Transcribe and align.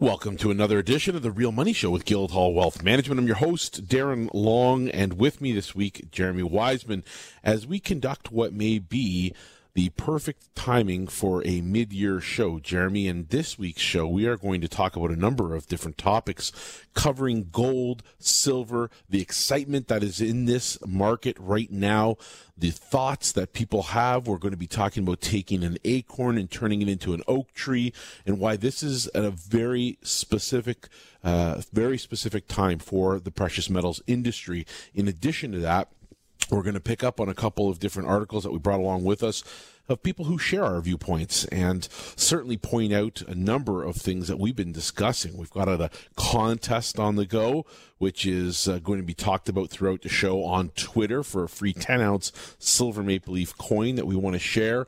Welcome 0.00 0.36
to 0.36 0.52
another 0.52 0.78
edition 0.78 1.16
of 1.16 1.22
the 1.22 1.32
Real 1.32 1.50
Money 1.50 1.72
Show 1.72 1.90
with 1.90 2.04
Guildhall 2.04 2.54
Wealth 2.54 2.84
Management. 2.84 3.18
I'm 3.18 3.26
your 3.26 3.34
host, 3.34 3.88
Darren 3.88 4.30
Long, 4.32 4.88
and 4.88 5.14
with 5.14 5.40
me 5.40 5.50
this 5.50 5.74
week, 5.74 6.12
Jeremy 6.12 6.44
Wiseman, 6.44 7.02
as 7.42 7.66
we 7.66 7.80
conduct 7.80 8.30
what 8.30 8.52
may 8.52 8.78
be 8.78 9.34
the 9.78 9.90
perfect 9.90 10.52
timing 10.56 11.06
for 11.06 11.40
a 11.46 11.60
mid 11.60 11.92
year 11.92 12.20
show, 12.20 12.58
Jeremy. 12.58 13.06
In 13.06 13.26
this 13.30 13.56
week's 13.56 13.80
show, 13.80 14.08
we 14.08 14.26
are 14.26 14.36
going 14.36 14.60
to 14.60 14.66
talk 14.66 14.96
about 14.96 15.12
a 15.12 15.16
number 15.16 15.54
of 15.54 15.68
different 15.68 15.96
topics 15.96 16.50
covering 16.94 17.50
gold, 17.52 18.02
silver, 18.18 18.90
the 19.08 19.22
excitement 19.22 19.86
that 19.86 20.02
is 20.02 20.20
in 20.20 20.46
this 20.46 20.84
market 20.84 21.36
right 21.38 21.70
now, 21.70 22.16
the 22.56 22.72
thoughts 22.72 23.30
that 23.30 23.52
people 23.52 23.84
have. 23.84 24.26
We're 24.26 24.38
going 24.38 24.50
to 24.50 24.58
be 24.58 24.66
talking 24.66 25.04
about 25.04 25.20
taking 25.20 25.62
an 25.62 25.78
acorn 25.84 26.38
and 26.38 26.50
turning 26.50 26.82
it 26.82 26.88
into 26.88 27.14
an 27.14 27.22
oak 27.28 27.54
tree, 27.54 27.92
and 28.26 28.40
why 28.40 28.56
this 28.56 28.82
is 28.82 29.08
a 29.14 29.30
very 29.30 29.96
specific, 30.02 30.88
uh, 31.22 31.62
very 31.72 31.98
specific 31.98 32.48
time 32.48 32.80
for 32.80 33.20
the 33.20 33.30
precious 33.30 33.70
metals 33.70 34.02
industry. 34.08 34.66
In 34.92 35.06
addition 35.06 35.52
to 35.52 35.60
that, 35.60 35.92
we're 36.50 36.62
going 36.62 36.74
to 36.74 36.80
pick 36.80 37.04
up 37.04 37.20
on 37.20 37.28
a 37.28 37.34
couple 37.34 37.68
of 37.68 37.78
different 37.78 38.08
articles 38.08 38.44
that 38.44 38.52
we 38.52 38.58
brought 38.58 38.80
along 38.80 39.04
with 39.04 39.22
us 39.22 39.42
of 39.88 40.02
people 40.02 40.26
who 40.26 40.38
share 40.38 40.64
our 40.64 40.80
viewpoints 40.80 41.44
and 41.46 41.88
certainly 42.14 42.56
point 42.56 42.92
out 42.92 43.22
a 43.22 43.34
number 43.34 43.82
of 43.82 43.96
things 43.96 44.28
that 44.28 44.38
we've 44.38 44.56
been 44.56 44.72
discussing. 44.72 45.36
We've 45.36 45.50
got 45.50 45.68
a 45.68 45.90
contest 46.14 46.98
on 46.98 47.16
the 47.16 47.24
go, 47.24 47.64
which 47.96 48.26
is 48.26 48.68
uh, 48.68 48.78
going 48.80 48.98
to 48.98 49.06
be 49.06 49.14
talked 49.14 49.48
about 49.48 49.70
throughout 49.70 50.02
the 50.02 50.08
show 50.08 50.44
on 50.44 50.70
Twitter 50.70 51.22
for 51.22 51.44
a 51.44 51.48
free 51.48 51.72
10 51.72 52.00
ounce 52.00 52.32
silver 52.58 53.02
maple 53.02 53.34
leaf 53.34 53.56
coin 53.56 53.94
that 53.94 54.06
we 54.06 54.14
want 54.14 54.34
to 54.34 54.40
share. 54.40 54.86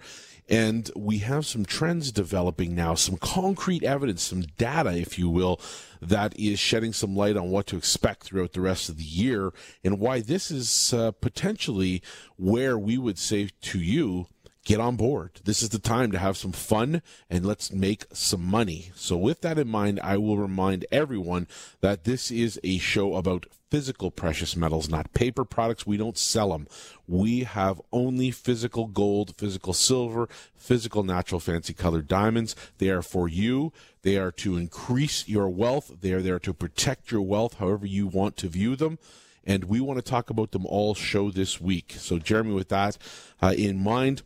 And 0.51 0.91
we 0.97 1.19
have 1.19 1.47
some 1.47 1.65
trends 1.65 2.11
developing 2.11 2.75
now, 2.75 2.97
some 2.97 3.17
concrete 3.17 3.85
evidence, 3.85 4.23
some 4.23 4.43
data, 4.59 4.91
if 4.91 5.17
you 5.17 5.31
will, 5.31 5.61
that 6.03 6.37
is 6.37 6.59
shedding 6.59 6.93
some 6.93 7.15
light 7.15 7.37
on 7.37 7.51
what 7.51 7.69
to 7.69 7.77
expect 7.77 8.25
throughout 8.25 8.53
the 8.53 8.61
rest 8.61 8.89
of 8.89 8.97
the 8.97 9.05
year 9.05 9.53
and 9.85 10.01
why 10.01 10.21
this 10.21 10.51
is 10.51 10.93
uh, 10.93 11.13
potentially 11.13 12.03
where 12.37 12.77
we 12.77 12.99
would 12.99 13.19
say 13.19 13.51
to 13.63 13.79
you, 13.79 14.27
get 14.71 14.81
on 14.81 14.95
board. 14.95 15.41
This 15.43 15.63
is 15.63 15.71
the 15.71 15.81
time 15.81 16.13
to 16.13 16.19
have 16.19 16.37
some 16.37 16.53
fun 16.53 17.03
and 17.29 17.45
let's 17.45 17.73
make 17.73 18.05
some 18.13 18.45
money. 18.45 18.93
So, 18.95 19.17
with 19.17 19.41
that 19.41 19.59
in 19.59 19.67
mind, 19.67 19.99
I 20.01 20.17
will 20.17 20.39
remind 20.39 20.87
everyone 20.93 21.49
that 21.81 22.05
this 22.05 22.31
is 22.31 22.61
a 22.63 22.79
show 22.79 23.17
about 23.17 23.47
physical 23.69 24.13
precious 24.13 24.55
metals, 24.55 24.89
not 24.89 25.13
paper 25.13 25.45
products. 25.45 25.89
We 25.89 25.97
don't 25.97 26.17
sell 26.17 26.51
them. 26.51 26.69
We 27.09 27.41
have 27.41 27.81
only 27.91 28.31
physical 28.31 28.87
gold, 28.87 29.35
physical 29.37 29.73
silver, 29.73 30.29
physical 30.55 31.03
natural 31.03 31.41
fancy 31.41 31.75
colored 31.75 32.07
diamonds. 32.07 32.55
They 32.79 32.91
are 32.91 33.03
for 33.03 33.29
you. 33.29 33.73
They 34.03 34.19
are 34.19 34.31
to 34.33 34.57
increase 34.57 35.29
your 35.29 35.49
wealth. 35.49 35.97
They 36.01 36.13
are 36.13 36.23
there 36.23 36.39
to 36.39 36.55
protect 36.55 37.11
your 37.11 37.23
wealth, 37.23 37.55
however 37.55 37.87
you 37.87 38.07
want 38.07 38.37
to 38.37 38.49
view 38.49 38.77
them 38.77 38.99
and 39.43 39.65
we 39.65 39.81
want 39.81 39.97
to 39.97 40.03
talk 40.03 40.29
about 40.29 40.53
them 40.53 40.67
all 40.67 40.95
show 40.95 41.31
this 41.31 41.61
week. 41.61 41.95
So, 41.97 42.19
Jeremy, 42.19 42.53
with 42.53 42.69
that 42.69 42.99
uh, 43.41 43.55
in 43.57 43.83
mind, 43.83 44.23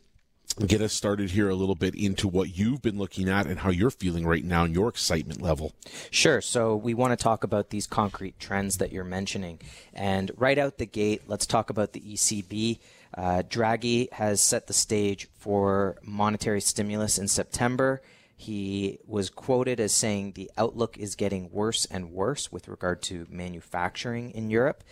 get 0.66 0.80
us 0.80 0.92
started 0.92 1.30
here 1.30 1.48
a 1.48 1.54
little 1.54 1.74
bit 1.74 1.94
into 1.94 2.28
what 2.28 2.56
you've 2.56 2.82
been 2.82 2.98
looking 2.98 3.28
at 3.28 3.46
and 3.46 3.60
how 3.60 3.70
you're 3.70 3.90
feeling 3.90 4.26
right 4.26 4.44
now 4.44 4.64
and 4.64 4.74
your 4.74 4.88
excitement 4.88 5.42
level. 5.42 5.72
Sure. 6.10 6.40
So 6.40 6.76
we 6.76 6.94
want 6.94 7.18
to 7.18 7.22
talk 7.22 7.44
about 7.44 7.70
these 7.70 7.86
concrete 7.86 8.38
trends 8.38 8.78
that 8.78 8.92
you're 8.92 9.04
mentioning. 9.04 9.60
And 9.92 10.30
right 10.36 10.58
out 10.58 10.78
the 10.78 10.86
gate, 10.86 11.22
let's 11.26 11.46
talk 11.46 11.70
about 11.70 11.92
the 11.92 12.00
ECB. 12.00 12.78
Uh, 13.16 13.42
Draghi 13.48 14.12
has 14.12 14.40
set 14.40 14.66
the 14.66 14.72
stage 14.72 15.28
for 15.38 15.96
monetary 16.02 16.60
stimulus 16.60 17.18
in 17.18 17.28
September. 17.28 18.02
He 18.36 18.98
was 19.06 19.30
quoted 19.30 19.78
as 19.78 19.94
saying 19.94 20.32
the 20.32 20.50
outlook 20.58 20.98
is 20.98 21.14
getting 21.14 21.50
worse 21.52 21.84
and 21.86 22.10
worse 22.10 22.50
with 22.50 22.68
regard 22.68 23.02
to 23.02 23.26
manufacturing 23.30 24.32
in 24.32 24.50
Europe, 24.50 24.82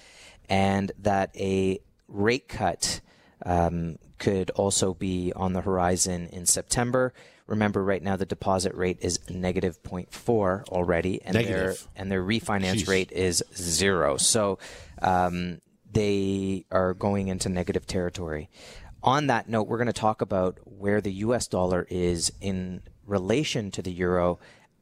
and 0.48 0.92
that 0.98 1.36
a 1.36 1.80
rate 2.06 2.48
cut 2.48 3.00
um, 3.44 3.98
could 4.22 4.50
also 4.50 4.94
be 4.94 5.32
on 5.34 5.52
the 5.52 5.62
horizon 5.62 6.28
in 6.30 6.46
September. 6.46 7.12
Remember, 7.48 7.82
right 7.82 8.00
now 8.00 8.14
the 8.14 8.24
deposit 8.24 8.72
rate 8.76 8.98
is 9.00 9.18
negative 9.28 9.82
0.4 9.82 10.68
already, 10.68 11.20
and 11.22 11.34
Negative. 11.34 11.56
their 11.56 11.74
and 11.96 12.10
their 12.10 12.22
refinance 12.22 12.82
Jeez. 12.84 12.88
rate 12.88 13.10
is 13.10 13.42
zero. 13.56 14.16
So 14.16 14.60
um, 15.02 15.60
they 15.90 16.66
are 16.70 16.94
going 16.94 17.26
into 17.28 17.48
negative 17.48 17.84
territory. 17.84 18.48
On 19.02 19.26
that 19.26 19.48
note, 19.48 19.64
we're 19.66 19.78
going 19.78 19.88
to 19.88 19.92
talk 19.92 20.22
about 20.22 20.56
where 20.64 21.00
the 21.00 21.12
U.S. 21.26 21.48
dollar 21.48 21.84
is 21.90 22.30
in 22.40 22.82
relation 23.04 23.72
to 23.72 23.82
the 23.82 23.90
euro 23.90 24.38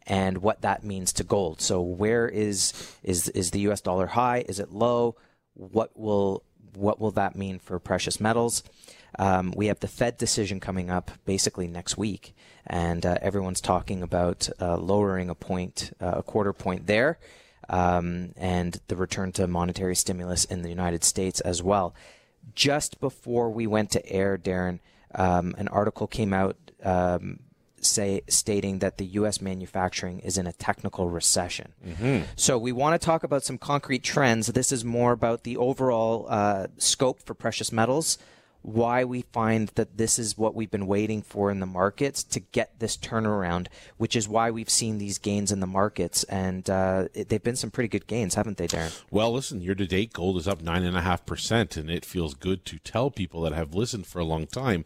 and 0.07 0.39
what 0.39 0.61
that 0.61 0.85
means 0.85 1.15
to 1.15 1.25
gold. 1.25 1.63
So 1.63 1.81
where 1.81 2.29
is 2.29 2.75
is 3.03 3.31
is 3.31 3.53
the 3.53 3.61
U.S. 3.61 3.81
dollar 3.81 4.09
high? 4.09 4.45
Is 4.47 4.61
it 4.61 4.71
low? 4.71 5.17
What 5.55 5.99
will 5.99 6.45
what 6.75 7.01
will 7.01 7.13
that 7.13 7.37
mean 7.37 7.59
for 7.59 7.79
precious 7.79 8.21
metals? 8.21 8.63
Um, 9.19 9.53
we 9.57 9.67
have 9.67 9.81
the 9.81 9.89
Fed 9.89 10.17
decision 10.17 10.61
coming 10.61 10.91
up 10.91 11.11
basically 11.25 11.67
next 11.67 11.99
week, 11.99 12.35
and 12.67 13.05
uh, 13.05 13.17
everyone's 13.21 13.61
talking 13.61 14.03
about 14.03 14.49
uh, 14.61 14.77
lowering 14.77 15.29
a 15.29 15.35
point, 15.35 15.93
uh, 16.01 16.15
a 16.17 16.23
quarter 16.23 16.53
point 16.53 16.87
there, 16.87 17.19
um, 17.69 18.33
and 18.37 18.81
the 18.89 18.97
return 18.97 19.33
to 19.33 19.47
monetary 19.47 19.97
stimulus 19.97 20.45
in 20.45 20.63
the 20.63 20.69
United 20.69 21.05
States 21.05 21.41
as 21.41 21.63
well. 21.63 21.95
Just 22.55 23.01
before 23.01 23.51
we 23.51 23.67
went 23.67 23.91
to 23.93 24.09
air, 24.11 24.39
Darren, 24.39 24.81
um, 25.15 25.55
an 25.59 25.69
article 25.69 26.07
came 26.07 26.33
out 26.33 26.57
um, 26.83 27.41
say 27.83 28.23
stating 28.29 28.81
that 28.81 28.99
the 28.99 29.07
U.S. 29.07 29.41
manufacturing 29.41 30.21
is 30.21 30.39
in 30.39 30.47
a 30.47 30.53
technical 30.53 31.09
recession. 31.09 31.73
So 32.37 32.59
we 32.59 32.73
want 32.73 33.01
to 33.01 33.05
talk 33.05 33.25
about 33.25 33.45
some 33.45 33.59
concrete 33.59 34.03
trends. 34.03 34.49
This 34.49 34.73
is 34.73 34.85
more 34.85 35.13
about 35.13 35.45
the 35.45 35.57
overall 35.57 36.27
uh, 36.29 36.67
scope 36.79 37.23
for 37.23 37.35
precious 37.35 37.73
metals. 37.73 38.19
Why 38.63 39.05
we 39.05 39.23
find 39.23 39.69
that 39.77 39.97
this 39.97 40.19
is 40.19 40.37
what 40.37 40.55
we've 40.55 40.71
been 40.71 40.87
waiting 40.87 41.23
for 41.23 41.51
in 41.51 41.61
the 41.61 41.67
markets 41.67 42.23
to 42.25 42.41
get 42.41 42.79
this 42.79 42.97
turnaround, 42.97 43.69
which 43.97 44.15
is 44.15 44.29
why 44.29 44.51
we've 44.51 44.71
seen 44.71 44.99
these 44.99 45.19
gains 45.19 45.51
in 45.51 45.61
the 45.61 45.67
markets, 45.67 46.25
and 46.25 46.69
uh, 46.69 47.09
it, 47.15 47.29
they've 47.29 47.43
been 47.43 47.57
some 47.57 47.71
pretty 47.71 47.89
good 47.89 48.07
gains, 48.07 48.35
haven't 48.35 48.59
they, 48.59 48.69
Darren? 48.69 49.03
Well, 49.11 49.33
listen, 49.33 49.63
year 49.63 49.75
to 49.75 49.87
date, 49.87 50.13
gold 50.13 50.37
is 50.37 50.47
up 50.47 50.63
9.5%, 50.63 51.77
and 51.77 51.91
it 51.91 52.05
feels 52.05 52.35
good 52.35 52.65
to 52.67 52.79
tell 52.79 53.11
people 53.11 53.41
that 53.43 53.53
have 53.53 53.75
listened 53.75 54.07
for 54.07 54.19
a 54.19 54.25
long 54.25 54.47
time 54.47 54.85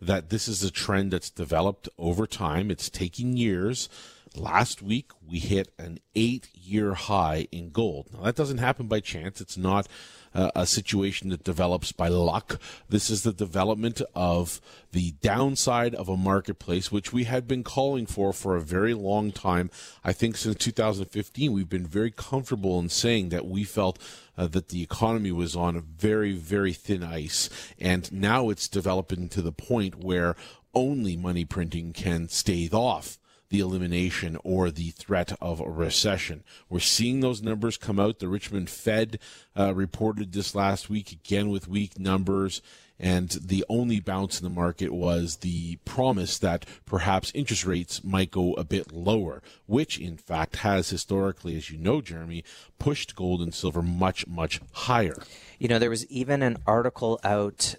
that 0.00 0.30
this 0.30 0.48
is 0.48 0.62
a 0.62 0.70
trend 0.70 1.12
that's 1.12 1.30
developed 1.30 1.88
over 1.98 2.26
time. 2.26 2.70
It's 2.70 2.90
taking 2.90 3.36
years. 3.36 3.88
Last 4.34 4.82
week, 4.82 5.12
we 5.26 5.38
hit 5.38 5.72
an 5.78 5.98
eight 6.14 6.48
year 6.54 6.94
high 6.94 7.48
in 7.50 7.70
gold. 7.70 8.08
Now, 8.12 8.24
that 8.24 8.36
doesn't 8.36 8.58
happen 8.58 8.86
by 8.86 9.00
chance. 9.00 9.40
It's 9.40 9.56
not 9.56 9.88
uh, 10.34 10.50
a 10.54 10.66
situation 10.66 11.30
that 11.30 11.44
develops 11.44 11.92
by 11.92 12.08
luck. 12.08 12.60
This 12.88 13.10
is 13.10 13.22
the 13.22 13.32
development 13.32 14.02
of 14.14 14.60
the 14.92 15.12
downside 15.22 15.94
of 15.94 16.08
a 16.08 16.16
marketplace, 16.16 16.92
which 16.92 17.12
we 17.12 17.24
had 17.24 17.46
been 17.46 17.64
calling 17.64 18.06
for 18.06 18.32
for 18.32 18.56
a 18.56 18.60
very 18.60 18.94
long 18.94 19.32
time. 19.32 19.70
I 20.04 20.12
think 20.12 20.36
since 20.36 20.56
2015, 20.56 21.52
we've 21.52 21.68
been 21.68 21.86
very 21.86 22.10
comfortable 22.10 22.78
in 22.78 22.88
saying 22.88 23.30
that 23.30 23.46
we 23.46 23.64
felt 23.64 23.98
uh, 24.38 24.46
that 24.48 24.68
the 24.68 24.82
economy 24.82 25.32
was 25.32 25.56
on 25.56 25.76
a 25.76 25.80
very, 25.80 26.32
very 26.32 26.72
thin 26.72 27.02
ice. 27.02 27.48
And 27.78 28.10
now 28.12 28.50
it's 28.50 28.68
developing 28.68 29.28
to 29.30 29.42
the 29.42 29.52
point 29.52 30.02
where 30.04 30.36
only 30.74 31.16
money 31.16 31.44
printing 31.44 31.92
can 31.92 32.28
stave 32.28 32.74
off 32.74 33.18
the 33.56 33.62
elimination 33.62 34.36
or 34.44 34.70
the 34.70 34.90
threat 34.90 35.32
of 35.40 35.60
a 35.60 35.70
recession. 35.70 36.44
We're 36.68 36.80
seeing 36.80 37.20
those 37.20 37.40
numbers 37.40 37.78
come 37.78 37.98
out. 37.98 38.18
The 38.18 38.28
Richmond 38.28 38.68
Fed 38.68 39.18
uh, 39.58 39.74
reported 39.74 40.32
this 40.32 40.54
last 40.54 40.90
week 40.90 41.10
again 41.10 41.48
with 41.48 41.66
weak 41.66 41.98
numbers. 41.98 42.60
And 43.00 43.30
the 43.30 43.64
only 43.70 43.98
bounce 43.98 44.38
in 44.38 44.44
the 44.44 44.54
market 44.54 44.92
was 44.92 45.36
the 45.36 45.76
promise 45.86 46.38
that 46.38 46.66
perhaps 46.84 47.32
interest 47.34 47.64
rates 47.64 48.04
might 48.04 48.30
go 48.30 48.52
a 48.54 48.64
bit 48.64 48.92
lower, 48.92 49.42
which 49.64 49.98
in 49.98 50.18
fact 50.18 50.56
has 50.56 50.90
historically, 50.90 51.56
as 51.56 51.70
you 51.70 51.78
know, 51.78 52.02
Jeremy, 52.02 52.44
pushed 52.78 53.16
gold 53.16 53.40
and 53.40 53.54
silver 53.54 53.80
much, 53.80 54.26
much 54.26 54.60
higher. 54.72 55.22
You 55.58 55.68
know, 55.68 55.78
there 55.78 55.90
was 55.90 56.06
even 56.10 56.42
an 56.42 56.58
article 56.66 57.20
out 57.24 57.76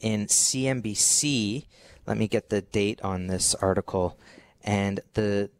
in 0.00 0.26
CNBC. 0.26 1.66
Let 2.06 2.16
me 2.16 2.26
get 2.26 2.48
the 2.48 2.62
date 2.62 3.00
on 3.02 3.28
this 3.28 3.54
article. 3.56 4.18
And 4.62 5.00
the 5.14 5.50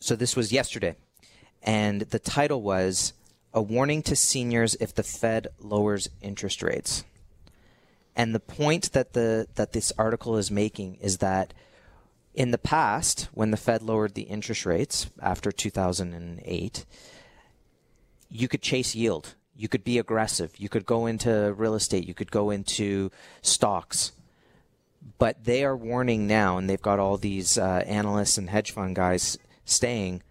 so 0.00 0.16
this 0.16 0.36
was 0.36 0.52
yesterday. 0.52 0.96
And 1.62 2.02
the 2.02 2.18
title 2.18 2.62
was 2.62 3.12
A 3.54 3.62
Warning 3.62 4.02
to 4.02 4.16
Seniors 4.16 4.74
If 4.80 4.94
the 4.94 5.02
Fed 5.02 5.48
Lowers 5.60 6.08
Interest 6.20 6.62
Rates. 6.62 7.04
And 8.16 8.34
the 8.34 8.40
point 8.40 8.92
that 8.92 9.12
the 9.12 9.46
that 9.54 9.72
this 9.72 9.92
article 9.96 10.36
is 10.36 10.50
making 10.50 10.96
is 10.96 11.18
that 11.18 11.54
in 12.34 12.50
the 12.50 12.58
past, 12.58 13.28
when 13.32 13.50
the 13.50 13.56
Fed 13.56 13.82
lowered 13.82 14.14
the 14.14 14.22
interest 14.22 14.64
rates 14.64 15.10
after 15.20 15.52
2008, 15.52 16.86
you 18.30 18.48
could 18.48 18.62
chase 18.62 18.94
yield. 18.94 19.34
You 19.54 19.68
could 19.68 19.84
be 19.84 19.98
aggressive. 19.98 20.54
You 20.56 20.70
could 20.70 20.86
go 20.86 21.06
into 21.06 21.52
real 21.52 21.74
estate. 21.74 22.08
You 22.08 22.14
could 22.14 22.30
go 22.30 22.50
into 22.50 23.10
stocks. 23.42 24.12
But 25.18 25.44
they 25.44 25.64
are 25.64 25.76
warning 25.76 26.26
now, 26.26 26.58
and 26.58 26.68
they've 26.68 26.80
got 26.80 26.98
all 26.98 27.16
these 27.16 27.58
uh, 27.58 27.82
analysts 27.86 28.38
and 28.38 28.50
hedge 28.50 28.70
fund 28.70 28.96
guys 28.96 29.38
staying. 29.64 30.22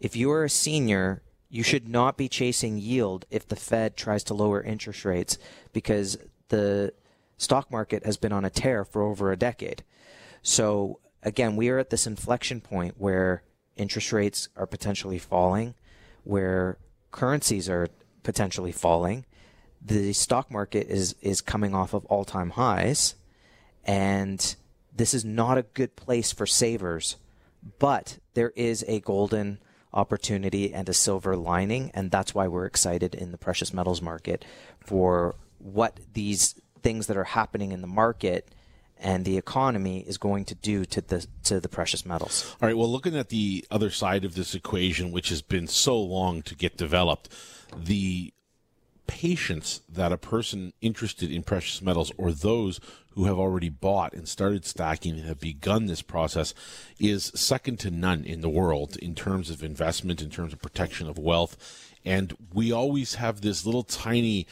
if 0.00 0.14
you 0.16 0.30
are 0.30 0.44
a 0.44 0.50
senior, 0.50 1.22
you 1.48 1.62
should 1.62 1.88
not 1.88 2.16
be 2.16 2.28
chasing 2.28 2.78
yield 2.78 3.24
if 3.30 3.46
the 3.48 3.56
Fed 3.56 3.96
tries 3.96 4.24
to 4.24 4.34
lower 4.34 4.62
interest 4.62 5.04
rates 5.04 5.38
because 5.72 6.18
the 6.48 6.92
stock 7.38 7.70
market 7.70 8.04
has 8.04 8.16
been 8.16 8.32
on 8.32 8.44
a 8.44 8.50
tear 8.50 8.84
for 8.84 9.02
over 9.02 9.30
a 9.30 9.36
decade. 9.36 9.82
So 10.42 11.00
again, 11.22 11.56
we 11.56 11.68
are 11.70 11.78
at 11.78 11.90
this 11.90 12.06
inflection 12.06 12.60
point 12.60 12.96
where 12.98 13.42
interest 13.76 14.12
rates 14.12 14.48
are 14.56 14.66
potentially 14.66 15.18
falling, 15.18 15.74
where 16.24 16.78
currencies 17.10 17.68
are 17.68 17.88
potentially 18.22 18.72
falling. 18.72 19.24
The 19.80 20.12
stock 20.12 20.50
market 20.50 20.88
is 20.88 21.14
is 21.20 21.40
coming 21.40 21.74
off 21.74 21.94
of 21.94 22.04
all-time 22.06 22.50
highs 22.50 23.14
and 23.84 24.56
this 24.94 25.14
is 25.14 25.24
not 25.24 25.58
a 25.58 25.62
good 25.62 25.96
place 25.96 26.32
for 26.32 26.46
savers, 26.46 27.16
but 27.78 28.18
there 28.34 28.52
is 28.56 28.84
a 28.86 29.00
golden 29.00 29.58
opportunity 29.92 30.74
and 30.74 30.88
a 30.88 30.94
silver 30.94 31.36
lining. 31.36 31.90
And 31.94 32.10
that's 32.10 32.34
why 32.34 32.48
we're 32.48 32.66
excited 32.66 33.14
in 33.14 33.32
the 33.32 33.38
precious 33.38 33.72
metals 33.72 34.02
market 34.02 34.44
for 34.80 35.34
what 35.58 35.98
these 36.12 36.54
things 36.82 37.06
that 37.06 37.16
are 37.16 37.24
happening 37.24 37.72
in 37.72 37.80
the 37.80 37.86
market 37.86 38.54
and 38.98 39.24
the 39.24 39.36
economy 39.36 40.00
is 40.00 40.18
going 40.18 40.44
to 40.44 40.54
do 40.54 40.84
to 40.84 41.00
the 41.00 41.26
to 41.44 41.60
the 41.60 41.68
precious 41.68 42.06
metals. 42.06 42.54
All 42.60 42.68
right. 42.68 42.76
Well, 42.76 42.90
looking 42.90 43.16
at 43.16 43.28
the 43.28 43.64
other 43.70 43.90
side 43.90 44.24
of 44.24 44.34
this 44.34 44.54
equation, 44.54 45.10
which 45.10 45.30
has 45.30 45.42
been 45.42 45.66
so 45.66 46.00
long 46.00 46.42
to 46.42 46.54
get 46.54 46.76
developed, 46.76 47.28
the 47.76 48.33
patience 49.06 49.80
that 49.88 50.12
a 50.12 50.16
person 50.16 50.72
interested 50.80 51.30
in 51.30 51.42
precious 51.42 51.82
metals 51.82 52.12
or 52.16 52.32
those 52.32 52.80
who 53.10 53.26
have 53.26 53.38
already 53.38 53.68
bought 53.68 54.12
and 54.12 54.28
started 54.28 54.64
stacking 54.64 55.18
and 55.18 55.26
have 55.26 55.40
begun 55.40 55.86
this 55.86 56.02
process 56.02 56.52
is 56.98 57.30
second 57.34 57.78
to 57.78 57.90
none 57.90 58.24
in 58.24 58.40
the 58.40 58.48
world 58.48 58.96
in 58.96 59.14
terms 59.14 59.50
of 59.50 59.62
investment, 59.62 60.20
in 60.20 60.30
terms 60.30 60.52
of 60.52 60.60
protection 60.60 61.08
of 61.08 61.18
wealth. 61.18 61.92
And 62.04 62.36
we 62.52 62.72
always 62.72 63.14
have 63.14 63.40
this 63.40 63.64
little 63.64 63.84
tiny, 63.84 64.46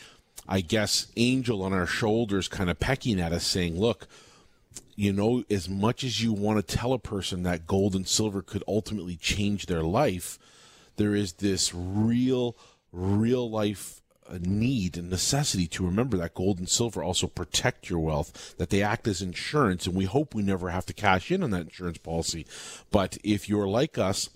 I 0.48 0.60
guess, 0.60 1.08
angel 1.16 1.62
on 1.62 1.72
our 1.72 1.86
shoulders 1.86 2.46
kind 2.48 2.70
of 2.70 2.78
pecking 2.78 3.20
at 3.20 3.32
us 3.32 3.44
saying, 3.44 3.78
look, 3.78 4.06
you 4.94 5.12
know, 5.12 5.42
as 5.50 5.68
much 5.68 6.04
as 6.04 6.22
you 6.22 6.32
want 6.32 6.66
to 6.66 6.76
tell 6.76 6.92
a 6.92 6.98
person 6.98 7.42
that 7.42 7.66
gold 7.66 7.94
and 7.96 8.06
silver 8.06 8.42
could 8.42 8.62
ultimately 8.68 9.16
change 9.16 9.66
their 9.66 9.82
life, 9.82 10.38
there 10.96 11.14
is 11.14 11.34
this 11.34 11.74
real, 11.74 12.56
real 12.92 13.50
life 13.50 14.01
a 14.32 14.38
need 14.38 14.96
and 14.96 15.10
necessity 15.10 15.66
to 15.68 15.84
remember 15.84 16.16
that 16.16 16.34
gold 16.34 16.58
and 16.58 16.68
silver 16.68 17.02
also 17.02 17.26
protect 17.26 17.90
your 17.90 18.00
wealth, 18.00 18.54
that 18.58 18.70
they 18.70 18.82
act 18.82 19.06
as 19.06 19.22
insurance, 19.22 19.86
and 19.86 19.94
we 19.94 20.06
hope 20.06 20.34
we 20.34 20.42
never 20.42 20.70
have 20.70 20.86
to 20.86 20.92
cash 20.92 21.30
in 21.30 21.42
on 21.42 21.50
that 21.50 21.62
insurance 21.62 21.98
policy. 21.98 22.46
But 22.90 23.18
if 23.22 23.48
you're 23.48 23.68
like 23.68 23.98
us, 23.98 24.30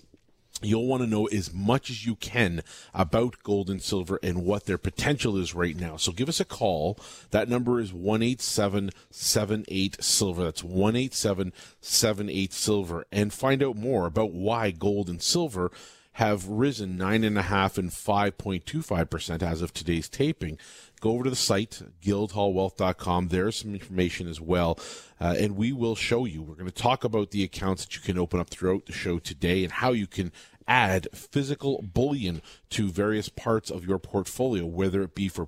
You'll 0.63 0.87
want 0.87 1.03
to 1.03 1.07
know 1.07 1.27
as 1.27 1.53
much 1.53 1.91
as 1.91 2.07
you 2.07 2.15
can 2.15 2.63
about 2.91 3.43
gold 3.43 3.69
and 3.69 3.79
silver 3.79 4.19
and 4.23 4.43
what 4.43 4.65
their 4.65 4.79
potential 4.79 5.37
is 5.37 5.53
right 5.53 5.75
now. 5.75 5.97
So 5.97 6.11
give 6.11 6.27
us 6.27 6.39
a 6.39 6.45
call. 6.45 6.97
That 7.29 7.47
number 7.47 7.79
is 7.79 7.91
18778 7.91 10.03
silver. 10.03 10.43
That's 10.43 10.63
18778 10.63 12.53
silver 12.53 13.05
and 13.11 13.31
find 13.31 13.61
out 13.61 13.75
more 13.75 14.07
about 14.07 14.31
why 14.31 14.71
gold 14.71 15.09
and 15.09 15.21
silver 15.21 15.71
have 16.17 16.47
risen 16.47 16.97
9.5 16.97 17.77
and 17.77 17.91
5.25% 17.91 19.43
as 19.43 19.61
of 19.61 19.71
today's 19.71 20.09
taping. 20.09 20.57
Go 20.99 21.11
over 21.11 21.25
to 21.25 21.29
the 21.29 21.35
site, 21.35 21.83
guildhallwealth.com. 22.01 23.27
There's 23.27 23.57
some 23.57 23.75
information 23.75 24.27
as 24.27 24.41
well. 24.41 24.79
Uh, 25.21 25.35
and 25.37 25.55
we 25.55 25.71
will 25.71 25.95
show 25.95 26.25
you. 26.25 26.41
We're 26.41 26.55
going 26.55 26.65
to 26.65 26.71
talk 26.71 27.03
about 27.03 27.29
the 27.29 27.43
accounts 27.43 27.85
that 27.85 27.95
you 27.95 28.01
can 28.01 28.17
open 28.17 28.39
up 28.39 28.49
throughout 28.49 28.87
the 28.87 28.93
show 28.93 29.19
today 29.19 29.63
and 29.63 29.71
how 29.71 29.91
you 29.91 30.07
can 30.07 30.31
add 30.67 31.07
physical 31.13 31.81
bullion 31.81 32.41
to 32.71 32.89
various 32.89 33.29
parts 33.29 33.69
of 33.69 33.85
your 33.85 33.99
portfolio, 33.99 34.65
whether 34.65 35.01
it 35.01 35.15
be 35.15 35.27
for 35.27 35.47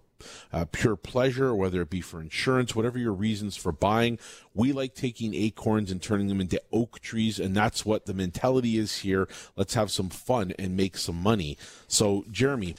uh, 0.52 0.66
pure 0.72 0.96
pleasure, 0.96 1.56
whether 1.56 1.82
it 1.82 1.90
be 1.90 2.02
for 2.02 2.22
insurance, 2.22 2.76
whatever 2.76 2.98
your 2.98 3.14
reasons 3.14 3.56
for 3.56 3.72
buying. 3.72 4.20
We 4.54 4.72
like 4.72 4.94
taking 4.94 5.34
acorns 5.34 5.92
and 5.92 6.02
turning 6.02 6.28
them 6.28 6.42
into 6.42 6.62
oak 6.72 7.00
trees, 7.00 7.40
and 7.40 7.56
that's 7.56 7.86
what 7.86 8.06
the 8.06 8.14
mentality 8.14 8.78
is 8.78 9.00
here. 9.00 9.28
Let's 9.56 9.74
have 9.76 9.92
some 9.92 10.10
fun 10.10 10.54
and 10.60 10.76
make 10.76 10.98
some 10.98 11.22
money. 11.22 11.58
So, 11.88 12.26
Jeremy, 12.32 12.76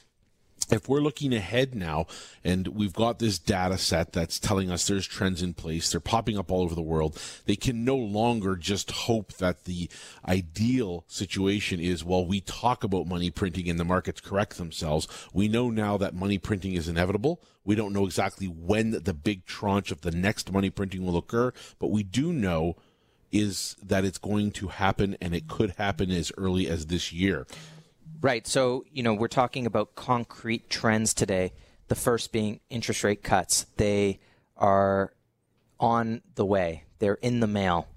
if 0.70 0.88
we're 0.88 1.00
looking 1.00 1.32
ahead 1.32 1.74
now 1.74 2.06
and 2.44 2.68
we've 2.68 2.92
got 2.92 3.18
this 3.18 3.38
data 3.38 3.78
set 3.78 4.12
that's 4.12 4.38
telling 4.38 4.70
us 4.70 4.86
there's 4.86 5.06
trends 5.06 5.42
in 5.42 5.54
place, 5.54 5.90
they're 5.90 6.00
popping 6.00 6.38
up 6.38 6.50
all 6.50 6.62
over 6.62 6.74
the 6.74 6.82
world, 6.82 7.20
they 7.46 7.56
can 7.56 7.84
no 7.84 7.96
longer 7.96 8.56
just 8.56 8.90
hope 8.90 9.32
that 9.34 9.64
the 9.64 9.90
ideal 10.26 11.04
situation 11.08 11.80
is, 11.80 12.04
well, 12.04 12.24
we 12.24 12.40
talk 12.40 12.84
about 12.84 13.06
money 13.06 13.30
printing 13.30 13.68
and 13.68 13.80
the 13.80 13.84
markets 13.84 14.20
correct 14.20 14.56
themselves. 14.56 15.08
We 15.32 15.48
know 15.48 15.70
now 15.70 15.96
that 15.96 16.14
money 16.14 16.38
printing 16.38 16.74
is 16.74 16.88
inevitable. 16.88 17.42
We 17.64 17.74
don't 17.74 17.92
know 17.92 18.06
exactly 18.06 18.46
when 18.46 19.02
the 19.02 19.14
big 19.14 19.46
tranche 19.46 19.90
of 19.90 20.00
the 20.00 20.10
next 20.10 20.52
money 20.52 20.70
printing 20.70 21.04
will 21.04 21.16
occur, 21.16 21.52
but 21.78 21.90
we 21.90 22.02
do 22.02 22.32
know 22.32 22.76
is 23.32 23.76
that 23.82 24.04
it's 24.04 24.18
going 24.18 24.50
to 24.50 24.68
happen 24.68 25.16
and 25.20 25.34
it 25.34 25.46
could 25.46 25.70
happen 25.78 26.10
as 26.10 26.32
early 26.36 26.66
as 26.68 26.86
this 26.86 27.12
year. 27.12 27.46
Right. 28.22 28.46
So, 28.46 28.84
you 28.92 29.02
know, 29.02 29.14
we're 29.14 29.28
talking 29.28 29.64
about 29.64 29.94
concrete 29.94 30.68
trends 30.68 31.14
today. 31.14 31.52
The 31.88 31.94
first 31.94 32.32
being 32.32 32.60
interest 32.68 33.02
rate 33.02 33.22
cuts. 33.22 33.64
They 33.76 34.20
are 34.56 35.14
on 35.78 36.20
the 36.34 36.44
way, 36.44 36.84
they're 36.98 37.14
in 37.14 37.40
the 37.40 37.46
mail. 37.46 37.88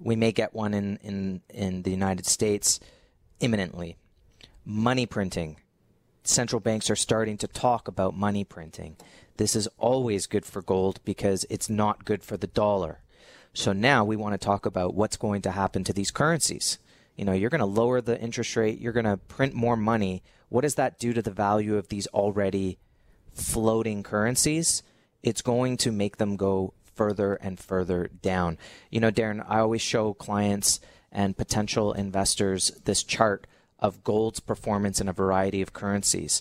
We 0.00 0.16
may 0.16 0.32
get 0.32 0.54
one 0.54 0.74
in, 0.74 0.96
in, 1.02 1.42
in 1.48 1.82
the 1.82 1.90
United 1.90 2.26
States 2.26 2.80
imminently. 3.40 3.96
Money 4.64 5.06
printing. 5.06 5.58
Central 6.24 6.60
banks 6.60 6.90
are 6.90 6.96
starting 6.96 7.36
to 7.38 7.48
talk 7.48 7.88
about 7.88 8.16
money 8.16 8.44
printing. 8.44 8.96
This 9.36 9.54
is 9.56 9.68
always 9.78 10.26
good 10.26 10.44
for 10.44 10.62
gold 10.62 11.00
because 11.04 11.46
it's 11.48 11.70
not 11.70 12.04
good 12.04 12.22
for 12.22 12.36
the 12.36 12.46
dollar. 12.48 13.00
So 13.54 13.72
now 13.72 14.04
we 14.04 14.16
want 14.16 14.34
to 14.34 14.44
talk 14.44 14.66
about 14.66 14.94
what's 14.94 15.16
going 15.16 15.42
to 15.42 15.52
happen 15.52 15.84
to 15.84 15.92
these 15.92 16.10
currencies 16.10 16.78
you 17.18 17.24
know, 17.24 17.32
you're 17.32 17.50
going 17.50 17.58
to 17.58 17.66
lower 17.66 18.00
the 18.00 18.18
interest 18.18 18.54
rate, 18.56 18.80
you're 18.80 18.92
going 18.92 19.04
to 19.04 19.16
print 19.16 19.52
more 19.52 19.76
money. 19.76 20.22
What 20.48 20.62
does 20.62 20.76
that 20.76 21.00
do 21.00 21.12
to 21.12 21.20
the 21.20 21.32
value 21.32 21.76
of 21.76 21.88
these 21.88 22.06
already 22.08 22.78
floating 23.32 24.04
currencies? 24.04 24.84
It's 25.22 25.42
going 25.42 25.76
to 25.78 25.90
make 25.90 26.18
them 26.18 26.36
go 26.36 26.74
further 26.94 27.34
and 27.34 27.58
further 27.58 28.08
down. 28.22 28.56
You 28.90 29.00
know, 29.00 29.10
Darren, 29.10 29.44
I 29.48 29.58
always 29.58 29.82
show 29.82 30.14
clients 30.14 30.78
and 31.10 31.36
potential 31.36 31.92
investors 31.92 32.70
this 32.84 33.02
chart 33.02 33.48
of 33.80 34.04
gold's 34.04 34.38
performance 34.38 35.00
in 35.00 35.08
a 35.08 35.12
variety 35.12 35.60
of 35.60 35.72
currencies 35.72 36.40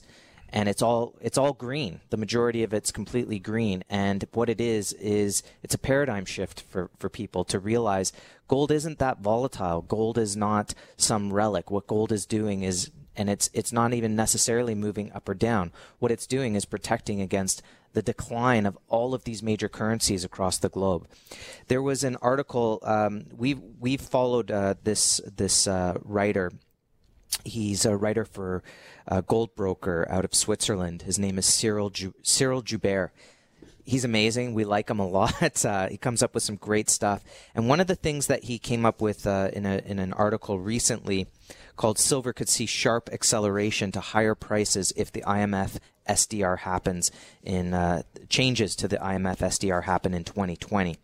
and 0.50 0.70
it's 0.70 0.82
all 0.82 1.16
it's 1.22 1.38
all 1.38 1.54
green. 1.54 2.02
The 2.10 2.18
majority 2.18 2.64
of 2.64 2.74
it's 2.74 2.92
completely 2.92 3.40
green, 3.40 3.84
and 3.90 4.26
what 4.34 4.50
it 4.50 4.62
is 4.62 4.94
is 4.94 5.44
it's 5.64 5.76
a 5.76 5.80
paradigm 5.80 6.26
shift 6.26 6.62
for 6.62 6.90
for 6.98 7.10
people 7.10 7.44
to 7.46 7.60
realize 7.60 8.14
gold 8.48 8.72
isn't 8.72 9.00
that 9.00 9.20
volatile. 9.20 9.82
Gold 9.82 10.18
is 10.18 10.36
not 10.36 10.74
some 10.96 11.34
relic. 11.34 11.70
What 11.70 11.88
gold 11.88 12.12
is 12.12 12.26
doing 12.26 12.64
is 12.64 12.92
and 13.18 13.30
it's 13.30 13.50
it's 13.54 13.74
not 13.74 13.94
even 13.94 14.16
necessarily 14.16 14.76
moving 14.76 15.12
up 15.12 15.28
or 15.28 15.34
down. 15.34 15.72
What 16.00 16.12
it's 16.12 16.28
doing 16.28 16.56
is 16.56 16.66
protecting 16.66 17.20
against 17.20 17.62
the 17.94 18.02
decline 18.02 18.66
of 18.66 18.78
all 18.88 19.14
of 19.14 19.24
these 19.24 19.42
major 19.42 19.68
currencies 19.68 20.24
across 20.24 20.60
the 20.60 20.70
globe. 20.70 21.08
There 21.68 21.82
was 21.82 22.04
an 22.04 22.16
article 22.18 22.80
um, 22.84 23.26
we've 23.36 23.60
we've 23.80 24.02
followed 24.02 24.52
uh, 24.52 24.76
this 24.84 25.20
this 25.36 25.68
uh, 25.68 25.98
writer. 26.04 26.52
He's 27.44 27.86
a 27.86 27.96
writer 27.96 28.26
for 28.26 28.64
uh, 29.08 29.22
gold 29.22 29.56
broker 29.56 30.06
out 30.10 30.26
of 30.26 30.36
Switzerland. 30.36 31.04
His 31.04 31.18
name 31.18 31.38
is 31.38 31.46
Cyril 31.46 31.90
Ju- 31.90 32.14
Cyril 32.22 32.62
Joubert. 32.62 33.12
He's 33.86 34.04
amazing. 34.04 34.54
We 34.54 34.66
like 34.66 34.90
him 34.90 35.00
a 35.00 35.08
lot. 35.20 35.64
Uh, 35.66 35.88
he 35.88 35.98
comes 35.98 36.22
up 36.22 36.34
with 36.34 36.44
some 36.44 36.58
great 36.58 36.90
stuff. 36.90 37.24
And 37.56 37.70
one 37.70 37.80
of 37.80 37.88
the 37.88 37.96
things 37.96 38.28
that 38.28 38.46
he 38.46 38.60
came 38.60 38.86
up 38.86 39.02
with 39.02 39.26
uh, 39.26 39.50
in 39.54 39.66
a 39.66 39.82
in 39.86 40.00
an 40.00 40.14
article 40.14 40.60
recently 40.60 41.28
called 41.78 41.98
"Silver 41.98 42.34
could 42.34 42.50
see 42.50 42.66
sharp 42.66 43.10
acceleration 43.14 43.92
to 43.94 44.00
higher 44.02 44.36
prices 44.36 44.92
if 44.98 45.12
the 45.12 45.22
IMF 45.22 45.78
SDR 46.08 46.60
happens 46.60 47.12
in 47.44 47.74
uh, 47.74 48.04
changes 48.30 48.76
to 48.78 48.88
the 48.88 48.98
IMF 48.98 49.38
SDR 49.38 49.84
happen 49.84 50.14
in 50.14 50.24
2020." 50.24 50.98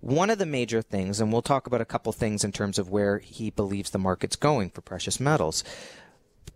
One 0.00 0.30
of 0.30 0.38
the 0.38 0.46
major 0.46 0.82
things, 0.82 1.20
and 1.20 1.32
we'll 1.32 1.42
talk 1.42 1.66
about 1.66 1.80
a 1.80 1.86
couple 1.86 2.12
things 2.12 2.42
in 2.42 2.52
terms 2.52 2.78
of 2.78 2.90
where 2.90 3.18
he 3.18 3.50
believes 3.50 3.90
the 3.90 3.98
market's 3.98 4.36
going 4.36 4.70
for 4.70 4.80
precious 4.80 5.20
metals, 5.20 5.62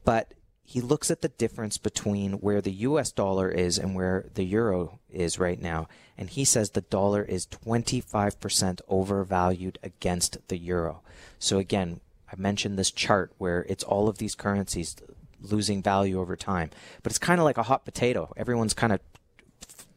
but 0.04 0.32
he 0.68 0.80
looks 0.80 1.12
at 1.12 1.22
the 1.22 1.28
difference 1.28 1.78
between 1.78 2.34
where 2.34 2.60
the 2.60 2.72
US 2.72 3.12
dollar 3.12 3.48
is 3.48 3.78
and 3.78 3.94
where 3.94 4.26
the 4.34 4.42
euro 4.42 4.98
is 5.08 5.38
right 5.38 5.62
now, 5.62 5.86
and 6.18 6.28
he 6.28 6.44
says 6.44 6.70
the 6.70 6.80
dollar 6.80 7.22
is 7.22 7.46
25% 7.46 8.80
overvalued 8.88 9.78
against 9.84 10.48
the 10.48 10.58
euro. 10.58 11.02
So 11.38 11.58
again, 11.58 12.00
I 12.30 12.34
mentioned 12.36 12.76
this 12.76 12.90
chart 12.90 13.32
where 13.38 13.64
it's 13.68 13.84
all 13.84 14.08
of 14.08 14.18
these 14.18 14.34
currencies 14.34 14.96
losing 15.40 15.82
value 15.82 16.20
over 16.20 16.36
time, 16.36 16.70
but 17.02 17.12
it's 17.12 17.18
kind 17.18 17.40
of 17.40 17.44
like 17.44 17.58
a 17.58 17.64
hot 17.64 17.84
potato. 17.84 18.32
Everyone's 18.36 18.74
kind 18.74 18.92
of 18.92 19.00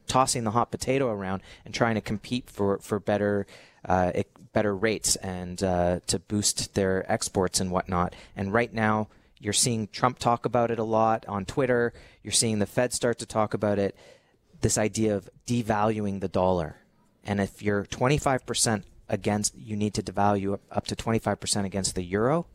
tossing 0.08 0.44
the 0.44 0.52
hot 0.52 0.72
potato 0.72 1.10
around 1.10 1.42
and 1.66 1.74
trying 1.74 1.96
to 1.96 2.02
compete 2.02 2.50
for 2.50 2.80
for 2.80 3.00
better 3.00 3.46
uh, 3.86 4.12
better 4.54 4.76
rates 4.76 5.16
and 5.18 5.62
uh, 5.64 6.00
to 6.08 6.20
boost 6.20 6.74
their 6.74 7.10
exports 7.12 7.60
and 7.60 7.72
whatnot. 7.72 8.16
And 8.36 8.52
right 8.52 8.74
now, 8.74 9.08
You're 9.40 9.54
seeing 9.54 9.88
Trump 9.88 10.20
talk 10.20 10.46
about 10.46 10.70
it 10.70 10.80
a 10.80 10.84
lot 10.84 11.26
on 11.28 11.46
Twitter. 11.46 11.94
You're 12.24 12.34
seeing 12.34 12.60
the 12.60 12.66
Fed 12.66 12.92
start 12.94 13.20
to 13.20 13.26
talk 13.26 13.54
about 13.54 13.80
it. 13.80 13.96
This 14.60 14.78
idea 14.78 15.16
of 15.16 15.30
devaluing 15.48 16.20
the 16.20 16.28
dollar. 16.28 16.76
And 17.24 17.40
if 17.40 17.62
you're 17.62 17.86
25% 17.86 18.84
against, 19.08 19.58
you 19.58 19.78
need 19.78 19.94
to 19.94 20.04
devalue 20.04 20.60
up 20.72 20.88
to 20.88 20.96
25% 20.96 21.66
against 21.66 21.96
the 21.96 22.04
euro. 22.04 22.48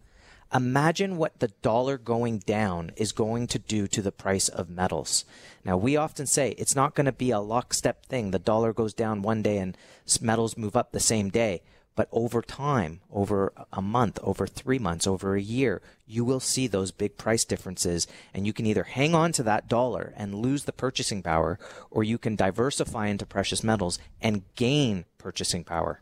Imagine 0.54 1.16
what 1.16 1.40
the 1.40 1.48
dollar 1.62 1.98
going 1.98 2.38
down 2.38 2.92
is 2.96 3.10
going 3.10 3.48
to 3.48 3.58
do 3.58 3.88
to 3.88 4.00
the 4.00 4.12
price 4.12 4.48
of 4.48 4.70
metals. 4.70 5.24
Now, 5.64 5.76
we 5.76 5.96
often 5.96 6.26
say 6.26 6.50
it's 6.52 6.76
not 6.76 6.94
going 6.94 7.06
to 7.06 7.12
be 7.12 7.32
a 7.32 7.40
lockstep 7.40 8.06
thing. 8.06 8.30
The 8.30 8.38
dollar 8.38 8.72
goes 8.72 8.94
down 8.94 9.22
one 9.22 9.42
day 9.42 9.58
and 9.58 9.76
metals 10.20 10.56
move 10.56 10.76
up 10.76 10.92
the 10.92 11.00
same 11.00 11.28
day. 11.28 11.62
But 11.96 12.08
over 12.12 12.40
time, 12.40 13.00
over 13.12 13.52
a 13.72 13.82
month, 13.82 14.18
over 14.22 14.46
three 14.46 14.78
months, 14.78 15.06
over 15.06 15.34
a 15.34 15.40
year, 15.40 15.82
you 16.06 16.24
will 16.24 16.40
see 16.40 16.66
those 16.66 16.90
big 16.92 17.16
price 17.16 17.44
differences. 17.44 18.06
And 18.32 18.46
you 18.46 18.52
can 18.52 18.66
either 18.66 18.84
hang 18.84 19.14
on 19.14 19.32
to 19.32 19.42
that 19.44 19.68
dollar 19.68 20.12
and 20.16 20.34
lose 20.36 20.64
the 20.64 20.72
purchasing 20.72 21.22
power, 21.22 21.58
or 21.90 22.04
you 22.04 22.18
can 22.18 22.36
diversify 22.36 23.08
into 23.08 23.26
precious 23.26 23.64
metals 23.64 23.98
and 24.20 24.42
gain 24.54 25.04
purchasing 25.18 25.64
power. 25.64 26.00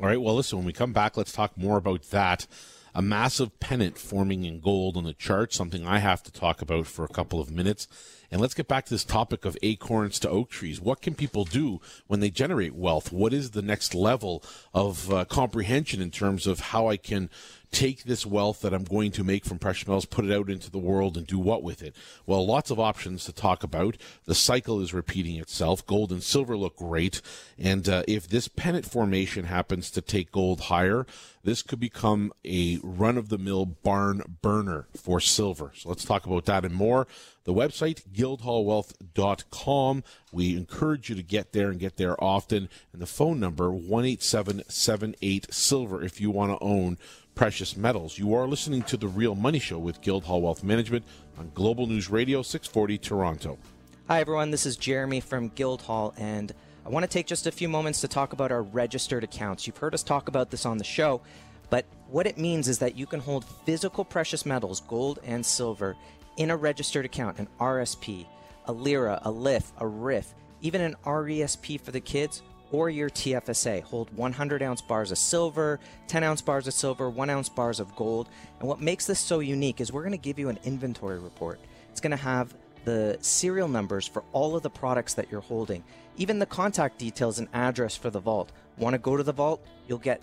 All 0.00 0.06
right. 0.06 0.20
Well, 0.20 0.34
listen, 0.34 0.58
when 0.58 0.66
we 0.66 0.72
come 0.72 0.94
back, 0.94 1.18
let's 1.18 1.32
talk 1.32 1.58
more 1.58 1.76
about 1.76 2.04
that. 2.10 2.46
A 2.94 3.00
massive 3.00 3.58
pennant 3.58 3.96
forming 3.96 4.44
in 4.44 4.60
gold 4.60 4.96
on 4.96 5.04
the 5.04 5.14
chart, 5.14 5.54
something 5.54 5.86
I 5.86 5.98
have 5.98 6.22
to 6.24 6.32
talk 6.32 6.60
about 6.60 6.86
for 6.86 7.04
a 7.04 7.08
couple 7.08 7.40
of 7.40 7.50
minutes. 7.50 7.88
And 8.32 8.40
let's 8.40 8.54
get 8.54 8.66
back 8.66 8.86
to 8.86 8.94
this 8.94 9.04
topic 9.04 9.44
of 9.44 9.58
acorns 9.62 10.18
to 10.20 10.30
oak 10.30 10.48
trees. 10.48 10.80
What 10.80 11.02
can 11.02 11.14
people 11.14 11.44
do 11.44 11.82
when 12.06 12.20
they 12.20 12.30
generate 12.30 12.74
wealth? 12.74 13.12
What 13.12 13.34
is 13.34 13.50
the 13.50 13.60
next 13.60 13.94
level 13.94 14.42
of 14.72 15.12
uh, 15.12 15.26
comprehension 15.26 16.00
in 16.00 16.10
terms 16.10 16.46
of 16.46 16.60
how 16.60 16.88
I 16.88 16.96
can 16.96 17.28
take 17.72 18.04
this 18.04 18.24
wealth 18.24 18.60
that 18.60 18.74
I'm 18.74 18.84
going 18.84 19.10
to 19.12 19.24
make 19.24 19.44
from 19.44 19.58
precious 19.58 19.88
metals, 19.88 20.04
put 20.04 20.26
it 20.26 20.32
out 20.32 20.50
into 20.50 20.70
the 20.70 20.78
world, 20.78 21.16
and 21.16 21.26
do 21.26 21.38
what 21.38 21.62
with 21.62 21.82
it? 21.82 21.96
Well, 22.26 22.46
lots 22.46 22.70
of 22.70 22.78
options 22.78 23.24
to 23.24 23.32
talk 23.32 23.64
about. 23.64 23.96
The 24.26 24.34
cycle 24.34 24.80
is 24.80 24.94
repeating 24.94 25.36
itself. 25.36 25.86
Gold 25.86 26.12
and 26.12 26.22
silver 26.22 26.56
look 26.56 26.76
great. 26.76 27.22
And 27.58 27.88
uh, 27.88 28.02
if 28.06 28.28
this 28.28 28.46
pennant 28.46 28.86
formation 28.86 29.46
happens 29.46 29.90
to 29.92 30.02
take 30.02 30.30
gold 30.30 30.62
higher, 30.62 31.06
this 31.44 31.62
could 31.62 31.80
become 31.80 32.32
a 32.44 32.78
run 32.82 33.18
of 33.18 33.30
the 33.30 33.38
mill 33.38 33.64
barn 33.64 34.36
burner 34.42 34.86
for 34.94 35.18
silver. 35.18 35.72
So 35.74 35.88
let's 35.88 36.04
talk 36.04 36.26
about 36.26 36.44
that 36.44 36.64
and 36.64 36.74
more. 36.74 37.06
The 37.44 37.52
website, 37.52 38.02
guildhallwealth.com. 38.12 40.04
We 40.30 40.56
encourage 40.56 41.08
you 41.08 41.16
to 41.16 41.22
get 41.22 41.52
there 41.52 41.70
and 41.70 41.80
get 41.80 41.96
there 41.96 42.22
often. 42.22 42.68
And 42.92 43.02
the 43.02 43.06
phone 43.06 43.40
number, 43.40 43.72
18778 43.72 45.52
Silver, 45.52 46.04
if 46.04 46.20
you 46.20 46.30
want 46.30 46.52
to 46.52 46.64
own 46.64 46.98
precious 47.34 47.76
metals. 47.76 48.18
You 48.18 48.34
are 48.34 48.46
listening 48.46 48.82
to 48.82 48.96
The 48.96 49.08
Real 49.08 49.34
Money 49.34 49.58
Show 49.58 49.78
with 49.78 50.00
Guildhall 50.02 50.42
Wealth 50.42 50.62
Management 50.62 51.04
on 51.38 51.50
Global 51.54 51.86
News 51.86 52.10
Radio 52.10 52.42
640 52.42 52.98
Toronto. 52.98 53.58
Hi, 54.06 54.20
everyone. 54.20 54.50
This 54.50 54.66
is 54.66 54.76
Jeremy 54.76 55.20
from 55.20 55.48
Guildhall, 55.48 56.14
and 56.18 56.52
I 56.84 56.90
want 56.90 57.04
to 57.04 57.08
take 57.08 57.26
just 57.26 57.46
a 57.46 57.52
few 57.52 57.68
moments 57.68 58.00
to 58.02 58.08
talk 58.08 58.32
about 58.32 58.52
our 58.52 58.62
registered 58.62 59.24
accounts. 59.24 59.66
You've 59.66 59.78
heard 59.78 59.94
us 59.94 60.02
talk 60.02 60.28
about 60.28 60.50
this 60.50 60.66
on 60.66 60.78
the 60.78 60.84
show, 60.84 61.22
but 61.70 61.86
what 62.08 62.26
it 62.26 62.36
means 62.36 62.68
is 62.68 62.78
that 62.80 62.96
you 62.96 63.06
can 63.06 63.20
hold 63.20 63.44
physical 63.64 64.04
precious 64.04 64.44
metals, 64.44 64.80
gold 64.80 65.18
and 65.24 65.44
silver, 65.44 65.96
in 66.36 66.50
a 66.50 66.56
registered 66.56 67.04
account, 67.04 67.38
an 67.38 67.48
RSP, 67.60 68.26
a 68.66 68.72
LIRA, 68.72 69.20
a 69.22 69.30
LIF, 69.30 69.72
a 69.78 69.86
RIF, 69.86 70.34
even 70.60 70.80
an 70.80 70.96
RESP 71.04 71.80
for 71.80 71.90
the 71.90 72.00
kids, 72.00 72.42
or 72.70 72.88
your 72.88 73.10
TFSA. 73.10 73.82
Hold 73.82 74.14
100 74.16 74.62
ounce 74.62 74.80
bars 74.80 75.10
of 75.10 75.18
silver, 75.18 75.78
10 76.08 76.24
ounce 76.24 76.40
bars 76.40 76.66
of 76.66 76.74
silver, 76.74 77.10
1 77.10 77.30
ounce 77.30 77.48
bars 77.48 77.80
of 77.80 77.94
gold. 77.94 78.28
And 78.58 78.68
what 78.68 78.80
makes 78.80 79.06
this 79.06 79.20
so 79.20 79.40
unique 79.40 79.80
is 79.80 79.92
we're 79.92 80.02
going 80.02 80.12
to 80.12 80.18
give 80.18 80.38
you 80.38 80.48
an 80.48 80.58
inventory 80.64 81.18
report. 81.18 81.60
It's 81.90 82.00
going 82.00 82.12
to 82.12 82.16
have 82.16 82.54
the 82.84 83.18
serial 83.20 83.68
numbers 83.68 84.08
for 84.08 84.24
all 84.32 84.56
of 84.56 84.62
the 84.62 84.70
products 84.70 85.14
that 85.14 85.30
you're 85.30 85.40
holding, 85.40 85.84
even 86.16 86.38
the 86.38 86.46
contact 86.46 86.98
details 86.98 87.38
and 87.38 87.48
address 87.52 87.96
for 87.96 88.10
the 88.10 88.18
vault. 88.18 88.50
Want 88.78 88.94
to 88.94 88.98
go 88.98 89.16
to 89.16 89.22
the 89.22 89.32
vault? 89.32 89.64
You'll 89.86 89.98
get 89.98 90.22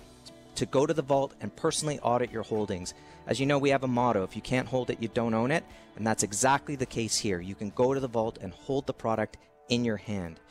to 0.59 0.65
go 0.65 0.85
to 0.85 0.93
the 0.93 1.01
vault 1.01 1.35
and 1.39 1.55
personally 1.55 1.99
audit 1.99 2.31
your 2.31 2.43
holdings. 2.43 2.93
As 3.27 3.39
you 3.39 3.45
know, 3.45 3.57
we 3.57 3.69
have 3.69 3.85
a 3.85 3.87
motto 3.87 4.23
if 4.23 4.35
you 4.35 4.41
can't 4.41 4.67
hold 4.67 4.89
it, 4.89 5.01
you 5.01 5.07
don't 5.07 5.33
own 5.33 5.51
it. 5.51 5.63
And 5.95 6.05
that's 6.05 6.21
exactly 6.21 6.75
the 6.75 6.85
case 6.85 7.17
here. 7.17 7.39
You 7.39 7.55
can 7.55 7.69
go 7.69 7.93
to 7.93 7.99
the 8.01 8.09
vault 8.09 8.39
and 8.41 8.51
hold 8.51 8.85
the 8.85 8.93
product 8.93 9.37
in 9.69 9.85
your 9.85 9.95
hand. 9.95 10.41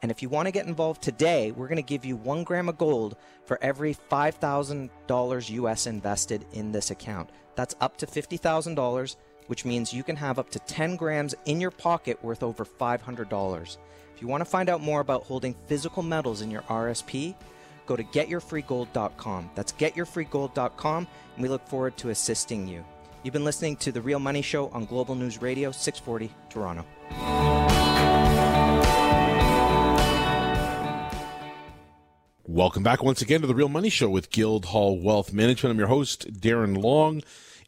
And 0.00 0.10
if 0.10 0.22
you 0.22 0.30
want 0.30 0.46
to 0.46 0.52
get 0.52 0.66
involved 0.66 1.02
today, 1.02 1.52
we're 1.52 1.68
going 1.68 1.76
to 1.76 1.82
give 1.82 2.06
you 2.06 2.16
one 2.16 2.42
gram 2.42 2.70
of 2.70 2.78
gold 2.78 3.16
for 3.44 3.58
every 3.60 3.94
$5,000 3.94 5.50
US 5.50 5.86
invested 5.86 6.46
in 6.54 6.72
this 6.72 6.90
account. 6.90 7.28
That's 7.54 7.74
up 7.82 7.98
to 7.98 8.06
$50,000, 8.06 9.16
which 9.48 9.66
means 9.66 9.92
you 9.92 10.02
can 10.02 10.16
have 10.16 10.38
up 10.38 10.48
to 10.52 10.58
10 10.58 10.96
grams 10.96 11.34
in 11.44 11.60
your 11.60 11.70
pocket 11.70 12.22
worth 12.24 12.42
over 12.42 12.64
$500. 12.64 13.76
If 14.14 14.22
you 14.22 14.28
want 14.28 14.40
to 14.40 14.50
find 14.50 14.70
out 14.70 14.80
more 14.80 15.00
about 15.00 15.24
holding 15.24 15.54
physical 15.66 16.02
metals 16.02 16.40
in 16.40 16.50
your 16.50 16.62
RSP, 16.62 17.34
go 17.86 17.96
to 17.96 18.04
getyourfreegold.com. 18.04 19.50
That's 19.54 19.72
getyourfreegold.com, 19.72 21.08
and 21.34 21.42
we 21.42 21.48
look 21.48 21.66
forward 21.68 21.96
to 21.98 22.10
assisting 22.10 22.66
you. 22.68 22.84
You've 23.22 23.32
been 23.32 23.44
listening 23.44 23.76
to 23.78 23.92
The 23.92 24.02
Real 24.02 24.18
Money 24.18 24.42
Show 24.42 24.68
on 24.68 24.84
Global 24.84 25.14
News 25.14 25.40
Radio, 25.40 25.70
640 25.70 26.30
Toronto. 26.50 26.84
Welcome 32.46 32.82
back 32.82 33.02
once 33.02 33.22
again 33.22 33.40
to 33.40 33.46
The 33.46 33.54
Real 33.54 33.70
Money 33.70 33.88
Show 33.88 34.10
with 34.10 34.30
Guildhall 34.30 35.00
Wealth 35.00 35.32
Management. 35.32 35.72
I'm 35.72 35.78
your 35.78 35.88
host, 35.88 36.30
Darren 36.34 36.80
Long. 36.80 37.22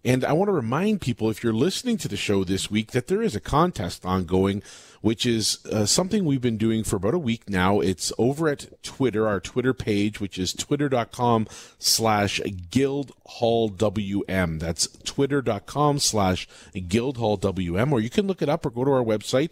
And 0.05 0.25
I 0.25 0.33
want 0.33 0.49
to 0.49 0.53
remind 0.53 1.01
people, 1.01 1.31
if 1.31 1.43
you're 1.43 1.53
listening 1.53 1.97
to 1.99 2.09
the 2.09 2.17
show 2.17 2.45
this 2.45 2.71
week, 2.71 2.93
that 2.93 3.09
there 3.09 3.23
is 3.23 3.35
a 3.35 3.41
contest 3.41 4.07
ongoing, 4.07 4.63
which 5.01 5.27
is 5.27 5.65
uh, 5.67 5.87
something 5.87 6.25
we've 6.25 6.41
been 6.41 6.57
doing 6.57 6.85
for 6.85 6.95
about 6.97 7.15
a 7.15 7.19
week 7.19 7.51
now. 7.51 7.81
It's 7.81 8.13
over 8.17 8.49
at 8.49 8.83
Twitter, 8.83 9.27
our 9.27 9.41
Twitter 9.41 9.75
page, 9.75 10.21
which 10.21 10.39
is 10.39 10.53
twitter.com 10.53 11.49
slash 11.79 12.41
guildhallwm. 12.41 14.61
That's 14.61 14.87
twitter.com 15.05 15.99
slash 15.99 16.49
guildhallwm, 16.75 17.93
or 17.93 18.01
you 18.01 18.11
can 18.11 18.27
look 18.27 18.43
it 18.43 18.49
up 18.49 18.65
or 18.65 18.71
go 18.71 18.85
to 18.85 18.93
our 18.93 19.05
website 19.05 19.51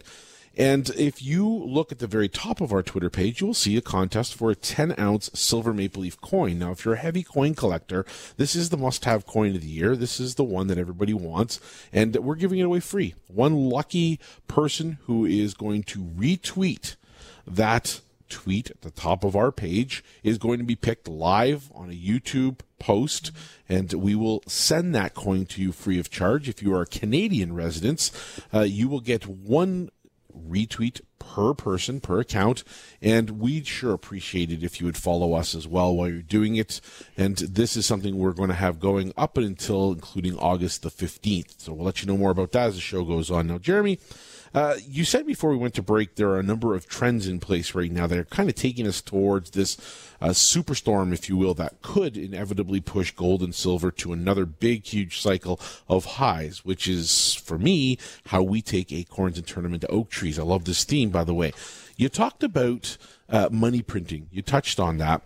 and 0.57 0.89
if 0.91 1.21
you 1.21 1.47
look 1.47 1.91
at 1.91 1.99
the 1.99 2.07
very 2.07 2.29
top 2.29 2.61
of 2.61 2.71
our 2.71 2.83
Twitter 2.83 3.09
page, 3.09 3.41
you 3.41 3.47
will 3.47 3.53
see 3.53 3.75
a 3.77 3.81
contest 3.81 4.33
for 4.35 4.51
a 4.51 4.55
10 4.55 4.95
ounce 4.97 5.29
silver 5.33 5.73
maple 5.73 6.03
leaf 6.03 6.19
coin. 6.21 6.59
Now, 6.59 6.71
if 6.71 6.85
you're 6.85 6.93
a 6.93 6.97
heavy 6.97 7.23
coin 7.23 7.55
collector, 7.55 8.05
this 8.37 8.55
is 8.55 8.69
the 8.69 8.77
must 8.77 9.05
have 9.05 9.25
coin 9.25 9.55
of 9.55 9.61
the 9.61 9.67
year. 9.67 9.95
This 9.95 10.19
is 10.19 10.35
the 10.35 10.43
one 10.43 10.67
that 10.67 10.77
everybody 10.77 11.13
wants. 11.13 11.59
And 11.91 12.15
we're 12.15 12.35
giving 12.35 12.59
it 12.59 12.63
away 12.63 12.79
free. 12.79 13.15
One 13.27 13.69
lucky 13.69 14.19
person 14.47 14.97
who 15.03 15.25
is 15.25 15.53
going 15.53 15.83
to 15.83 15.99
retweet 15.99 16.95
that 17.45 18.01
tweet 18.29 18.71
at 18.71 18.81
the 18.81 18.91
top 18.91 19.23
of 19.23 19.35
our 19.35 19.51
page 19.51 20.03
is 20.23 20.37
going 20.37 20.57
to 20.57 20.65
be 20.65 20.75
picked 20.75 21.07
live 21.07 21.71
on 21.73 21.89
a 21.89 21.93
YouTube 21.93 22.59
post, 22.79 23.31
and 23.69 23.93
we 23.93 24.15
will 24.15 24.43
send 24.47 24.93
that 24.93 25.13
coin 25.13 25.45
to 25.45 25.61
you 25.61 25.71
free 25.71 25.99
of 25.99 26.09
charge. 26.09 26.49
If 26.49 26.61
you 26.61 26.73
are 26.73 26.81
a 26.81 26.87
Canadian 26.87 27.53
resident, 27.53 28.11
uh, 28.53 28.61
you 28.61 28.87
will 28.87 28.99
get 28.99 29.27
one 29.27 29.89
retweet 30.35 31.01
per 31.19 31.53
person, 31.53 31.99
per 31.99 32.19
account. 32.19 32.63
And 33.01 33.39
we'd 33.39 33.67
sure 33.67 33.93
appreciate 33.93 34.51
it 34.51 34.63
if 34.63 34.79
you 34.79 34.85
would 34.85 34.97
follow 34.97 35.33
us 35.33 35.55
as 35.55 35.67
well 35.67 35.95
while 35.95 36.09
you're 36.09 36.21
doing 36.21 36.55
it. 36.55 36.81
And 37.17 37.37
this 37.37 37.75
is 37.75 37.85
something 37.85 38.17
we're 38.17 38.33
going 38.33 38.49
to 38.49 38.55
have 38.55 38.79
going 38.79 39.13
up 39.17 39.37
until 39.37 39.91
including 39.93 40.37
August 40.37 40.83
the 40.83 40.89
15th. 40.89 41.61
So 41.61 41.73
we'll 41.73 41.85
let 41.85 42.01
you 42.01 42.07
know 42.07 42.17
more 42.17 42.31
about 42.31 42.51
that 42.53 42.67
as 42.67 42.75
the 42.75 42.81
show 42.81 43.03
goes 43.03 43.31
on. 43.31 43.47
Now, 43.47 43.57
Jeremy, 43.57 43.99
uh, 44.53 44.75
you 44.87 45.03
said 45.03 45.25
before 45.25 45.49
we 45.49 45.57
went 45.57 45.73
to 45.73 45.81
break 45.81 46.15
there 46.15 46.29
are 46.29 46.39
a 46.39 46.43
number 46.43 46.75
of 46.75 46.87
trends 46.87 47.27
in 47.27 47.39
place 47.39 47.75
right 47.75 47.91
now 47.91 48.07
that 48.07 48.17
are 48.17 48.25
kind 48.25 48.49
of 48.49 48.55
taking 48.55 48.87
us 48.87 49.01
towards 49.01 49.51
this 49.51 49.77
uh, 50.21 50.29
superstorm, 50.29 51.13
if 51.13 51.29
you 51.29 51.37
will, 51.37 51.53
that 51.53 51.81
could 51.81 52.17
inevitably 52.17 52.81
push 52.81 53.11
gold 53.11 53.41
and 53.41 53.53
silver 53.53 53.91
to 53.91 54.13
another 54.13 54.45
big, 54.45 54.85
huge 54.85 55.19
cycle 55.21 55.59
of 55.87 56.05
highs, 56.05 56.63
which 56.63 56.87
is, 56.87 57.33
for 57.33 57.57
me, 57.57 57.97
how 58.27 58.41
we 58.41 58.61
take 58.61 58.91
acorns 58.91 59.37
and 59.37 59.47
turn 59.47 59.63
them 59.63 59.73
into 59.73 59.87
oak 59.87 60.09
trees. 60.09 60.39
I 60.39 60.43
love 60.43 60.65
this 60.65 60.83
theme, 60.83 61.09
by 61.09 61.23
the 61.23 61.33
way. 61.33 61.53
You 61.97 62.09
talked 62.09 62.43
about 62.43 62.97
uh, 63.29 63.49
money 63.51 63.81
printing. 63.81 64.27
You 64.31 64.41
touched 64.41 64.79
on 64.79 64.97
that. 64.97 65.21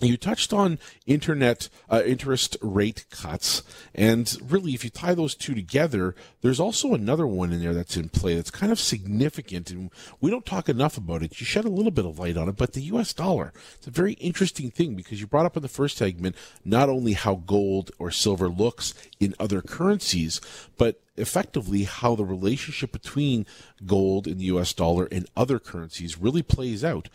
You 0.00 0.16
touched 0.16 0.52
on 0.52 0.78
internet 1.06 1.68
uh, 1.90 2.02
interest 2.06 2.56
rate 2.62 3.04
cuts, 3.10 3.62
and 3.94 4.34
really, 4.42 4.72
if 4.72 4.82
you 4.82 4.90
tie 4.90 5.14
those 5.14 5.34
two 5.34 5.54
together, 5.54 6.14
there's 6.40 6.60
also 6.60 6.94
another 6.94 7.26
one 7.26 7.52
in 7.52 7.60
there 7.60 7.74
that's 7.74 7.98
in 7.98 8.08
play 8.08 8.34
that's 8.34 8.50
kind 8.50 8.72
of 8.72 8.80
significant, 8.80 9.70
and 9.70 9.90
we 10.20 10.30
don't 10.30 10.46
talk 10.46 10.68
enough 10.68 10.96
about 10.96 11.22
it. 11.22 11.38
You 11.38 11.44
shed 11.44 11.66
a 11.66 11.70
little 11.70 11.90
bit 11.90 12.06
of 12.06 12.18
light 12.18 12.38
on 12.38 12.48
it, 12.48 12.56
but 12.56 12.72
the 12.72 12.82
U.S. 12.82 13.12
dollar. 13.12 13.52
It's 13.74 13.86
a 13.86 13.90
very 13.90 14.14
interesting 14.14 14.70
thing 14.70 14.94
because 14.94 15.20
you 15.20 15.26
brought 15.26 15.46
up 15.46 15.56
in 15.56 15.62
the 15.62 15.68
first 15.68 15.98
segment 15.98 16.34
not 16.64 16.88
only 16.88 17.12
how 17.12 17.34
gold 17.34 17.90
or 17.98 18.10
silver 18.10 18.48
looks 18.48 18.94
in 19.18 19.34
other 19.38 19.60
currencies, 19.60 20.40
but 20.78 21.00
effectively 21.16 21.84
how 21.84 22.14
the 22.14 22.24
relationship 22.24 22.92
between 22.92 23.44
gold 23.86 24.26
and 24.26 24.40
the 24.40 24.44
US 24.44 24.72
dollar 24.72 25.06
and 25.12 25.28
other 25.36 25.58
currencies 25.58 26.18
really 26.18 26.42
plays 26.42 26.82
out 26.82 27.08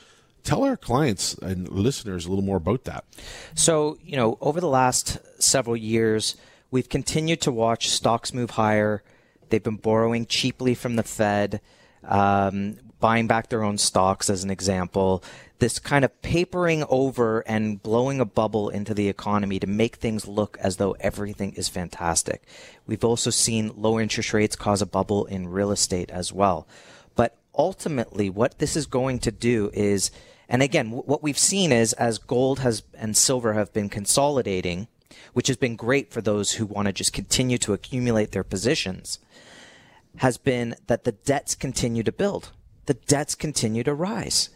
tell 0.45 0.63
our 0.63 0.77
clients 0.77 1.33
and 1.39 1.67
listeners 1.67 2.25
a 2.25 2.29
little 2.29 2.43
more 2.43 2.57
about 2.57 2.85
that. 2.85 3.03
So, 3.55 3.97
you 4.03 4.15
know, 4.15 4.37
over 4.39 4.61
the 4.61 4.69
last 4.69 5.17
several 5.41 5.75
years, 5.75 6.35
we've 6.71 6.87
continued 6.87 7.41
to 7.41 7.51
watch 7.51 7.89
stocks 7.89 8.33
move 8.33 8.51
higher. 8.51 9.03
They've 9.49 9.61
been 9.61 9.75
borrowing 9.75 10.25
cheaply 10.27 10.75
from 10.75 10.95
the 10.95 11.03
Fed, 11.03 11.61
um, 12.03 12.77
buying 12.99 13.27
back 13.27 13.49
their 13.49 13.63
own 13.63 13.77
stocks, 13.77 14.29
as 14.29 14.43
an 14.43 14.49
example. 14.49 15.23
This 15.59 15.79
kind 15.79 16.05
of 16.05 16.21
papering 16.21 16.83
over 16.89 17.39
and 17.41 17.81
blowing 17.81 18.19
a 18.19 18.25
bubble 18.25 18.69
into 18.69 18.93
the 18.93 19.07
economy 19.07 19.59
to 19.59 19.67
make 19.67 19.95
things 19.95 20.27
look 20.27 20.57
as 20.59 20.77
though 20.77 20.95
everything 20.99 21.53
is 21.53 21.69
fantastic. 21.69 22.43
We've 22.85 23.05
also 23.05 23.29
seen 23.29 23.71
low 23.75 23.99
interest 23.99 24.33
rates 24.33 24.55
cause 24.55 24.81
a 24.81 24.85
bubble 24.85 25.25
in 25.25 25.47
real 25.47 25.71
estate 25.71 26.11
as 26.11 26.33
well. 26.33 26.67
But 27.15 27.37
ultimately, 27.57 28.29
what 28.29 28.59
this 28.59 28.75
is 28.75 28.85
going 28.85 29.19
to 29.19 29.31
do 29.31 29.71
is, 29.73 30.11
and 30.47 30.61
again, 30.61 30.91
what 30.91 31.23
we've 31.23 31.37
seen 31.37 31.71
is 31.71 31.93
as 31.93 32.17
gold 32.17 32.59
has 32.59 32.83
and 32.93 33.17
silver 33.17 33.53
have 33.53 33.73
been 33.73 33.89
consolidating, 33.89 34.87
which 35.33 35.47
has 35.47 35.57
been 35.57 35.75
great 35.75 36.11
for 36.11 36.21
those 36.21 36.53
who 36.53 36.65
want 36.65 36.87
to 36.87 36.93
just 36.93 37.13
continue 37.13 37.57
to 37.59 37.73
accumulate 37.73 38.31
their 38.31 38.43
positions, 38.43 39.19
has 40.17 40.37
been 40.37 40.75
that 40.87 41.03
the 41.03 41.11
debts 41.11 41.55
continue 41.55 42.03
to 42.03 42.11
build. 42.11 42.51
The 42.85 42.93
debts 42.93 43.35
continue 43.35 43.83
to 43.83 43.93
rise. 43.93 44.49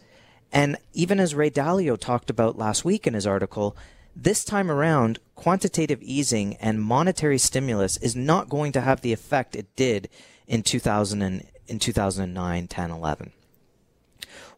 And 0.52 0.76
even 0.92 1.20
as 1.20 1.34
Ray 1.34 1.50
Dalio 1.50 1.98
talked 1.98 2.30
about 2.30 2.58
last 2.58 2.84
week 2.84 3.06
in 3.06 3.14
his 3.14 3.26
article, 3.26 3.76
this 4.14 4.44
time 4.44 4.70
around, 4.70 5.18
quantitative 5.34 6.02
easing 6.02 6.56
and 6.56 6.82
monetary 6.82 7.38
stimulus 7.38 7.96
is 7.98 8.16
not 8.16 8.48
going 8.48 8.72
to 8.72 8.80
have 8.80 9.00
the 9.00 9.12
effect 9.12 9.54
it 9.54 9.74
did 9.76 10.08
in 10.46 10.62
2000 10.62 11.22
and, 11.22 11.46
in 11.68 11.78
2009, 11.78 12.66
10, 12.66 12.90
11. 12.90 13.32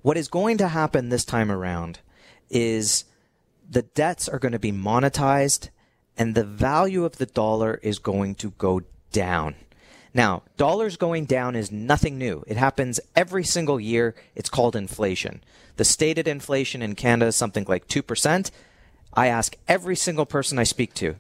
What 0.03 0.17
is 0.17 0.29
going 0.29 0.59
to 0.59 0.69
happen 0.69 1.09
this 1.09 1.25
time 1.25 1.51
around 1.51 2.01
is 2.51 3.05
the 3.69 3.83
debts 3.83 4.29
are 4.29 4.39
going 4.39 4.53
to 4.53 4.59
be 4.59 4.73
monetized 4.73 5.71
and 6.17 6.35
the 6.35 6.45
value 6.45 7.05
of 7.05 7.17
the 7.17 7.27
dollar 7.27 7.79
is 7.83 7.99
going 7.99 8.35
to 8.37 8.51
go 8.51 8.83
down. 9.13 9.55
Now, 10.13 10.43
dollars 10.57 10.97
going 10.97 11.25
down 11.25 11.57
is 11.57 11.73
nothing 11.73 12.19
new. 12.19 12.45
It 12.47 12.57
happens 12.57 13.01
every 13.17 13.45
single 13.45 13.81
year. 13.81 14.15
It's 14.35 14.51
called 14.51 14.77
inflation. 14.77 15.43
The 15.77 15.85
stated 15.85 16.29
inflation 16.29 16.83
in 16.83 16.97
Canada 16.97 17.29
is 17.29 17.37
something 17.37 17.65
like 17.67 17.89
2%. 17.89 18.51
I 19.15 19.29
ask 19.29 19.57
every 19.69 19.97
single 19.97 20.27
person 20.27 20.59
I 20.59 20.65
speak 20.65 20.93
to, 20.95 21.17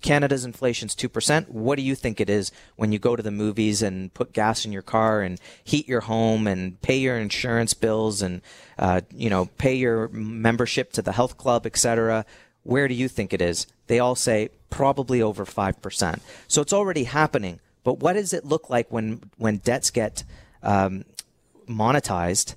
Canada's 0.00 0.44
inflation's 0.44 0.94
2%. 0.94 1.48
What 1.48 1.76
do 1.76 1.82
you 1.82 1.94
think 1.94 2.20
it 2.20 2.30
is 2.30 2.52
when 2.76 2.92
you 2.92 2.98
go 2.98 3.16
to 3.16 3.22
the 3.22 3.30
movies 3.30 3.82
and 3.82 4.12
put 4.14 4.32
gas 4.32 4.64
in 4.64 4.72
your 4.72 4.82
car 4.82 5.22
and 5.22 5.40
heat 5.64 5.88
your 5.88 6.02
home 6.02 6.46
and 6.46 6.80
pay 6.82 6.98
your 6.98 7.18
insurance 7.18 7.74
bills 7.74 8.22
and, 8.22 8.40
uh, 8.78 9.00
you 9.12 9.28
know, 9.28 9.46
pay 9.58 9.74
your 9.74 10.08
membership 10.08 10.92
to 10.92 11.02
the 11.02 11.12
health 11.12 11.36
club, 11.36 11.66
etc.? 11.66 12.24
Where 12.62 12.86
do 12.86 12.94
you 12.94 13.08
think 13.08 13.32
it 13.32 13.42
is? 13.42 13.66
They 13.86 13.98
all 13.98 14.14
say 14.14 14.50
probably 14.70 15.20
over 15.20 15.44
5%. 15.44 16.20
So 16.46 16.62
it's 16.62 16.72
already 16.72 17.04
happening. 17.04 17.60
But 17.82 18.00
what 18.00 18.12
does 18.12 18.32
it 18.32 18.44
look 18.44 18.70
like 18.70 18.92
when, 18.92 19.30
when 19.36 19.58
debts 19.58 19.90
get 19.90 20.24
um, 20.62 21.04
monetized 21.68 22.54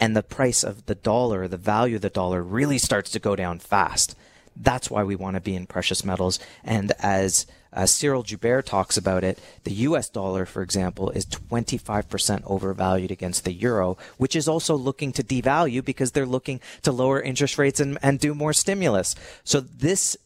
and 0.00 0.16
the 0.16 0.22
price 0.22 0.64
of 0.64 0.86
the 0.86 0.94
dollar, 0.94 1.46
the 1.46 1.56
value 1.56 1.96
of 1.96 2.02
the 2.02 2.10
dollar 2.10 2.42
really 2.42 2.78
starts 2.78 3.10
to 3.10 3.18
go 3.18 3.36
down 3.36 3.58
fast? 3.58 4.16
That's 4.56 4.90
why 4.90 5.02
we 5.02 5.16
want 5.16 5.34
to 5.36 5.40
be 5.40 5.54
in 5.54 5.66
precious 5.66 6.04
metals. 6.04 6.38
And 6.62 6.92
as 6.98 7.46
uh, 7.72 7.86
Cyril 7.86 8.22
Joubert 8.22 8.66
talks 8.66 8.96
about 8.96 9.24
it, 9.24 9.38
the 9.64 9.72
US 9.72 10.08
dollar, 10.08 10.44
for 10.44 10.62
example, 10.62 11.10
is 11.10 11.24
25% 11.24 12.42
overvalued 12.44 13.10
against 13.10 13.44
the 13.44 13.52
euro, 13.52 13.96
which 14.18 14.36
is 14.36 14.46
also 14.46 14.76
looking 14.76 15.12
to 15.12 15.22
devalue 15.22 15.84
because 15.84 16.12
they're 16.12 16.26
looking 16.26 16.60
to 16.82 16.92
lower 16.92 17.20
interest 17.20 17.56
rates 17.56 17.80
and, 17.80 17.98
and 18.02 18.20
do 18.20 18.34
more 18.34 18.52
stimulus. 18.52 19.14
So 19.42 19.60
this 19.60 20.16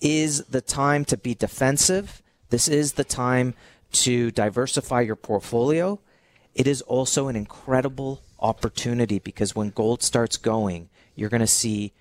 is 0.00 0.44
the 0.44 0.60
time 0.60 1.04
to 1.06 1.16
be 1.16 1.34
defensive. 1.34 2.22
This 2.50 2.68
is 2.68 2.92
the 2.92 3.04
time 3.04 3.54
to 3.92 4.30
diversify 4.30 5.00
your 5.00 5.16
portfolio. 5.16 5.98
It 6.54 6.66
is 6.66 6.80
also 6.82 7.28
an 7.28 7.36
incredible 7.36 8.22
opportunity 8.38 9.18
because 9.18 9.56
when 9.56 9.70
gold 9.70 10.02
starts 10.02 10.36
going, 10.36 10.90
you're 11.14 11.30
going 11.30 11.40
to 11.40 11.46
see 11.46 11.92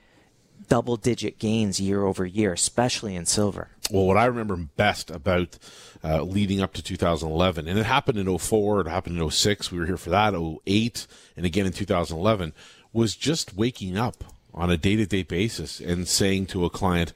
double 0.67 0.97
digit 0.97 1.39
gains 1.39 1.79
year 1.79 2.03
over 2.03 2.25
year, 2.25 2.53
especially 2.53 3.15
in 3.15 3.25
silver. 3.25 3.69
Well, 3.91 4.05
what 4.05 4.17
I 4.17 4.25
remember 4.25 4.55
best 4.55 5.11
about 5.11 5.57
uh, 6.03 6.23
leading 6.23 6.61
up 6.61 6.73
to 6.73 6.81
2011, 6.81 7.67
and 7.67 7.77
it 7.77 7.85
happened 7.85 8.17
in 8.17 8.37
04, 8.37 8.81
it 8.81 8.87
happened 8.87 9.19
in 9.19 9.29
06, 9.29 9.71
we 9.71 9.79
were 9.79 9.85
here 9.85 9.97
for 9.97 10.09
that, 10.09 10.33
08, 10.65 11.07
and 11.37 11.45
again 11.45 11.65
in 11.65 11.71
2011, 11.71 12.53
was 12.93 13.15
just 13.15 13.55
waking 13.55 13.97
up 13.97 14.23
on 14.53 14.71
a 14.71 14.77
day 14.77 14.95
to 14.95 15.05
day 15.05 15.21
basis 15.21 15.79
and 15.79 16.07
saying 16.07 16.47
to 16.47 16.65
a 16.65 16.69
client, 16.69 17.13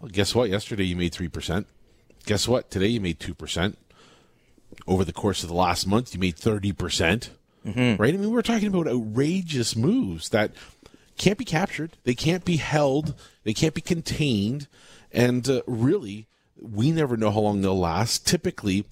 well, 0.00 0.10
guess 0.10 0.34
what? 0.34 0.50
Yesterday 0.50 0.84
you 0.84 0.96
made 0.96 1.12
3%. 1.12 1.64
Guess 2.26 2.46
what? 2.46 2.70
Today 2.70 2.88
you 2.88 3.00
made 3.00 3.18
2%. 3.18 3.76
Over 4.86 5.04
the 5.04 5.12
course 5.12 5.42
of 5.42 5.48
the 5.48 5.54
last 5.54 5.86
month, 5.86 6.14
you 6.14 6.20
made 6.20 6.36
30%. 6.36 6.76
percent 6.76 7.30
mm-hmm. 7.66 8.00
Right? 8.00 8.14
I 8.14 8.16
mean, 8.16 8.30
we're 8.30 8.42
talking 8.42 8.68
about 8.68 8.88
outrageous 8.88 9.74
moves 9.74 10.28
that 10.30 10.52
can't 11.16 11.38
be 11.38 11.44
captured, 11.44 11.96
they 12.04 12.14
can't 12.14 12.44
be 12.44 12.56
held, 12.56 13.14
they 13.44 13.52
can't 13.52 13.74
be 13.74 13.80
contained, 13.80 14.68
and 15.12 15.48
uh, 15.48 15.62
really, 15.66 16.26
we 16.60 16.90
never 16.90 17.16
know 17.16 17.30
how 17.30 17.40
long 17.40 17.60
they'll 17.60 17.78
last. 17.78 18.26
Typically, 18.26 18.84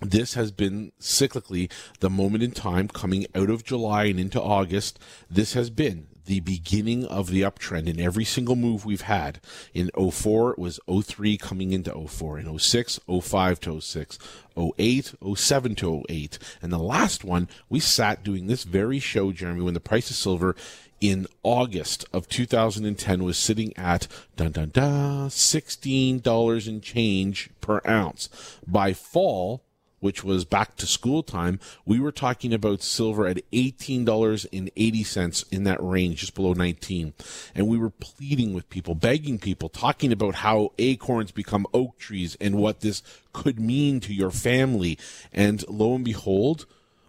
this 0.00 0.34
has 0.34 0.50
been 0.50 0.92
cyclically 1.00 1.70
the 2.00 2.10
moment 2.10 2.42
in 2.42 2.50
time 2.50 2.88
coming 2.88 3.26
out 3.34 3.50
of 3.50 3.64
July 3.64 4.04
and 4.04 4.18
into 4.18 4.40
August. 4.40 4.98
This 5.30 5.54
has 5.54 5.70
been 5.70 6.08
the 6.26 6.40
beginning 6.40 7.04
of 7.04 7.28
the 7.28 7.42
uptrend 7.42 7.86
in 7.86 8.00
every 8.00 8.24
single 8.24 8.56
move 8.56 8.84
we've 8.84 9.02
had. 9.02 9.40
In 9.72 9.90
04, 9.90 10.52
it 10.52 10.58
was 10.58 10.80
03 10.88 11.36
coming 11.36 11.72
into 11.72 11.92
04. 11.92 12.38
In 12.38 12.58
06, 12.58 13.00
05 13.22 13.60
to 13.60 13.80
06, 13.80 14.18
08, 14.56 15.14
07 15.36 15.74
to 15.76 16.02
08. 16.08 16.38
And 16.62 16.72
the 16.72 16.78
last 16.78 17.24
one, 17.24 17.48
we 17.68 17.80
sat 17.80 18.24
doing 18.24 18.46
this 18.46 18.64
very 18.64 18.98
show, 18.98 19.32
Jeremy, 19.32 19.62
when 19.62 19.74
the 19.74 19.80
price 19.80 20.10
of 20.10 20.16
silver 20.16 20.56
in 21.00 21.26
August 21.42 22.04
of 22.12 22.28
2010 22.28 23.24
was 23.24 23.38
sitting 23.38 23.76
at 23.76 24.06
dun 24.36 24.52
dun 24.52 24.70
dun 24.70 25.28
$16 25.28 26.68
and 26.68 26.82
change 26.82 27.50
per 27.60 27.80
ounce. 27.86 28.28
By 28.66 28.92
fall, 28.92 29.62
which 30.04 30.22
was 30.22 30.44
back 30.44 30.76
to 30.76 30.86
school 30.86 31.22
time, 31.22 31.58
we 31.86 31.98
were 31.98 32.12
talking 32.12 32.52
about 32.52 32.82
silver 32.82 33.26
at 33.26 33.38
$18.80 33.52 35.44
in 35.50 35.64
that 35.64 35.82
range, 35.82 36.20
just 36.20 36.34
below 36.34 36.52
19. 36.52 37.14
And 37.54 37.66
we 37.66 37.78
were 37.78 37.88
pleading 37.88 38.52
with 38.52 38.68
people, 38.68 38.94
begging 38.94 39.38
people, 39.38 39.70
talking 39.70 40.12
about 40.12 40.34
how 40.36 40.72
acorns 40.78 41.32
become 41.32 41.66
oak 41.72 41.96
trees 41.98 42.36
and 42.38 42.56
what 42.56 42.80
this 42.80 43.02
could 43.32 43.58
mean 43.58 43.98
to 44.00 44.12
your 44.12 44.30
family. 44.30 44.98
And 45.32 45.66
lo 45.68 45.94
and 45.94 46.04
behold, 46.04 46.66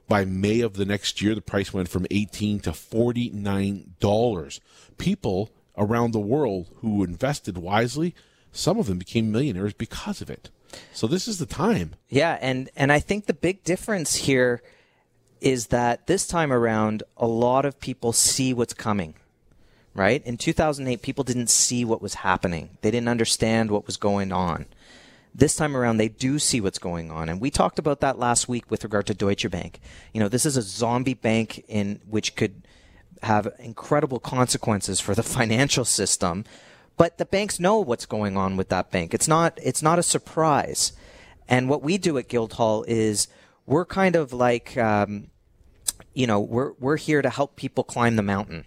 by 0.07 0.25
May 0.25 0.61
of 0.61 0.75
the 0.75 0.85
next 0.85 1.21
year, 1.21 1.35
the 1.35 1.41
price 1.41 1.73
went 1.73 1.89
from 1.89 2.05
18 2.11 2.59
to 2.61 2.71
$49. 2.71 4.59
People 4.97 5.51
around 5.77 6.11
the 6.11 6.19
world 6.19 6.69
who 6.77 7.03
invested 7.03 7.57
wisely, 7.57 8.15
some 8.51 8.79
of 8.79 8.87
them 8.87 8.97
became 8.97 9.31
millionaires 9.31 9.73
because 9.73 10.21
of 10.21 10.29
it. 10.29 10.49
So 10.93 11.07
this 11.07 11.27
is 11.27 11.37
the 11.37 11.45
time. 11.45 11.95
Yeah, 12.09 12.37
and 12.41 12.69
and 12.75 12.91
I 12.91 12.99
think 12.99 13.25
the 13.25 13.33
big 13.33 13.63
difference 13.63 14.15
here 14.15 14.61
is 15.41 15.67
that 15.67 16.07
this 16.07 16.27
time 16.27 16.51
around 16.51 17.03
a 17.17 17.27
lot 17.27 17.65
of 17.65 17.79
people 17.79 18.13
see 18.13 18.53
what's 18.53 18.73
coming. 18.73 19.15
Right? 19.93 20.25
In 20.25 20.37
2008 20.37 21.01
people 21.01 21.23
didn't 21.23 21.49
see 21.49 21.85
what 21.85 22.01
was 22.01 22.15
happening. 22.15 22.77
They 22.81 22.91
didn't 22.91 23.07
understand 23.07 23.71
what 23.71 23.85
was 23.85 23.95
going 23.95 24.33
on. 24.33 24.65
This 25.37 25.55
time 25.55 25.75
around 25.75 25.97
they 25.97 26.07
do 26.07 26.39
see 26.39 26.61
what's 26.61 26.79
going 26.79 27.11
on 27.11 27.27
and 27.27 27.41
we 27.41 27.51
talked 27.51 27.77
about 27.77 27.99
that 27.99 28.17
last 28.17 28.47
week 28.47 28.71
with 28.71 28.83
regard 28.83 29.05
to 29.07 29.13
Deutsche 29.13 29.49
Bank. 29.51 29.79
You 30.13 30.21
know, 30.21 30.29
this 30.29 30.45
is 30.45 30.55
a 30.55 30.61
zombie 30.61 31.13
bank 31.13 31.65
in 31.67 31.99
which 32.07 32.35
could 32.35 32.65
have 33.21 33.53
incredible 33.59 34.19
consequences 34.19 34.99
for 34.99 35.13
the 35.13 35.23
financial 35.37 35.83
system 35.83 36.45
but 36.97 37.17
the 37.17 37.25
banks 37.25 37.59
know 37.59 37.79
what's 37.79 38.05
going 38.05 38.37
on 38.37 38.55
with 38.57 38.69
that 38.69 38.91
bank. 38.91 39.13
It's 39.13 39.27
not 39.27 39.59
it's 39.61 39.81
not 39.81 39.99
a 39.99 40.03
surprise. 40.03 40.93
And 41.47 41.69
what 41.69 41.83
we 41.83 41.97
do 41.97 42.17
at 42.17 42.27
Guildhall 42.27 42.85
is 42.87 43.27
we're 43.65 43.85
kind 43.85 44.15
of 44.15 44.33
like 44.33 44.77
um, 44.77 45.27
you 46.13 46.27
know 46.27 46.39
we're 46.39 46.73
we're 46.79 46.97
here 46.97 47.21
to 47.21 47.29
help 47.29 47.55
people 47.55 47.83
climb 47.83 48.15
the 48.15 48.23
mountain 48.23 48.65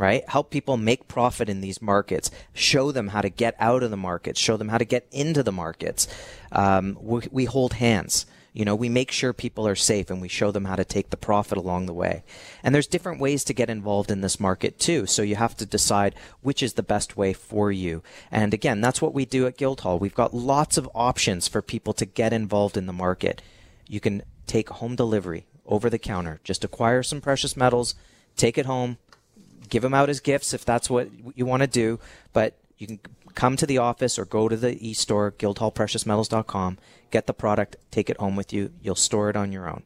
right? 0.00 0.26
Help 0.30 0.48
people 0.48 0.78
make 0.78 1.08
profit 1.08 1.50
in 1.50 1.60
these 1.60 1.82
markets, 1.82 2.30
show 2.54 2.90
them 2.90 3.08
how 3.08 3.20
to 3.20 3.28
get 3.28 3.54
out 3.58 3.82
of 3.82 3.90
the 3.90 3.98
markets, 3.98 4.40
show 4.40 4.56
them 4.56 4.70
how 4.70 4.78
to 4.78 4.84
get 4.86 5.06
into 5.12 5.42
the 5.42 5.52
markets. 5.52 6.08
Um, 6.50 6.96
we, 6.98 7.20
we, 7.30 7.44
hold 7.44 7.74
hands. 7.74 8.24
You 8.54 8.64
know, 8.64 8.74
we 8.74 8.88
make 8.88 9.10
sure 9.10 9.34
people 9.34 9.68
are 9.68 9.74
safe 9.74 10.08
and 10.08 10.22
we 10.22 10.28
show 10.28 10.52
them 10.52 10.64
how 10.64 10.74
to 10.74 10.86
take 10.86 11.10
the 11.10 11.18
profit 11.18 11.58
along 11.58 11.84
the 11.84 11.92
way. 11.92 12.24
And 12.62 12.74
there's 12.74 12.86
different 12.86 13.20
ways 13.20 13.44
to 13.44 13.52
get 13.52 13.68
involved 13.68 14.10
in 14.10 14.22
this 14.22 14.40
market 14.40 14.78
too. 14.78 15.04
So 15.04 15.20
you 15.20 15.36
have 15.36 15.54
to 15.58 15.66
decide 15.66 16.14
which 16.40 16.62
is 16.62 16.72
the 16.72 16.82
best 16.82 17.18
way 17.18 17.34
for 17.34 17.70
you. 17.70 18.02
And 18.32 18.54
again, 18.54 18.80
that's 18.80 19.02
what 19.02 19.12
we 19.12 19.26
do 19.26 19.46
at 19.46 19.58
Guildhall. 19.58 19.98
We've 19.98 20.14
got 20.14 20.32
lots 20.32 20.78
of 20.78 20.88
options 20.94 21.46
for 21.46 21.60
people 21.60 21.92
to 21.92 22.06
get 22.06 22.32
involved 22.32 22.78
in 22.78 22.86
the 22.86 22.94
market. 22.94 23.42
You 23.86 24.00
can 24.00 24.22
take 24.46 24.70
home 24.70 24.96
delivery 24.96 25.44
over 25.66 25.90
the 25.90 25.98
counter. 25.98 26.40
Just 26.42 26.64
acquire 26.64 27.02
some 27.02 27.20
precious 27.20 27.54
metals, 27.54 27.94
take 28.34 28.56
it 28.56 28.64
home, 28.64 28.96
give 29.70 29.82
them 29.82 29.94
out 29.94 30.10
as 30.10 30.20
gifts 30.20 30.52
if 30.52 30.64
that's 30.64 30.90
what 30.90 31.08
you 31.34 31.46
want 31.46 31.62
to 31.62 31.66
do. 31.66 31.98
But 32.32 32.54
you 32.76 32.86
can 32.86 33.00
come 33.34 33.56
to 33.56 33.66
the 33.66 33.78
office 33.78 34.18
or 34.18 34.24
go 34.24 34.48
to 34.48 34.56
the 34.56 34.76
e-store, 34.86 35.32
guildhallpreciousmetals.com, 35.32 36.78
get 37.10 37.26
the 37.26 37.34
product, 37.34 37.76
take 37.90 38.10
it 38.10 38.18
home 38.18 38.36
with 38.36 38.52
you. 38.52 38.72
You'll 38.82 38.94
store 38.94 39.30
it 39.30 39.36
on 39.36 39.52
your 39.52 39.68
own. 39.68 39.82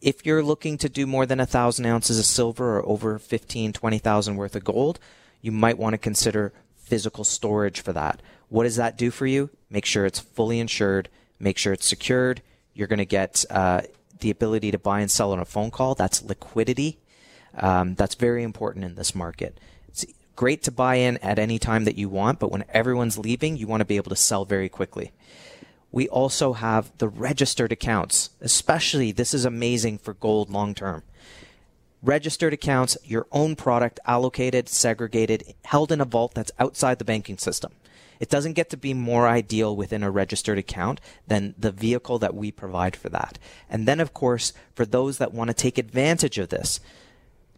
If 0.00 0.24
you're 0.24 0.42
looking 0.42 0.78
to 0.78 0.88
do 0.88 1.06
more 1.06 1.26
than 1.26 1.40
a 1.40 1.46
thousand 1.46 1.86
ounces 1.86 2.18
of 2.18 2.24
silver 2.24 2.78
or 2.78 2.86
over 2.86 3.18
15, 3.18 3.72
20,000 3.72 4.36
worth 4.36 4.56
of 4.56 4.64
gold, 4.64 4.98
you 5.42 5.52
might 5.52 5.78
want 5.78 5.92
to 5.94 5.98
consider 5.98 6.52
physical 6.76 7.24
storage 7.24 7.80
for 7.80 7.92
that. 7.92 8.22
What 8.48 8.64
does 8.64 8.76
that 8.76 8.96
do 8.96 9.10
for 9.10 9.26
you? 9.26 9.50
Make 9.68 9.84
sure 9.84 10.06
it's 10.06 10.18
fully 10.18 10.58
insured, 10.58 11.08
make 11.38 11.58
sure 11.58 11.72
it's 11.72 11.86
secured. 11.86 12.42
You're 12.74 12.88
going 12.88 12.98
to 12.98 13.04
get 13.04 13.44
uh, 13.50 13.82
the 14.20 14.30
ability 14.30 14.70
to 14.70 14.78
buy 14.78 15.00
and 15.00 15.10
sell 15.10 15.32
on 15.32 15.38
a 15.38 15.44
phone 15.44 15.70
call. 15.70 15.94
That's 15.94 16.22
liquidity. 16.22 16.98
Um, 17.56 17.94
that's 17.94 18.14
very 18.14 18.42
important 18.42 18.84
in 18.84 18.94
this 18.94 19.14
market. 19.14 19.58
It's 19.88 20.04
great 20.36 20.62
to 20.64 20.72
buy 20.72 20.96
in 20.96 21.16
at 21.18 21.38
any 21.38 21.58
time 21.58 21.84
that 21.84 21.98
you 21.98 22.08
want, 22.08 22.38
but 22.38 22.50
when 22.50 22.64
everyone's 22.70 23.18
leaving, 23.18 23.56
you 23.56 23.66
want 23.66 23.80
to 23.80 23.86
be 23.86 23.96
able 23.96 24.10
to 24.10 24.16
sell 24.16 24.44
very 24.44 24.68
quickly. 24.68 25.12
We 25.92 26.08
also 26.08 26.52
have 26.52 26.96
the 26.98 27.08
registered 27.08 27.72
accounts, 27.72 28.30
especially 28.40 29.12
this 29.12 29.34
is 29.34 29.44
amazing 29.44 29.98
for 29.98 30.14
gold 30.14 30.48
long 30.48 30.74
term. 30.74 31.02
Registered 32.02 32.52
accounts, 32.54 32.96
your 33.04 33.26
own 33.32 33.56
product 33.56 34.00
allocated, 34.06 34.68
segregated, 34.68 35.54
held 35.64 35.92
in 35.92 36.00
a 36.00 36.06
vault 36.06 36.32
that's 36.34 36.52
outside 36.58 36.98
the 36.98 37.04
banking 37.04 37.36
system. 37.36 37.72
It 38.20 38.28
doesn't 38.28 38.52
get 38.52 38.70
to 38.70 38.76
be 38.76 38.94
more 38.94 39.26
ideal 39.26 39.74
within 39.74 40.02
a 40.02 40.10
registered 40.10 40.58
account 40.58 41.00
than 41.26 41.54
the 41.58 41.72
vehicle 41.72 42.18
that 42.18 42.34
we 42.34 42.50
provide 42.52 42.94
for 42.94 43.08
that. 43.08 43.38
And 43.68 43.88
then, 43.88 43.98
of 43.98 44.14
course, 44.14 44.52
for 44.74 44.86
those 44.86 45.18
that 45.18 45.32
want 45.32 45.48
to 45.48 45.54
take 45.54 45.78
advantage 45.78 46.38
of 46.38 46.50
this 46.50 46.80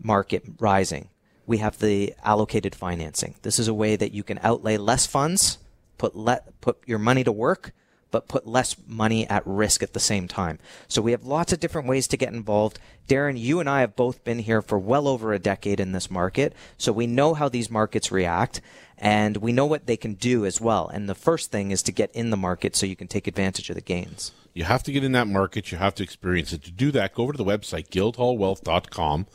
market 0.02 0.44
rising, 0.58 1.08
we 1.46 1.58
have 1.58 1.78
the 1.78 2.14
allocated 2.24 2.74
financing. 2.74 3.34
This 3.42 3.58
is 3.58 3.68
a 3.68 3.74
way 3.74 3.96
that 3.96 4.12
you 4.12 4.22
can 4.22 4.38
outlay 4.42 4.76
less 4.76 5.06
funds, 5.06 5.58
put 5.98 6.16
let 6.16 6.60
put 6.60 6.78
your 6.86 6.98
money 6.98 7.24
to 7.24 7.32
work, 7.32 7.72
but 8.12 8.28
put 8.28 8.46
less 8.46 8.76
money 8.86 9.28
at 9.28 9.44
risk 9.44 9.82
at 9.82 9.94
the 9.94 10.00
same 10.00 10.28
time. 10.28 10.60
So 10.86 11.02
we 11.02 11.10
have 11.10 11.24
lots 11.24 11.52
of 11.52 11.58
different 11.58 11.88
ways 11.88 12.06
to 12.08 12.16
get 12.16 12.32
involved. 12.32 12.78
Darren, 13.08 13.38
you 13.38 13.58
and 13.58 13.68
I 13.68 13.80
have 13.80 13.96
both 13.96 14.22
been 14.22 14.38
here 14.38 14.62
for 14.62 14.78
well 14.78 15.08
over 15.08 15.32
a 15.32 15.38
decade 15.40 15.80
in 15.80 15.92
this 15.92 16.10
market, 16.10 16.54
so 16.78 16.92
we 16.92 17.08
know 17.08 17.34
how 17.34 17.48
these 17.48 17.70
markets 17.70 18.12
react 18.12 18.60
and 18.98 19.38
we 19.38 19.52
know 19.52 19.66
what 19.66 19.86
they 19.86 19.96
can 19.96 20.14
do 20.14 20.46
as 20.46 20.60
well. 20.60 20.88
And 20.88 21.08
the 21.08 21.14
first 21.14 21.50
thing 21.50 21.72
is 21.72 21.82
to 21.84 21.92
get 21.92 22.12
in 22.12 22.30
the 22.30 22.36
market 22.36 22.76
so 22.76 22.86
you 22.86 22.94
can 22.94 23.08
take 23.08 23.26
advantage 23.26 23.68
of 23.68 23.74
the 23.74 23.82
gains. 23.82 24.30
You 24.54 24.64
have 24.64 24.82
to 24.84 24.92
get 24.92 25.02
in 25.02 25.12
that 25.12 25.26
market. 25.26 25.72
You 25.72 25.78
have 25.78 25.94
to 25.96 26.02
experience 26.04 26.52
it. 26.52 26.62
To 26.64 26.70
do 26.70 26.92
that, 26.92 27.14
go 27.14 27.24
over 27.24 27.32
to 27.32 27.38
the 27.38 27.44
website, 27.44 27.88
guildhallwealth.com. 27.88 29.26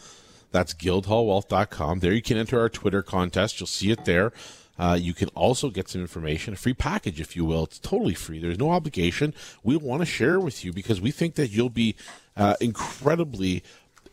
That's 0.58 0.74
guildhallwealth.com. 0.74 2.00
There 2.00 2.12
you 2.12 2.24
can 2.24 2.36
enter 2.36 2.60
our 2.60 2.68
Twitter 2.68 3.04
contest. 3.04 3.60
You'll 3.60 3.68
see 3.68 3.92
it 3.92 4.06
there. 4.06 4.34
Uh, 4.80 4.98
you 5.00 5.14
can 5.14 5.30
also 5.36 5.70
get 5.70 5.88
some 5.88 6.02
information, 6.02 6.56
a 6.56 6.58
free 6.58 6.74
package, 6.74 7.22
if 7.22 7.36
you 7.36 7.46
will. 7.46 7.66
It's 7.66 7.78
totally 7.78 8.16
free. 8.16 8.40
There's 8.40 8.58
no 8.58 8.72
obligation. 8.72 9.36
We 9.62 9.78
want 9.78 10.02
to 10.02 10.08
share 10.08 10.40
with 10.40 10.66
you 10.66 10.74
because 10.74 11.00
we 11.00 11.12
think 11.12 11.36
that 11.36 11.52
you'll 11.52 11.70
be 11.70 11.96
uh, 12.36 12.56
incredibly 12.60 13.62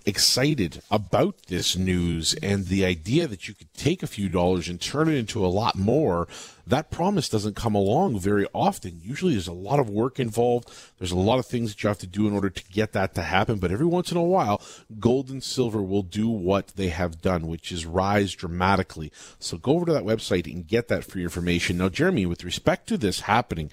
excited 0.06 0.82
about 0.90 1.46
this 1.46 1.76
news 1.76 2.34
and 2.42 2.66
the 2.66 2.84
idea 2.84 3.26
that 3.26 3.48
you 3.48 3.54
could 3.54 3.72
take 3.74 4.02
a 4.02 4.06
few 4.06 4.28
dollars 4.28 4.68
and 4.68 4.80
turn 4.80 5.08
it 5.08 5.14
into 5.14 5.44
a 5.44 5.48
lot 5.48 5.76
more. 5.76 6.28
That 6.66 6.90
promise 6.90 7.28
doesn't 7.28 7.56
come 7.56 7.74
along 7.74 8.18
very 8.18 8.46
often. 8.52 9.00
Usually 9.02 9.32
there's 9.32 9.48
a 9.48 9.52
lot 9.52 9.80
of 9.80 9.88
work 9.88 10.20
involved. 10.20 10.70
There's 10.98 11.10
a 11.10 11.16
lot 11.16 11.38
of 11.38 11.46
things 11.46 11.70
that 11.70 11.82
you 11.82 11.88
have 11.88 11.98
to 11.98 12.06
do 12.06 12.26
in 12.26 12.34
order 12.34 12.50
to 12.50 12.64
get 12.70 12.92
that 12.92 13.14
to 13.14 13.22
happen. 13.22 13.58
But 13.58 13.70
every 13.70 13.86
once 13.86 14.10
in 14.10 14.16
a 14.16 14.22
while, 14.22 14.60
gold 14.98 15.30
and 15.30 15.42
silver 15.42 15.82
will 15.82 16.02
do 16.02 16.28
what 16.28 16.68
they 16.68 16.88
have 16.88 17.22
done, 17.22 17.46
which 17.46 17.72
is 17.72 17.86
rise 17.86 18.34
dramatically. 18.34 19.10
So 19.38 19.56
go 19.56 19.72
over 19.72 19.86
to 19.86 19.92
that 19.92 20.04
website 20.04 20.52
and 20.52 20.66
get 20.66 20.88
that 20.88 21.04
free 21.04 21.22
information. 21.22 21.78
Now, 21.78 21.88
Jeremy, 21.88 22.26
with 22.26 22.44
respect 22.44 22.88
to 22.88 22.98
this 22.98 23.20
happening, 23.20 23.70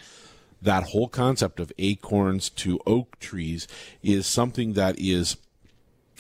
that 0.62 0.84
whole 0.84 1.08
concept 1.08 1.60
of 1.60 1.74
acorns 1.78 2.50
to 2.50 2.80
oak 2.86 3.20
trees 3.20 3.68
is 4.04 4.28
something 4.28 4.74
that 4.74 5.00
is 5.00 5.38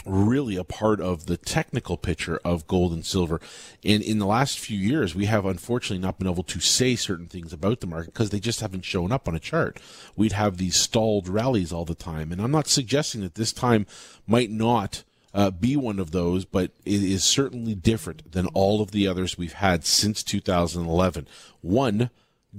really 0.05 0.55
a 0.55 0.63
part 0.63 0.99
of 0.99 1.25
the 1.25 1.37
technical 1.37 1.97
picture 1.97 2.39
of 2.43 2.67
gold 2.67 2.93
and 2.93 3.05
silver. 3.05 3.39
And 3.83 4.01
in 4.01 4.19
the 4.19 4.25
last 4.25 4.59
few 4.59 4.77
years, 4.77 5.13
we 5.13 5.25
have 5.25 5.45
unfortunately 5.45 6.01
not 6.01 6.17
been 6.17 6.29
able 6.29 6.43
to 6.43 6.59
say 6.59 6.95
certain 6.95 7.27
things 7.27 7.53
about 7.53 7.79
the 7.79 7.87
market 7.87 8.13
because 8.13 8.29
they 8.29 8.39
just 8.39 8.61
haven't 8.61 8.85
shown 8.85 9.11
up 9.11 9.27
on 9.27 9.35
a 9.35 9.39
chart. 9.39 9.79
We'd 10.15 10.31
have 10.31 10.57
these 10.57 10.75
stalled 10.75 11.27
rallies 11.27 11.71
all 11.71 11.85
the 11.85 11.95
time. 11.95 12.31
And 12.31 12.41
I'm 12.41 12.51
not 12.51 12.67
suggesting 12.67 13.21
that 13.21 13.35
this 13.35 13.53
time 13.53 13.85
might 14.27 14.49
not 14.49 15.03
uh, 15.33 15.51
be 15.51 15.75
one 15.75 15.99
of 15.99 16.11
those, 16.11 16.45
but 16.45 16.71
it 16.85 17.03
is 17.03 17.23
certainly 17.23 17.75
different 17.75 18.31
than 18.31 18.47
all 18.47 18.81
of 18.81 18.91
the 18.91 19.07
others 19.07 19.37
we've 19.37 19.53
had 19.53 19.85
since 19.85 20.23
2011. 20.23 21.27
One, 21.61 22.09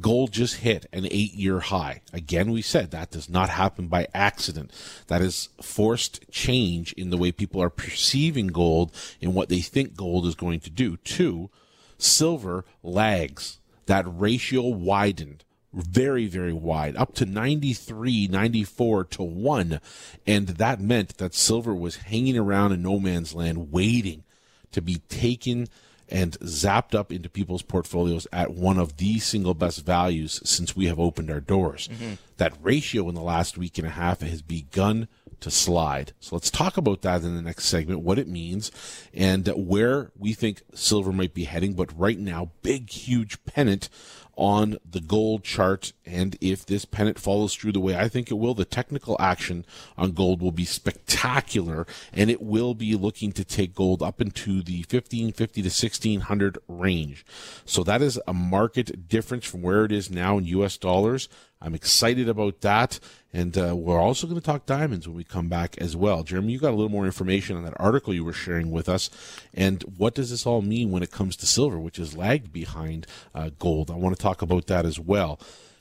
Gold 0.01 0.33
just 0.33 0.57
hit 0.57 0.87
an 0.93 1.07
eight 1.11 1.35
year 1.35 1.61
high. 1.61 2.01
Again, 2.13 2.51
we 2.51 2.63
said 2.63 2.91
that 2.91 3.11
does 3.11 3.29
not 3.29 3.51
happen 3.51 3.89
by 3.89 4.09
accident. 4.15 4.73
That 5.09 5.21
is 5.21 5.51
forced 5.61 6.31
change 6.31 6.93
in 6.95 7.11
the 7.11 7.19
way 7.19 7.31
people 7.31 7.63
are 7.63 7.71
perceiving 7.71 8.47
gold 8.47 8.95
and 9.21 9.35
what 9.35 9.51
they 9.51 9.61
think 9.61 9.95
gold 9.95 10.27
is 10.27 10.35
going 10.35 10.61
to 10.61 10.71
do. 10.71 10.97
Two, 10.99 11.51
silver 11.99 12.65
lags. 12.83 13.59
That 13.87 14.05
ratio 14.07 14.63
widened 14.63 15.45
very, 15.73 16.27
very 16.27 16.53
wide, 16.53 16.97
up 16.97 17.15
to 17.15 17.27
93, 17.27 18.29
94 18.29 19.05
to 19.05 19.23
1. 19.23 19.81
And 20.27 20.49
that 20.49 20.81
meant 20.81 21.19
that 21.19 21.35
silver 21.35 21.75
was 21.75 21.97
hanging 21.97 22.37
around 22.37 22.73
in 22.73 22.83
no 22.83 22.99
man's 22.99 23.35
land 23.35 23.73
waiting 23.73 24.25
to 24.73 24.83
be 24.83 24.97
taken 25.09 25.69
and 26.13 26.39
zapped 26.41 26.95
up 26.95 27.11
into 27.11 27.29
people's 27.31 27.63
portfolios 27.63 28.27
at 28.33 28.53
one 28.53 28.79
of 28.79 28.99
the 28.99 29.19
single 29.19 29.55
best 29.55 29.85
values 29.85 30.41
since 30.45 30.77
we 30.77 30.85
have 30.87 31.01
opened 31.01 31.31
our 31.31 31.41
doors. 31.41 31.89
Mm-hmm. 31.89 32.15
That 32.37 32.53
ratio 32.61 33.09
in 33.09 33.15
the 33.15 33.23
last 33.23 33.57
week 33.57 33.79
and 33.79 33.87
a 33.87 33.91
half 33.91 34.21
has 34.21 34.43
begun 34.43 35.09
to 35.41 35.51
slide. 35.51 36.13
So 36.21 36.37
let's 36.37 36.51
talk 36.51 36.77
about 36.77 37.01
that 37.03 37.23
in 37.23 37.35
the 37.35 37.43
next 37.43 37.65
segment, 37.65 38.01
what 38.01 38.19
it 38.19 38.29
means 38.29 38.71
and 39.15 39.49
where 39.49 40.13
we 40.17 40.35
think 40.35 40.63
silver 40.75 41.13
might 41.13 41.33
be 41.33 41.45
heading. 41.45 41.73
But 41.73 41.99
right 41.99 42.19
now, 42.19 42.51
big, 42.63 42.91
huge 42.91 43.43
pennant 43.45 43.89
on 44.37 44.77
the 44.89 45.01
gold 45.01 45.45
chart. 45.45 45.93
And 46.07 46.37
if 46.41 46.65
this 46.67 46.85
pennant 46.85 47.19
follows 47.19 47.55
through 47.55 47.73
the 47.73 47.81
way 47.81 47.97
I 47.97 48.09
think 48.09 48.31
it 48.31 48.35
will, 48.35 48.55
the 48.55 48.65
technical 48.65 49.17
action 49.21 49.65
on 49.97 50.13
gold 50.13 50.41
will 50.41 50.53
be 50.53 50.65
spectacular 50.65 51.87
and 52.13 52.31
it 52.31 52.43
will 52.43 52.75
be 52.75 52.95
looking 52.95 53.33
to 53.33 53.45
take 53.45 53.75
gold 53.75 54.03
up 54.03 54.21
into 54.21 54.63
the 54.63 54.79
1550 54.79 55.63
to 55.63 55.67
1600 55.67 56.59
range. 56.69 57.25
So 57.65 57.83
that 57.85 58.03
is 58.03 58.21
a 58.27 58.33
market 58.33 59.09
difference 59.09 59.47
from 59.47 59.63
where 59.63 59.85
it 59.85 59.93
is 59.93 60.11
now 60.11 60.39
in 60.39 60.45
US 60.47 60.77
dollars. 60.77 61.29
I'm 61.63 61.75
excited 61.75 62.29
about 62.29 62.61
that. 62.63 62.99
And 63.33 63.57
uh, 63.57 63.75
we're 63.75 64.01
also 64.01 64.27
going 64.27 64.39
to 64.39 64.45
talk 64.45 64.67
diamonds 64.67 65.09
when 65.09 65.17
we 65.17 65.25
come 65.25 65.49
back 65.49 65.79
as 65.79 65.97
well. 65.97 66.23
Jeremy, 66.23 66.53
you 66.53 66.59
got 66.59 66.73
a 66.73 66.77
little 66.77 66.91
more 66.91 67.07
information 67.07 67.57
on 67.57 67.65
that 67.65 67.81
article 67.81 68.13
you 68.13 68.25
were 68.25 68.33
sharing 68.33 68.71
with 68.71 68.89
us. 68.89 69.09
And 69.55 69.83
what 69.97 70.15
does 70.15 70.31
this 70.31 70.45
all 70.45 70.61
mean 70.61 70.91
when 70.91 71.03
it 71.03 71.11
comes 71.11 71.37
to 71.37 71.47
silver, 71.47 71.79
which 71.79 71.99
is 71.99 72.17
lagged 72.17 72.53
behind 72.53 73.07
uh, 73.35 73.51
gold? 73.59 73.91
I 73.91 73.95
want 73.95 74.15
to 74.17 74.23
talk 74.23 74.43
about 74.43 74.67
that 74.67 74.85
as 74.85 74.99
well. 74.99 75.41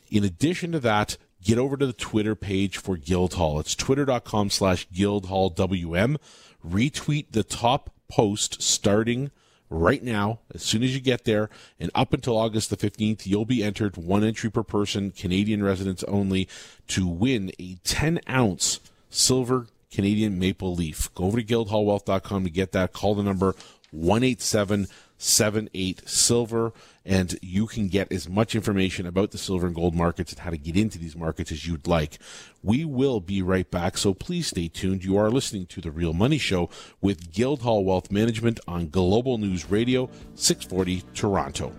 In 0.09 0.23
addition 0.23 0.71
to 0.71 0.79
that, 0.81 1.17
get 1.43 1.57
over 1.57 1.75
to 1.75 1.85
the 1.85 1.93
Twitter 1.93 2.35
page 2.35 2.77
for 2.77 2.95
Guildhall. 2.95 3.59
It's 3.59 3.75
twitter.com 3.75 4.49
slash 4.49 4.87
guildhallwm. 4.89 6.17
Retweet 6.65 7.31
the 7.31 7.43
top 7.43 7.93
post 8.07 8.61
starting 8.61 9.31
right 9.71 10.03
now, 10.03 10.39
as 10.53 10.61
soon 10.61 10.83
as 10.83 10.93
you 10.93 11.01
get 11.01 11.23
there, 11.23 11.49
and 11.79 11.89
up 11.95 12.13
until 12.13 12.37
August 12.37 12.69
the 12.69 12.77
15th, 12.77 13.25
you'll 13.25 13.45
be 13.45 13.63
entered 13.63 13.97
one 13.97 14.23
entry 14.23 14.51
per 14.51 14.63
person, 14.63 15.11
Canadian 15.11 15.63
residents 15.63 16.03
only, 16.03 16.47
to 16.89 17.07
win 17.07 17.51
a 17.57 17.75
10 17.83 18.19
ounce 18.29 18.81
silver 19.09 19.67
Canadian 19.91 20.37
maple 20.37 20.75
leaf. 20.75 21.13
Go 21.15 21.25
over 21.25 21.41
to 21.41 21.45
guildhallwealth.com 21.45 22.43
to 22.43 22.49
get 22.49 22.73
that. 22.73 22.93
Call 22.93 23.15
the 23.15 23.23
number 23.23 23.55
187 23.91 24.87
78 25.17 26.09
silver 26.09 26.73
and 27.05 27.37
you 27.41 27.65
can 27.65 27.87
get 27.87 28.11
as 28.11 28.29
much 28.29 28.53
information 28.53 29.07
about 29.07 29.31
the 29.31 29.37
silver 29.37 29.65
and 29.65 29.75
gold 29.75 29.95
markets 29.95 30.31
and 30.31 30.41
how 30.41 30.51
to 30.51 30.57
get 30.57 30.77
into 30.77 30.99
these 30.99 31.15
markets 31.15 31.51
as 31.51 31.65
you'd 31.65 31.87
like. 31.87 32.19
We 32.61 32.85
will 32.85 33.19
be 33.19 33.41
right 33.41 33.69
back, 33.69 33.97
so 33.97 34.13
please 34.13 34.47
stay 34.47 34.67
tuned. 34.67 35.03
You 35.03 35.17
are 35.17 35.31
listening 35.31 35.65
to 35.67 35.81
The 35.81 35.91
Real 35.91 36.13
Money 36.13 36.37
Show 36.37 36.69
with 37.01 37.31
Guildhall 37.31 37.83
Wealth 37.83 38.11
Management 38.11 38.59
on 38.67 38.89
Global 38.89 39.39
News 39.39 39.69
Radio, 39.69 40.09
640 40.35 41.03
Toronto. 41.13 41.73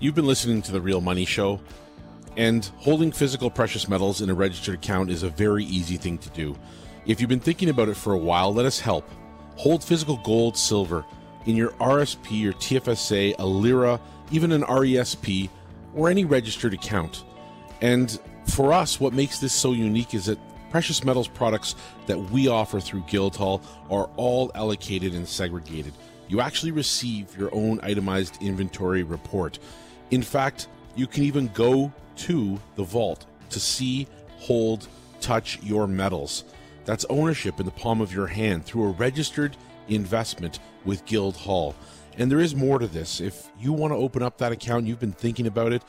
You've 0.00 0.16
been 0.16 0.26
listening 0.26 0.62
to 0.62 0.72
The 0.72 0.80
Real 0.80 1.00
Money 1.00 1.24
Show, 1.24 1.60
and 2.36 2.64
holding 2.78 3.12
physical 3.12 3.50
precious 3.50 3.88
metals 3.88 4.20
in 4.20 4.30
a 4.30 4.34
registered 4.34 4.74
account 4.74 5.10
is 5.10 5.22
a 5.22 5.28
very 5.28 5.64
easy 5.64 5.96
thing 5.96 6.18
to 6.18 6.30
do. 6.30 6.56
If 7.06 7.20
you've 7.20 7.30
been 7.30 7.40
thinking 7.40 7.68
about 7.68 7.88
it 7.88 7.96
for 7.96 8.14
a 8.14 8.18
while, 8.18 8.52
let 8.52 8.66
us 8.66 8.80
help. 8.80 9.08
Hold 9.56 9.84
physical 9.84 10.16
gold, 10.18 10.56
silver 10.56 11.04
in 11.46 11.56
your 11.56 11.70
RSP 11.72 12.40
your 12.40 12.52
TFSA, 12.54 13.36
a 13.38 13.46
LIRA, 13.46 14.00
even 14.30 14.52
an 14.52 14.62
RESP, 14.62 15.48
or 15.94 16.08
any 16.08 16.24
registered 16.24 16.74
account. 16.74 17.24
And 17.80 18.18
for 18.46 18.72
us, 18.72 19.00
what 19.00 19.12
makes 19.12 19.38
this 19.38 19.52
so 19.52 19.72
unique 19.72 20.14
is 20.14 20.26
that 20.26 20.38
precious 20.70 21.04
metals 21.04 21.28
products 21.28 21.74
that 22.06 22.18
we 22.30 22.48
offer 22.48 22.80
through 22.80 23.04
Guildhall 23.08 23.60
are 23.90 24.08
all 24.16 24.52
allocated 24.54 25.14
and 25.14 25.26
segregated. 25.26 25.92
You 26.28 26.40
actually 26.40 26.70
receive 26.70 27.36
your 27.36 27.52
own 27.52 27.80
itemized 27.82 28.40
inventory 28.40 29.02
report. 29.02 29.58
In 30.12 30.22
fact, 30.22 30.68
You 30.96 31.06
can 31.06 31.24
even 31.24 31.48
go 31.48 31.92
to 32.16 32.60
the 32.76 32.82
vault 32.82 33.26
to 33.50 33.60
see, 33.60 34.06
hold, 34.38 34.88
touch 35.20 35.58
your 35.62 35.86
metals. 35.86 36.44
That's 36.84 37.04
ownership 37.08 37.60
in 37.60 37.66
the 37.66 37.72
palm 37.72 38.00
of 38.00 38.12
your 38.12 38.26
hand 38.26 38.64
through 38.64 38.84
a 38.84 38.92
registered 38.92 39.56
investment 39.88 40.58
with 40.84 41.04
Guildhall. 41.06 41.74
And 42.18 42.30
there 42.30 42.40
is 42.40 42.54
more 42.54 42.78
to 42.78 42.86
this. 42.86 43.20
If 43.20 43.48
you 43.58 43.72
want 43.72 43.92
to 43.92 43.96
open 43.96 44.22
up 44.22 44.38
that 44.38 44.52
account, 44.52 44.86
you've 44.86 45.00
been 45.00 45.12
thinking 45.12 45.46
about 45.46 45.72
it, 45.72 45.82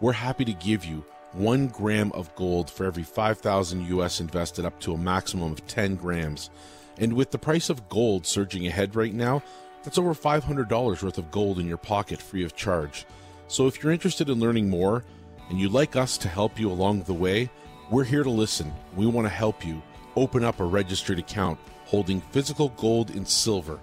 we're 0.00 0.12
happy 0.12 0.44
to 0.44 0.52
give 0.52 0.84
you 0.84 1.04
one 1.32 1.68
gram 1.68 2.10
of 2.12 2.34
gold 2.34 2.70
for 2.70 2.84
every 2.86 3.02
5,000 3.02 3.86
US 3.86 4.20
invested 4.20 4.64
up 4.64 4.78
to 4.80 4.94
a 4.94 4.98
maximum 4.98 5.52
of 5.52 5.66
10 5.66 5.96
grams. 5.96 6.50
And 6.98 7.12
with 7.12 7.30
the 7.30 7.38
price 7.38 7.70
of 7.70 7.88
gold 7.88 8.26
surging 8.26 8.66
ahead 8.66 8.96
right 8.96 9.14
now, 9.14 9.42
that's 9.84 9.98
over 9.98 10.14
$500 10.14 11.02
worth 11.02 11.18
of 11.18 11.30
gold 11.30 11.58
in 11.58 11.66
your 11.66 11.76
pocket 11.76 12.20
free 12.20 12.44
of 12.44 12.56
charge. 12.56 13.06
So 13.46 13.66
if 13.66 13.82
you're 13.82 13.92
interested 13.92 14.28
in 14.28 14.40
learning 14.40 14.68
more 14.68 15.04
and 15.48 15.58
you'd 15.58 15.72
like 15.72 15.96
us 15.96 16.18
to 16.18 16.28
help 16.28 16.58
you 16.58 16.70
along 16.70 17.02
the 17.02 17.14
way, 17.14 17.50
we're 17.90 18.04
here 18.04 18.22
to 18.22 18.30
listen. 18.30 18.72
We 18.96 19.06
want 19.06 19.26
to 19.26 19.32
help 19.32 19.64
you 19.64 19.80
open 20.16 20.44
up 20.44 20.60
a 20.60 20.64
registered 20.64 21.18
account 21.18 21.58
holding 21.86 22.20
physical 22.20 22.68
gold 22.70 23.10
and 23.10 23.26
silver. 23.26 23.80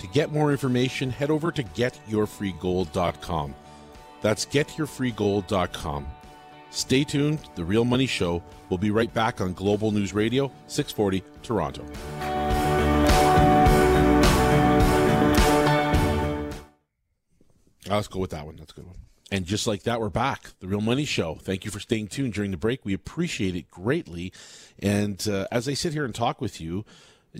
To 0.00 0.06
get 0.08 0.32
more 0.32 0.50
information, 0.50 1.10
head 1.10 1.30
over 1.30 1.52
to 1.52 1.62
getyourfreegold.com. 1.62 3.54
That's 4.22 4.46
getyourfreegold.com. 4.46 6.06
Stay 6.70 7.04
tuned. 7.04 7.40
The 7.54 7.64
Real 7.64 7.84
Money 7.84 8.06
Show 8.06 8.42
will 8.68 8.78
be 8.78 8.90
right 8.90 9.12
back 9.12 9.40
on 9.40 9.52
Global 9.52 9.90
News 9.90 10.14
Radio, 10.14 10.50
640 10.66 11.22
Toronto. 11.42 11.84
let's 17.96 18.08
go 18.08 18.20
with 18.20 18.30
that 18.30 18.46
one. 18.46 18.56
That's 18.56 18.72
a 18.72 18.74
good 18.76 18.86
one. 18.86 18.96
And 19.32 19.44
just 19.46 19.66
like 19.66 19.84
that, 19.84 20.00
we're 20.00 20.10
back. 20.10 20.50
The 20.60 20.68
Real 20.68 20.80
Money 20.80 21.04
Show. 21.04 21.36
Thank 21.36 21.64
you 21.64 21.70
for 21.70 21.80
staying 21.80 22.08
tuned 22.08 22.34
during 22.34 22.50
the 22.50 22.56
break. 22.56 22.84
We 22.84 22.94
appreciate 22.94 23.54
it 23.54 23.70
greatly. 23.70 24.32
And 24.78 25.26
uh, 25.28 25.46
as 25.52 25.68
I 25.68 25.74
sit 25.74 25.92
here 25.92 26.04
and 26.04 26.14
talk 26.14 26.40
with 26.40 26.60
you, 26.60 26.84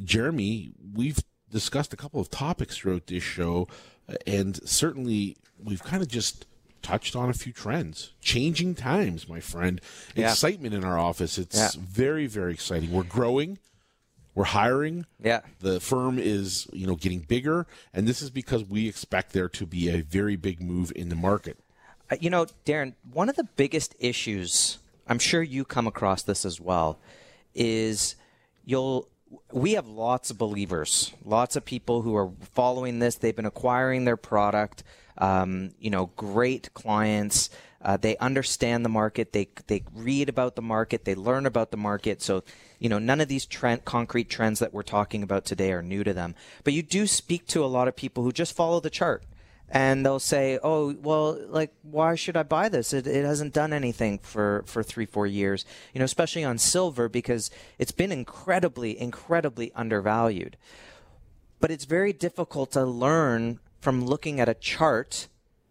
Jeremy, 0.04 0.72
we've 0.94 1.20
discussed 1.50 1.92
a 1.92 1.96
couple 1.96 2.20
of 2.20 2.30
topics 2.30 2.78
throughout 2.78 3.06
this 3.06 3.22
show, 3.22 3.68
uh, 4.08 4.14
and 4.26 4.60
certainly 4.68 5.36
we've 5.62 5.82
kind 5.82 6.02
of 6.02 6.08
just 6.08 6.46
touched 6.82 7.14
on 7.14 7.28
a 7.28 7.34
few 7.34 7.52
trends. 7.52 8.12
Changing 8.20 8.74
times, 8.74 9.28
my 9.28 9.40
friend. 9.40 9.80
Yeah. 10.14 10.30
Excitement 10.30 10.74
in 10.74 10.84
our 10.84 10.98
office. 10.98 11.38
It's 11.38 11.56
yeah. 11.56 11.82
very, 11.82 12.26
very 12.26 12.52
exciting. 12.52 12.90
We're 12.90 13.02
growing. 13.02 13.58
We're 14.34 14.44
hiring. 14.44 15.06
Yeah. 15.22 15.40
The 15.58 15.80
firm 15.80 16.18
is, 16.18 16.66
you 16.72 16.86
know, 16.86 16.94
getting 16.94 17.20
bigger, 17.20 17.66
and 17.92 18.06
this 18.06 18.22
is 18.22 18.30
because 18.30 18.64
we 18.64 18.88
expect 18.88 19.32
there 19.32 19.48
to 19.50 19.66
be 19.66 19.90
a 19.90 20.00
very 20.02 20.36
big 20.36 20.62
move 20.62 20.92
in 20.94 21.08
the 21.08 21.16
market. 21.16 21.58
Uh, 22.10 22.16
you 22.20 22.30
know, 22.30 22.46
Darren, 22.64 22.94
one 23.12 23.28
of 23.28 23.36
the 23.36 23.44
biggest 23.44 23.94
issues, 23.98 24.78
I'm 25.06 25.18
sure 25.18 25.42
you 25.42 25.64
come 25.64 25.86
across 25.86 26.22
this 26.22 26.44
as 26.44 26.60
well, 26.60 26.98
is 27.54 28.14
you'll 28.64 29.09
we 29.52 29.72
have 29.72 29.86
lots 29.86 30.30
of 30.30 30.38
believers, 30.38 31.12
lots 31.24 31.56
of 31.56 31.64
people 31.64 32.02
who 32.02 32.16
are 32.16 32.30
following 32.52 32.98
this. 32.98 33.16
They've 33.16 33.34
been 33.34 33.46
acquiring 33.46 34.04
their 34.04 34.16
product. 34.16 34.82
Um, 35.18 35.72
you 35.78 35.90
know, 35.90 36.06
great 36.16 36.72
clients. 36.74 37.50
Uh, 37.82 37.96
they 37.96 38.16
understand 38.18 38.84
the 38.84 38.90
market. 38.90 39.32
They 39.32 39.48
they 39.66 39.84
read 39.94 40.28
about 40.28 40.56
the 40.56 40.62
market. 40.62 41.04
They 41.04 41.14
learn 41.14 41.46
about 41.46 41.70
the 41.70 41.76
market. 41.76 42.22
So, 42.22 42.42
you 42.78 42.88
know, 42.88 42.98
none 42.98 43.20
of 43.20 43.28
these 43.28 43.46
trend, 43.46 43.84
concrete 43.84 44.28
trends 44.28 44.58
that 44.58 44.72
we're 44.72 44.82
talking 44.82 45.22
about 45.22 45.44
today 45.44 45.72
are 45.72 45.82
new 45.82 46.04
to 46.04 46.12
them. 46.12 46.34
But 46.64 46.72
you 46.72 46.82
do 46.82 47.06
speak 47.06 47.46
to 47.48 47.64
a 47.64 47.66
lot 47.66 47.88
of 47.88 47.96
people 47.96 48.24
who 48.24 48.32
just 48.32 48.54
follow 48.56 48.80
the 48.80 48.90
chart 48.90 49.24
and 49.70 50.04
they'll 50.04 50.18
say, 50.18 50.58
"Oh, 50.62 50.94
well, 50.94 51.38
like, 51.48 51.72
why 51.82 52.16
should 52.16 52.36
I 52.36 52.42
buy 52.42 52.68
this? 52.68 52.92
It, 52.92 53.06
it 53.06 53.24
hasn't 53.24 53.54
done 53.54 53.72
anything 53.72 54.18
for 54.18 54.64
for 54.66 54.82
three, 54.82 55.06
four 55.06 55.26
years. 55.26 55.64
You 55.94 56.00
know, 56.00 56.04
especially 56.04 56.44
on 56.44 56.58
silver 56.58 57.08
because 57.08 57.50
it's 57.78 57.92
been 57.92 58.10
incredibly, 58.10 59.00
incredibly 59.00 59.72
undervalued. 59.74 60.56
But 61.60 61.70
it's 61.70 61.84
very 61.84 62.12
difficult 62.12 62.72
to 62.72 62.84
learn 62.84 63.60
from 63.80 64.04
looking 64.04 64.40
at 64.40 64.48
a 64.48 64.54
chart, 64.54 65.28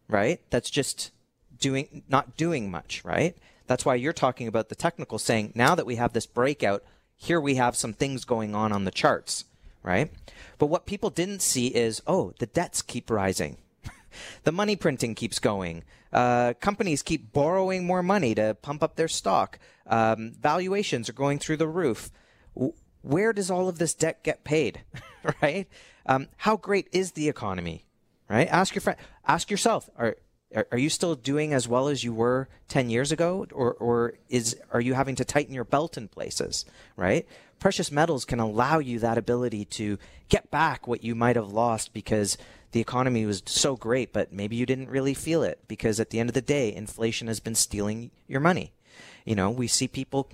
right? 0.08 0.40
That's 0.50 0.70
just 0.70 1.12
doing 1.60 2.04
not 2.08 2.38
doing 2.38 2.72
much, 2.72 3.04
right? 3.04 3.36
That's 3.68 3.86
why 3.86 3.96
you're 3.96 4.14
talking 4.14 4.48
about 4.48 4.70
the 4.70 4.76
technical, 4.76 5.20
saying 5.20 5.52
now 5.56 5.76
that 5.76 5.86
we 5.86 5.96
have 5.96 6.14
this 6.14 6.26
breakout, 6.26 6.84
here 7.18 7.40
we 7.42 7.56
have 7.56 7.76
some 7.76 7.94
things 7.94 8.24
going 8.24 8.56
on 8.56 8.72
on 8.72 8.86
the 8.86 8.92
charts, 8.92 9.46
right? 9.84 10.10
But 10.58 10.68
what 10.68 10.86
people 10.86 11.10
didn't 11.10 11.42
see 11.42 11.68
is, 11.68 12.02
oh, 12.08 12.34
the 12.40 12.46
debts 12.46 12.82
keep 12.82 13.10
rising 13.12 13.58
the 14.44 14.52
money 14.52 14.76
printing 14.76 15.16
keeps 15.16 15.40
going. 15.40 15.84
Uh, 16.12 16.54
companies 16.60 17.02
keep 17.02 17.32
borrowing 17.32 17.86
more 17.86 18.04
money 18.04 18.34
to 18.36 18.56
pump 18.62 18.82
up 18.82 18.96
their 18.96 19.08
stock. 19.08 19.60
Um, 19.86 20.34
valuations 20.40 21.10
are 21.10 21.14
going 21.14 21.40
through 21.40 21.58
the 21.58 21.68
roof. 21.68 22.12
W- 22.56 22.74
where 23.02 23.32
does 23.34 23.50
all 23.52 23.70
of 23.70 23.80
this 23.80 23.94
debt 23.94 24.24
get 24.24 24.44
paid? 24.44 24.82
right? 25.42 25.68
Um, 26.06 26.28
how 26.38 26.58
great 26.58 26.88
is 26.92 27.12
the 27.12 27.30
economy? 27.30 27.86
Right? 28.30 28.48
Ask 28.48 28.76
your 28.76 28.82
friend. 28.82 29.00
Ask 29.28 29.50
yourself. 29.50 29.90
Are 29.98 30.16
are 30.72 30.78
you 30.80 30.90
still 30.90 31.16
doing 31.16 31.54
as 31.54 31.68
well 31.68 31.88
as 31.88 32.04
you 32.04 32.14
were 32.14 32.50
10 32.70 32.90
years 32.90 33.12
ago 33.12 33.46
or, 33.52 33.74
or 33.74 34.16
is 34.30 34.58
are 34.72 34.82
you 34.82 34.96
having 34.96 35.16
to 35.16 35.26
tighten 35.26 35.54
your 35.54 35.64
belt 35.64 35.96
in 35.98 36.08
places 36.08 36.66
right 36.96 37.28
precious 37.60 37.92
metals 37.92 38.26
can 38.26 38.40
allow 38.40 38.80
you 38.80 38.98
that 39.00 39.18
ability 39.18 39.64
to 39.66 40.00
get 40.28 40.50
back 40.50 40.88
what 40.88 41.04
you 41.04 41.14
might 41.14 41.36
have 41.36 41.52
lost 41.52 41.94
because 41.94 42.38
the 42.72 42.80
economy 42.80 43.26
was 43.26 43.42
so 43.46 43.76
great, 43.76 44.14
but 44.14 44.32
maybe 44.32 44.56
you 44.56 44.66
didn't 44.66 44.90
really 44.90 45.14
feel 45.14 45.44
it 45.44 45.60
because 45.68 46.00
at 46.00 46.10
the 46.10 46.20
end 46.20 46.30
of 46.30 46.34
the 46.34 46.42
day, 46.42 46.74
inflation 46.74 47.28
has 47.28 47.40
been 47.40 47.56
stealing 47.56 48.12
your 48.28 48.40
money. 48.40 48.74
You 49.26 49.36
know, 49.36 49.50
we 49.50 49.68
see 49.68 49.88
people 49.88 50.30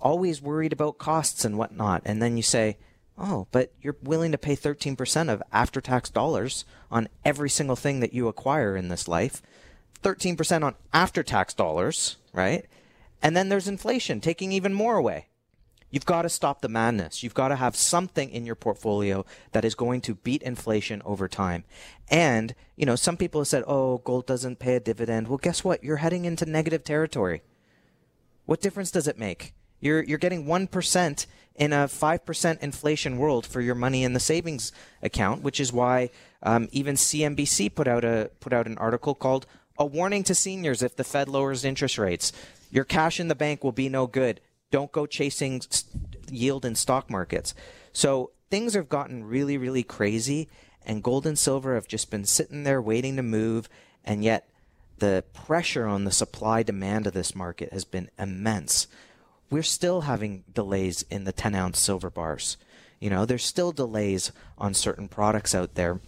always 0.00 0.40
worried 0.40 0.72
about 0.72 0.98
costs 0.98 1.44
and 1.44 1.58
whatnot. 1.58 2.02
And 2.04 2.22
then 2.22 2.36
you 2.36 2.42
say, 2.42 2.78
oh, 3.18 3.46
but 3.50 3.72
you're 3.80 3.96
willing 4.02 4.32
to 4.32 4.38
pay 4.38 4.56
13% 4.56 5.28
of 5.30 5.42
after 5.52 5.80
tax 5.80 6.10
dollars 6.10 6.64
on 6.90 7.08
every 7.24 7.50
single 7.50 7.76
thing 7.76 8.00
that 8.00 8.14
you 8.14 8.28
acquire 8.28 8.76
in 8.76 8.88
this 8.88 9.08
life, 9.08 9.42
13% 10.02 10.62
on 10.62 10.74
after 10.92 11.22
tax 11.22 11.54
dollars, 11.54 12.16
right? 12.32 12.66
And 13.22 13.36
then 13.36 13.48
there's 13.48 13.68
inflation 13.68 14.20
taking 14.20 14.52
even 14.52 14.72
more 14.72 14.96
away. 14.96 15.28
You've 15.90 16.06
got 16.06 16.22
to 16.22 16.28
stop 16.28 16.60
the 16.60 16.68
madness. 16.68 17.22
You've 17.22 17.34
got 17.34 17.48
to 17.48 17.56
have 17.56 17.76
something 17.76 18.30
in 18.30 18.44
your 18.44 18.56
portfolio 18.56 19.24
that 19.52 19.64
is 19.64 19.74
going 19.74 20.00
to 20.02 20.16
beat 20.16 20.42
inflation 20.42 21.00
over 21.04 21.28
time. 21.28 21.64
And, 22.08 22.54
you 22.74 22.84
know, 22.84 22.96
some 22.96 23.16
people 23.16 23.40
have 23.40 23.48
said, 23.48 23.64
oh, 23.66 23.98
gold 23.98 24.26
doesn't 24.26 24.58
pay 24.58 24.74
a 24.74 24.80
dividend. 24.80 25.28
Well, 25.28 25.38
guess 25.38 25.62
what? 25.62 25.84
You're 25.84 25.98
heading 25.98 26.24
into 26.24 26.44
negative 26.44 26.82
territory. 26.82 27.42
What 28.46 28.60
difference 28.60 28.90
does 28.90 29.06
it 29.06 29.18
make? 29.18 29.54
You're, 29.80 30.02
you're 30.02 30.18
getting 30.18 30.46
1% 30.46 31.26
in 31.54 31.72
a 31.72 31.86
5% 31.86 32.62
inflation 32.62 33.18
world 33.18 33.46
for 33.46 33.60
your 33.60 33.74
money 33.74 34.04
in 34.04 34.12
the 34.12 34.20
savings 34.20 34.72
account, 35.02 35.42
which 35.42 35.60
is 35.60 35.72
why 35.72 36.10
um, 36.42 36.68
even 36.72 36.96
CNBC 36.96 37.74
put 37.74 37.86
out, 37.86 38.04
a, 38.04 38.30
put 38.40 38.52
out 38.52 38.66
an 38.66 38.78
article 38.78 39.14
called 39.14 39.46
A 39.78 39.86
Warning 39.86 40.24
to 40.24 40.34
Seniors 40.34 40.82
If 40.82 40.96
the 40.96 41.04
Fed 41.04 41.28
Lowers 41.28 41.64
Interest 41.64 41.98
Rates. 41.98 42.32
Your 42.70 42.84
cash 42.84 43.20
in 43.20 43.28
the 43.28 43.34
bank 43.34 43.62
will 43.62 43.72
be 43.72 43.88
no 43.88 44.06
good. 44.06 44.40
Don't 44.70 44.92
go 44.92 45.06
chasing 45.06 45.62
yield 46.30 46.64
in 46.64 46.74
stock 46.74 47.08
markets. 47.08 47.54
So 47.92 48.32
things 48.50 48.74
have 48.74 48.88
gotten 48.88 49.24
really, 49.24 49.56
really 49.56 49.82
crazy, 49.82 50.48
and 50.84 51.02
gold 51.02 51.26
and 51.26 51.38
silver 51.38 51.74
have 51.74 51.88
just 51.88 52.10
been 52.10 52.24
sitting 52.24 52.64
there 52.64 52.82
waiting 52.82 53.16
to 53.16 53.22
move, 53.22 53.68
and 54.04 54.22
yet 54.24 54.48
the 54.98 55.24
pressure 55.32 55.86
on 55.86 56.04
the 56.04 56.10
supply 56.10 56.62
demand 56.62 57.06
of 57.06 57.12
this 57.12 57.34
market 57.34 57.72
has 57.72 57.84
been 57.84 58.10
immense. 58.18 58.86
We're 59.50 59.62
still 59.62 60.02
having 60.02 60.44
delays 60.52 61.04
in 61.10 61.24
the 61.24 61.32
10 61.32 61.54
ounce 61.54 61.78
silver 61.78 62.10
bars. 62.10 62.56
You 62.98 63.10
know, 63.10 63.24
there's 63.24 63.44
still 63.44 63.72
delays 63.72 64.32
on 64.58 64.74
certain 64.74 65.08
products 65.08 65.54
out 65.54 65.74
there. 65.74 66.00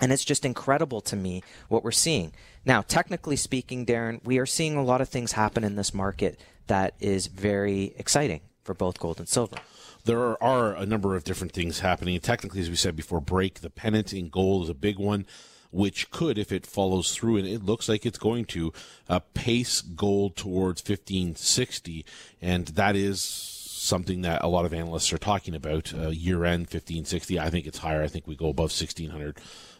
And 0.00 0.12
it's 0.12 0.24
just 0.24 0.44
incredible 0.44 1.00
to 1.02 1.16
me 1.16 1.42
what 1.68 1.84
we're 1.84 1.90
seeing. 1.90 2.32
Now, 2.64 2.82
technically 2.82 3.36
speaking, 3.36 3.84
Darren, 3.84 4.24
we 4.24 4.38
are 4.38 4.46
seeing 4.46 4.76
a 4.76 4.84
lot 4.84 5.00
of 5.00 5.08
things 5.08 5.32
happen 5.32 5.64
in 5.64 5.76
this 5.76 5.92
market 5.92 6.40
that 6.70 6.94
is 7.00 7.26
very 7.26 7.92
exciting 7.98 8.40
for 8.62 8.74
both 8.74 9.00
gold 9.00 9.18
and 9.18 9.28
silver. 9.28 9.56
There 10.04 10.40
are 10.42 10.72
a 10.72 10.86
number 10.86 11.16
of 11.16 11.24
different 11.24 11.52
things 11.52 11.80
happening. 11.80 12.18
Technically, 12.20 12.60
as 12.60 12.70
we 12.70 12.76
said 12.76 12.94
before, 12.94 13.20
break 13.20 13.60
the 13.60 13.70
pennant 13.70 14.12
in 14.12 14.28
gold 14.28 14.62
is 14.64 14.68
a 14.70 14.74
big 14.74 14.96
one, 14.96 15.26
which 15.72 16.12
could, 16.12 16.38
if 16.38 16.52
it 16.52 16.64
follows 16.64 17.12
through, 17.12 17.38
and 17.38 17.46
it 17.46 17.64
looks 17.64 17.88
like 17.88 18.06
it's 18.06 18.18
going 18.18 18.44
to, 18.46 18.72
uh, 19.08 19.18
pace 19.34 19.80
gold 19.80 20.36
towards 20.36 20.80
1560, 20.80 22.06
and 22.40 22.68
that 22.68 22.94
is 22.94 23.20
something 23.20 24.22
that 24.22 24.42
a 24.44 24.48
lot 24.48 24.64
of 24.64 24.72
analysts 24.72 25.12
are 25.12 25.18
talking 25.18 25.56
about. 25.56 25.92
Uh, 25.92 26.10
year 26.10 26.44
end 26.44 26.62
1560, 26.62 27.40
I 27.40 27.50
think 27.50 27.66
it's 27.66 27.78
higher. 27.78 28.02
I 28.02 28.08
think 28.08 28.28
we 28.28 28.36
go 28.36 28.48
above 28.48 28.70
1600 28.70 29.38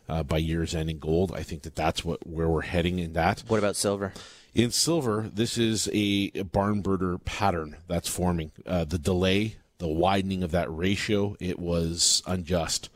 uh, 0.09 0.23
by 0.25 0.39
year's 0.39 0.75
end 0.75 0.91
in 0.91 0.99
gold. 0.99 1.33
I 1.33 1.45
think 1.45 1.63
that 1.63 1.77
that's 1.77 2.05
what 2.05 2.27
where 2.27 2.49
we're 2.49 2.63
heading 2.63 2.99
in 2.99 3.13
that. 3.13 3.45
What 3.47 3.59
about 3.59 3.77
silver? 3.77 4.13
In 4.55 4.73
silver, 4.73 5.31
this 5.33 5.57
is 5.57 5.89
a 5.93 6.31
barn 6.43 6.81
burner 6.83 7.19
pattern 7.19 7.77
that's 7.87 8.09
forming. 8.09 8.51
Uh, 8.67 8.85
the 8.85 8.99
delay, 8.99 9.57
the 9.79 9.89
widening 9.89 10.43
of 10.43 10.51
that 10.51 10.75
ratio, 10.75 11.37
it 11.39 11.59
was 11.59 12.23
unjust. 12.27 12.89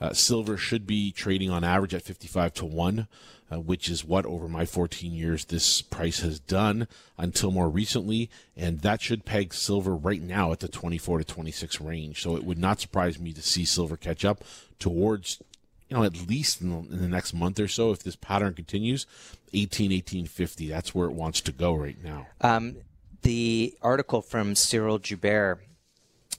Uh, 0.00 0.12
silver 0.12 0.56
should 0.56 0.86
be 0.86 1.10
trading 1.10 1.50
on 1.50 1.64
average 1.64 1.94
at 1.94 2.02
55 2.02 2.54
to 2.54 2.66
1. 2.66 3.08
uh, 3.50 3.60
which 3.60 3.88
is 3.88 4.04
what 4.04 4.26
over 4.26 4.48
my 4.48 4.64
14 4.66 5.12
years 5.12 5.46
this 5.46 5.80
price 5.80 6.20
has 6.20 6.38
done 6.38 6.86
until 7.16 7.50
more 7.50 7.68
recently, 7.68 8.30
and 8.56 8.80
that 8.80 9.00
should 9.00 9.24
peg 9.24 9.54
silver 9.54 9.94
right 9.94 10.22
now 10.22 10.52
at 10.52 10.60
the 10.60 10.68
24 10.68 11.18
to 11.18 11.24
26 11.24 11.80
range. 11.80 12.22
So 12.22 12.36
it 12.36 12.44
would 12.44 12.58
not 12.58 12.80
surprise 12.80 13.18
me 13.18 13.32
to 13.32 13.42
see 13.42 13.64
silver 13.64 13.96
catch 13.96 14.24
up 14.24 14.44
towards 14.78 15.42
you 15.88 15.96
know, 15.96 16.04
at 16.04 16.28
least 16.28 16.60
in 16.60 16.70
the, 16.70 16.94
in 16.94 17.00
the, 17.00 17.08
next 17.08 17.32
month 17.32 17.58
or 17.58 17.68
so, 17.68 17.92
if 17.92 18.02
this 18.02 18.16
pattern 18.16 18.54
continues, 18.54 19.06
18, 19.54 19.90
1850, 19.90 20.68
that's 20.68 20.94
where 20.94 21.08
it 21.08 21.14
wants 21.14 21.40
to 21.42 21.52
go 21.52 21.74
right 21.74 22.02
now. 22.02 22.26
Um, 22.40 22.76
the 23.22 23.74
article 23.80 24.20
from 24.20 24.54
Cyril 24.54 24.98
Joubert, 24.98 25.60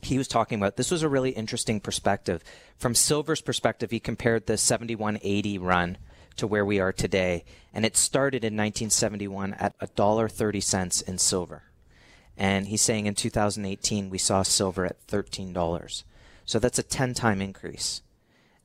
he 0.02 0.18
was 0.18 0.28
talking 0.28 0.60
about 0.60 0.78
this 0.78 0.92
was 0.92 1.04
a 1.04 1.10
really 1.10 1.32
interesting 1.32 1.80
perspective. 1.80 2.44
From 2.78 2.96
silver's 2.96 3.42
perspective, 3.42 3.92
he 3.92 4.00
compared 4.00 4.46
the 4.46 4.58
7180 4.58 5.58
run 5.58 5.98
to 6.38 6.48
where 6.48 6.64
we 6.64 6.80
are 6.80 6.94
today, 6.94 7.44
and 7.74 7.86
it 7.86 7.98
started 7.98 8.44
in 8.44 8.54
1971 8.54 9.56
at 9.56 9.78
$1.30 9.80 11.08
in 11.08 11.18
silver. 11.18 11.64
And 12.38 12.68
he's 12.68 12.82
saying 12.82 13.08
in 13.08 13.16
2018 13.16 14.10
we 14.10 14.18
saw 14.18 14.44
silver 14.44 14.86
at 14.86 15.06
$13. 15.08 16.04
So 16.46 16.60
that's 16.60 16.80
a 16.80 16.84
10 16.84 17.14
time 17.14 17.42
increase. 17.42 18.02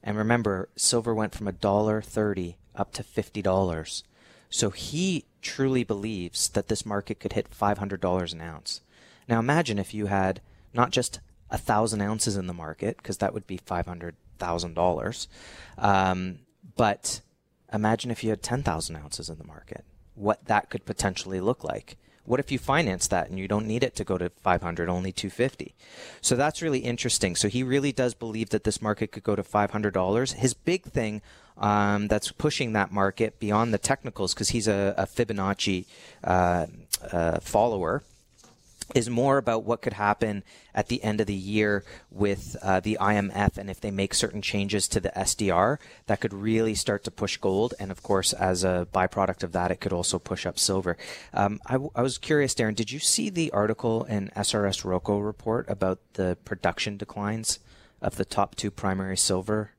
And 0.05 0.19
remember, 0.19 0.69
silver 0.77 1.15
went 1.15 1.35
from 1.35 1.51
$1.30 1.51 2.57
up 2.77 2.93
to 2.93 3.03
$50. 3.03 4.03
So 4.51 4.71
he 4.71 5.25
truly 5.41 5.83
believes 5.83 6.49
that 6.51 6.69
this 6.69 6.87
market 6.87 7.19
could 7.19 7.33
hit 7.33 7.51
$500 7.51 8.33
an 8.33 8.41
ounce. 8.41 8.83
Now 9.29 9.39
imagine 9.39 9.79
if 9.79 9.95
you 9.95 10.07
had 10.07 10.43
not 10.75 10.91
just 10.91 11.21
a 11.51 11.59
thousand 11.59 12.03
ounces 12.03 12.37
in 12.37 12.47
the 12.47 12.53
market, 12.53 12.99
because 12.99 13.19
that 13.19 13.33
would 13.33 13.47
be 13.47 13.59
$500,000, 13.59 15.27
um, 15.79 16.39
but 16.77 17.21
imagine 17.73 18.11
if 18.11 18.23
you 18.23 18.31
had 18.31 18.43
10,000 18.43 18.97
ounces 18.97 19.31
in 19.31 19.39
the 19.39 19.45
market, 19.45 19.85
what 20.15 20.45
that 20.47 20.69
could 20.71 20.85
potentially 20.85 21.41
look 21.41 21.65
like. 21.65 21.97
What 22.25 22.41
if 22.41 22.51
you 22.51 22.59
finance 22.59 23.07
that 23.09 23.29
and 23.29 23.39
you 23.39 23.47
don't 23.47 23.67
need 23.67 23.85
it 23.85 23.95
to 23.97 24.05
go 24.05 24.17
to 24.17 24.31
500, 24.31 24.89
only 24.89 25.13
250? 25.13 25.75
So 26.21 26.37
that's 26.37 26.63
really 26.63 26.81
interesting. 26.81 27.37
So 27.37 27.49
he 27.49 27.63
really 27.63 27.93
does 27.93 28.15
believe 28.15 28.51
that 28.51 28.65
this 28.65 28.81
market 28.81 29.13
could 29.13 29.25
go 29.25 29.37
to 29.37 29.43
$500. 29.43 30.33
His 30.33 30.55
big 30.55 30.85
thing 30.85 31.21
um, 31.59 32.09
that's 32.09 32.33
pushing 32.33 32.73
that 32.73 32.91
market 32.91 33.39
beyond 33.39 33.75
the 33.75 33.79
technicals, 33.79 34.35
because 34.35 34.49
he's 34.51 34.67
a, 34.67 34.95
a 34.97 35.07
Fibonacci 35.07 35.87
uh, 36.25 36.67
uh, 37.13 37.39
follower, 37.41 38.03
is 38.95 39.09
more 39.09 39.39
about 39.39 39.65
what 39.65 39.83
could 39.83 39.95
happen 39.95 40.43
at 40.75 40.89
the 40.89 41.03
end 41.03 41.21
of 41.21 41.27
the 41.27 41.35
year 41.35 41.85
with 42.11 42.57
uh, 42.63 42.81
the 42.81 42.99
IMF 43.01 43.57
and 43.57 43.71
if 43.71 43.81
they 43.81 43.91
make 43.91 44.15
certain 44.15 44.43
changes 44.43 44.89
to 44.89 45.01
the 45.01 45.13
SDR 45.17 45.79
that 46.07 46.21
could 46.21 46.35
really 46.35 46.75
start 46.75 47.05
to 47.05 47.11
push 47.11 47.37
gold. 47.37 47.75
And 47.79 47.91
of 47.91 48.03
course, 48.03 48.33
as 48.33 48.65
a 48.65 48.87
byproduct 48.93 49.43
of 49.43 49.53
that, 49.53 49.71
it 49.71 49.81
could 49.81 49.93
also 49.93 50.19
push 50.19 50.45
up 50.47 50.59
silver. 50.59 50.97
Um, 51.33 51.61
I, 51.67 51.75
w- 51.75 51.91
I 51.95 52.03
was 52.03 52.19
curious, 52.19 52.55
Darren, 52.55 52.75
did 52.75 52.93
you 52.93 52.99
see 52.99 53.31
the 53.31 53.51
article 53.53 54.05
in 54.05 54.31
SRSrocco 54.37 55.25
report 55.25 55.69
about 55.69 56.01
the 56.15 56.37
production 56.45 56.97
declines 56.97 57.61
of 58.03 58.17
the 58.17 58.25
top 58.25 58.55
two 58.55 58.71
primary 58.71 59.17
silver 59.17 59.71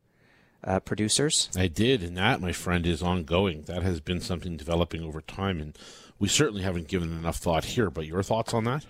uh, 0.65 0.79
producers? 0.79 1.49
I 1.55 1.67
did, 1.67 2.03
and 2.03 2.17
that, 2.17 2.41
my 2.41 2.51
friend, 2.51 2.85
is 2.85 3.01
ongoing. 3.01 3.63
That 3.63 3.83
has 3.83 3.99
been 3.99 4.21
something 4.21 4.57
developing 4.57 5.03
over 5.03 5.21
time, 5.21 5.59
and 5.61 5.77
we 6.19 6.27
certainly 6.27 6.63
haven't 6.63 6.87
given 6.87 7.11
enough 7.11 7.37
thought 7.37 7.65
here. 7.65 7.89
But 7.89 8.05
your 8.05 8.23
thoughts 8.23 8.53
on 8.53 8.63
that? 8.65 8.85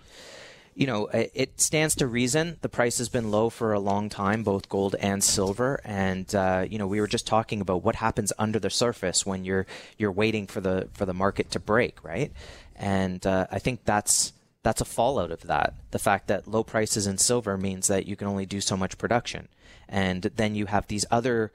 You 0.78 0.88
know, 0.88 1.08
it 1.14 1.62
stands 1.62 1.96
to 1.96 2.08
reason. 2.08 2.58
The 2.62 2.68
price 2.68 2.98
has 2.98 3.08
been 3.08 3.32
low 3.32 3.50
for 3.50 3.72
a 3.72 3.80
long 3.80 4.10
time, 4.10 4.44
both 4.44 4.68
gold 4.68 4.94
and 5.00 5.24
silver. 5.24 5.80
And 5.86 6.36
uh, 6.36 6.66
you 6.70 6.78
know, 6.78 6.86
we 6.86 7.00
were 7.00 7.08
just 7.08 7.26
talking 7.26 7.62
about 7.62 7.82
what 7.82 7.96
happens 7.96 8.34
under 8.38 8.60
the 8.60 8.70
surface 8.70 9.26
when 9.26 9.46
you're 9.46 9.66
you're 9.98 10.12
waiting 10.12 10.48
for 10.48 10.60
the 10.60 10.90
for 10.94 11.06
the 11.06 11.14
market 11.14 11.50
to 11.52 11.62
break, 11.62 12.04
right? 12.04 12.34
And 12.76 13.26
uh, 13.26 13.48
I 13.50 13.60
think 13.60 13.86
that's 13.86 14.34
that's 14.64 14.82
a 14.82 14.86
fallout 14.86 15.32
of 15.32 15.44
that. 15.44 15.76
The 15.92 16.00
fact 16.00 16.28
that 16.28 16.46
low 16.46 16.64
prices 16.64 17.08
in 17.08 17.20
silver 17.20 17.58
means 17.58 17.88
that 17.88 18.06
you 18.06 18.18
can 18.18 18.28
only 18.28 18.46
do 18.46 18.60
so 18.60 18.76
much 18.76 18.98
production, 18.98 19.48
and 19.88 20.24
then 20.24 20.56
you 20.56 20.66
have 20.66 20.88
these 20.88 21.06
other 21.10 21.54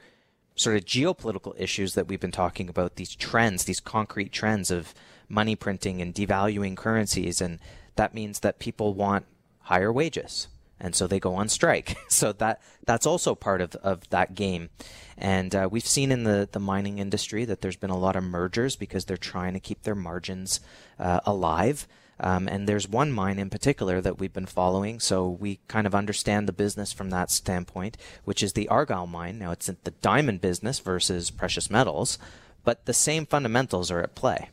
sort 0.60 0.76
of 0.76 0.84
geopolitical 0.84 1.54
issues 1.58 1.94
that 1.94 2.06
we've 2.06 2.20
been 2.20 2.30
talking 2.30 2.68
about. 2.68 2.96
These 2.96 3.14
trends, 3.14 3.64
these 3.64 3.80
concrete 3.80 4.32
trends 4.32 4.70
of 4.70 4.94
money 5.28 5.56
printing 5.56 6.00
and 6.00 6.14
devaluing 6.14 6.76
currencies. 6.76 7.40
And 7.40 7.58
that 7.96 8.14
means 8.14 8.40
that 8.40 8.58
people 8.58 8.94
want 8.94 9.26
higher 9.60 9.92
wages. 9.92 10.48
And 10.78 10.94
so 10.94 11.06
they 11.06 11.20
go 11.20 11.34
on 11.34 11.48
strike. 11.48 11.96
So 12.10 12.32
that 12.34 12.60
that's 12.84 13.06
also 13.06 13.34
part 13.34 13.60
of, 13.62 13.76
of 13.76 14.08
that 14.10 14.34
game. 14.34 14.68
And 15.16 15.54
uh, 15.54 15.68
we've 15.70 15.86
seen 15.86 16.12
in 16.12 16.24
the, 16.24 16.48
the 16.50 16.58
mining 16.58 16.98
industry 16.98 17.44
that 17.44 17.60
there's 17.60 17.76
been 17.76 17.90
a 17.90 17.96
lot 17.96 18.16
of 18.16 18.24
mergers 18.24 18.76
because 18.76 19.04
they're 19.04 19.16
trying 19.16 19.54
to 19.54 19.60
keep 19.60 19.82
their 19.82 19.94
margins 19.94 20.60
uh, 20.98 21.20
alive. 21.24 21.86
Um, 22.20 22.48
and 22.48 22.68
there's 22.68 22.88
one 22.88 23.12
mine 23.12 23.38
in 23.38 23.50
particular 23.50 24.00
that 24.00 24.18
we've 24.18 24.32
been 24.32 24.46
following, 24.46 25.00
so 25.00 25.28
we 25.28 25.60
kind 25.68 25.86
of 25.86 25.94
understand 25.94 26.46
the 26.46 26.52
business 26.52 26.92
from 26.92 27.10
that 27.10 27.30
standpoint, 27.30 27.96
which 28.24 28.42
is 28.42 28.52
the 28.52 28.68
Argyle 28.68 29.06
mine. 29.06 29.38
Now 29.38 29.52
it's 29.52 29.68
in 29.68 29.78
the 29.84 29.90
diamond 29.90 30.40
business 30.40 30.78
versus 30.78 31.30
precious 31.30 31.70
metals, 31.70 32.18
but 32.62 32.84
the 32.84 32.92
same 32.92 33.26
fundamentals 33.26 33.90
are 33.90 34.00
at 34.00 34.14
play. 34.14 34.50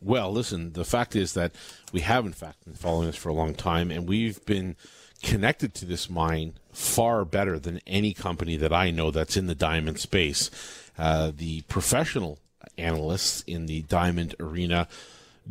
Well, 0.00 0.30
listen, 0.30 0.74
the 0.74 0.84
fact 0.84 1.16
is 1.16 1.34
that 1.34 1.52
we 1.92 2.00
have, 2.02 2.24
in 2.24 2.32
fact, 2.32 2.64
been 2.64 2.74
following 2.74 3.08
this 3.08 3.16
for 3.16 3.30
a 3.30 3.34
long 3.34 3.54
time, 3.54 3.90
and 3.90 4.08
we've 4.08 4.44
been 4.46 4.76
connected 5.22 5.74
to 5.74 5.84
this 5.84 6.08
mine 6.08 6.54
far 6.72 7.24
better 7.24 7.58
than 7.58 7.80
any 7.86 8.14
company 8.14 8.56
that 8.56 8.72
I 8.72 8.92
know 8.92 9.10
that's 9.10 9.36
in 9.36 9.46
the 9.46 9.56
diamond 9.56 9.98
space. 9.98 10.50
Uh, 10.96 11.32
the 11.34 11.62
professional 11.62 12.38
analysts 12.76 13.42
in 13.42 13.66
the 13.66 13.82
diamond 13.82 14.36
arena 14.38 14.86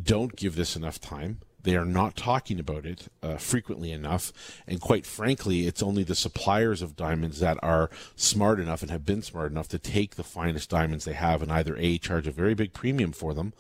don't 0.02 0.36
give 0.36 0.56
this 0.56 0.78
enough 0.78 1.02
time. 1.02 1.40
They 1.68 1.76
are 1.76 1.84
not 1.84 2.16
talking 2.16 2.62
about 2.62 2.86
it 2.86 3.10
uh, 3.22 3.36
frequently 3.36 3.92
enough. 3.92 4.32
And 4.66 4.80
quite 4.80 5.06
frankly, 5.06 5.68
it's 5.68 5.84
only 5.84 6.04
the 6.04 6.16
suppliers 6.16 6.82
of 6.82 6.96
diamonds 6.96 7.42
that 7.42 7.58
are 7.62 7.90
smart 8.16 8.62
enough 8.62 8.84
and 8.84 8.90
have 8.90 9.06
been 9.06 9.22
smart 9.22 9.52
enough 9.52 9.68
to 9.70 9.78
take 9.78 10.16
the 10.16 10.24
finest 10.24 10.70
diamonds 10.70 11.04
they 11.04 11.12
have 11.12 11.42
and 11.42 11.52
either 11.52 11.76
A, 11.76 11.98
charge 11.98 12.26
a 12.26 12.32
very 12.32 12.54
big 12.54 12.72
premium 12.72 13.12
for 13.12 13.34
them 13.34 13.52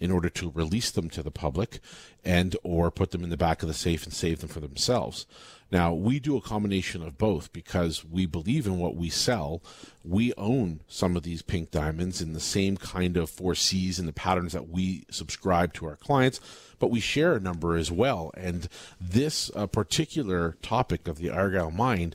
in 0.00 0.10
order 0.10 0.28
to 0.28 0.50
release 0.54 0.90
them 0.90 1.08
to 1.10 1.22
the 1.22 1.30
public 1.30 1.80
and 2.24 2.56
or 2.62 2.90
put 2.90 3.10
them 3.10 3.24
in 3.24 3.30
the 3.30 3.36
back 3.36 3.62
of 3.62 3.68
the 3.68 3.74
safe 3.74 4.04
and 4.04 4.12
save 4.12 4.40
them 4.40 4.48
for 4.48 4.60
themselves. 4.60 5.26
Now, 5.70 5.92
we 5.92 6.20
do 6.20 6.36
a 6.36 6.42
combination 6.42 7.02
of 7.02 7.18
both 7.18 7.52
because 7.52 8.04
we 8.04 8.26
believe 8.26 8.66
in 8.66 8.78
what 8.78 8.96
we 8.96 9.08
sell. 9.10 9.62
We 10.04 10.32
own 10.34 10.80
some 10.86 11.16
of 11.16 11.24
these 11.24 11.42
pink 11.42 11.70
diamonds 11.70 12.20
in 12.20 12.32
the 12.32 12.40
same 12.40 12.76
kind 12.76 13.16
of 13.16 13.30
four 13.30 13.54
C's 13.54 13.98
and 13.98 14.06
the 14.06 14.12
patterns 14.12 14.52
that 14.52 14.68
we 14.68 15.04
subscribe 15.10 15.72
to 15.74 15.86
our 15.86 15.96
clients, 15.96 16.40
but 16.78 16.90
we 16.90 17.00
share 17.00 17.34
a 17.34 17.40
number 17.40 17.76
as 17.76 17.90
well. 17.90 18.30
And 18.36 18.68
this 19.00 19.50
uh, 19.56 19.66
particular 19.66 20.56
topic 20.62 21.08
of 21.08 21.18
the 21.18 21.30
Argyle 21.30 21.70
mind 21.70 22.14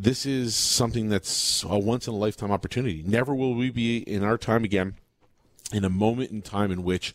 this 0.00 0.24
is 0.24 0.54
something 0.54 1.08
that's 1.08 1.64
a 1.64 1.76
once 1.76 2.06
in 2.06 2.14
a 2.14 2.16
lifetime 2.16 2.52
opportunity. 2.52 3.02
Never 3.04 3.34
will 3.34 3.54
we 3.54 3.70
be 3.70 3.98
in 3.98 4.22
our 4.22 4.38
time 4.38 4.62
again 4.62 4.94
in 5.72 5.84
a 5.84 5.90
moment 5.90 6.30
in 6.30 6.42
time 6.42 6.70
in 6.70 6.82
which 6.82 7.14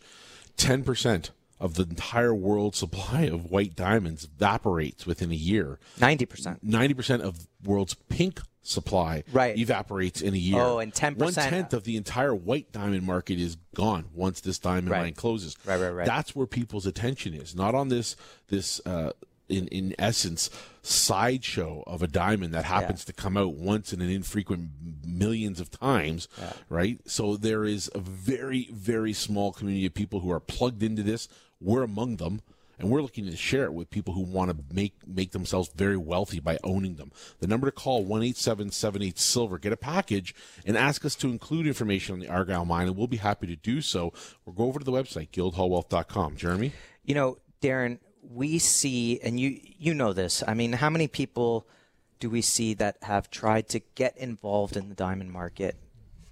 10% 0.58 1.30
of 1.60 1.76
the 1.76 1.84
entire 1.84 2.34
world 2.34 2.76
supply 2.76 3.22
of 3.22 3.50
white 3.50 3.76
diamonds 3.76 4.26
evaporates 4.26 5.06
within 5.06 5.32
a 5.32 5.36
year. 5.36 5.80
90%. 6.00 6.60
90% 6.64 7.22
of 7.22 7.48
world's 7.64 7.94
pink 7.94 8.42
supply 8.64 9.24
right. 9.32 9.58
evaporates 9.58 10.22
in 10.22 10.34
a 10.34 10.38
year. 10.38 10.62
Oh, 10.62 10.80
and 10.80 10.94
10%. 10.94 11.18
One 11.18 11.34
tenth 11.34 11.74
of 11.74 11.84
the 11.84 11.98
entire 11.98 12.34
white 12.34 12.72
diamond 12.72 13.04
market 13.04 13.40
is 13.40 13.58
gone 13.76 14.06
once 14.14 14.42
this 14.42 14.58
diamond 14.58 14.90
right. 14.90 15.02
mine 15.02 15.14
closes. 15.14 15.56
Right, 15.66 15.80
right, 15.80 15.90
right. 15.90 16.06
That's 16.06 16.36
where 16.36 16.48
people's 16.48 16.86
attention 16.86 17.34
is, 17.34 17.56
not 17.56 17.76
on 17.76 17.90
this, 17.90 18.16
this, 18.48 18.82
uh, 18.86 19.12
in, 19.50 19.68
in 19.68 19.96
essence, 20.00 20.50
sideshow 20.82 21.84
of 21.88 22.02
a 22.02 22.08
diamond 22.08 22.54
that 22.54 22.66
happens 22.66 23.02
yeah. 23.02 23.06
to 23.06 23.14
come 23.14 23.38
out 23.38 23.54
once 23.54 23.94
in 23.94 24.02
an 24.02 24.10
infrequent 24.10 24.70
millions 25.06 25.60
of 25.60 25.72
times, 25.72 26.28
yeah. 26.40 26.54
right? 26.70 27.00
So 27.06 27.38
there 27.38 27.64
is 27.64 27.90
a 27.96 28.00
very, 28.00 28.70
very 28.72 29.14
small 29.14 29.52
community 29.52 29.86
of 29.86 29.94
people 29.94 30.20
who 30.20 30.32
are 30.32 30.40
plugged 30.40 30.84
into 30.84 31.04
this. 31.04 31.28
We're 31.60 31.84
among 31.84 32.18
them. 32.18 32.42
And 32.80 32.90
we're 32.90 33.04
looking 33.04 33.26
to 33.28 33.38
share 33.38 33.66
it 33.66 33.74
with 33.74 33.92
people 33.92 34.16
who 34.16 34.24
want 34.24 34.50
to 34.50 34.58
make 34.74 34.96
make 35.08 35.32
themselves 35.32 35.70
very 35.76 35.96
wealthy 35.96 36.40
by 36.40 36.58
owning 36.64 36.96
them. 36.96 37.12
The 37.40 37.48
number 37.48 37.68
to 37.68 37.72
call 37.72 38.04
one 38.04 38.24
eight 38.24 38.36
seven 38.36 38.72
seven 38.72 39.04
eight 39.04 39.20
silver. 39.20 39.60
Get 39.60 39.72
a 39.72 39.78
package 39.78 40.34
and 40.66 40.76
ask 40.76 41.06
us 41.06 41.16
to 41.18 41.30
include 41.30 41.68
information 41.68 42.14
on 42.14 42.20
the 42.20 42.28
Argyle 42.28 42.66
mine, 42.66 42.88
and 42.88 42.98
we'll 42.98 43.08
be 43.08 43.18
happy 43.18 43.46
to 43.48 43.56
do 43.56 43.80
so. 43.80 44.12
Or 44.46 44.54
go 44.54 44.66
over 44.66 44.80
to 44.80 44.86
the 44.86 44.92
website 44.92 45.30
guildhallwealth.com. 45.30 46.36
Jeremy, 46.36 46.74
you 47.06 47.14
know, 47.14 47.38
Darren, 47.62 48.00
we 48.30 48.60
see, 48.60 49.20
and 49.22 49.40
you 49.40 49.60
you 49.78 49.94
know 49.94 50.14
this. 50.14 50.44
I 50.48 50.54
mean, 50.54 50.74
how 50.74 50.90
many 50.90 51.08
people 51.08 51.68
do 52.20 52.30
we 52.30 52.42
see 52.42 52.74
that 52.76 52.98
have 53.04 53.30
tried 53.30 53.68
to 53.70 53.82
get 53.96 54.18
involved 54.18 54.78
in 54.78 54.90
the 54.90 54.96
diamond 54.96 55.32
market, 55.32 55.76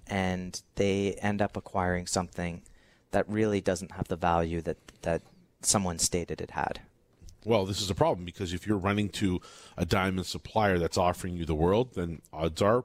and 0.06 0.60
they 0.76 1.14
end 1.14 1.42
up 1.42 1.56
acquiring 1.56 2.06
something 2.06 2.62
that 3.10 3.28
really 3.28 3.60
doesn't 3.60 3.92
have 3.92 4.08
the 4.08 4.16
value 4.16 4.60
that 4.62 4.78
that 5.02 5.22
someone 5.60 5.98
stated 5.98 6.40
it 6.40 6.52
had? 6.52 6.80
Well, 7.44 7.66
this 7.66 7.80
is 7.80 7.90
a 7.90 7.94
problem 7.94 8.24
because 8.24 8.52
if 8.52 8.66
you're 8.66 8.78
running 8.78 9.08
to 9.10 9.40
a 9.76 9.84
diamond 9.84 10.26
supplier 10.26 10.78
that's 10.78 10.96
offering 10.96 11.36
you 11.36 11.44
the 11.44 11.54
world, 11.54 11.94
then 11.94 12.22
odds 12.32 12.62
are 12.62 12.84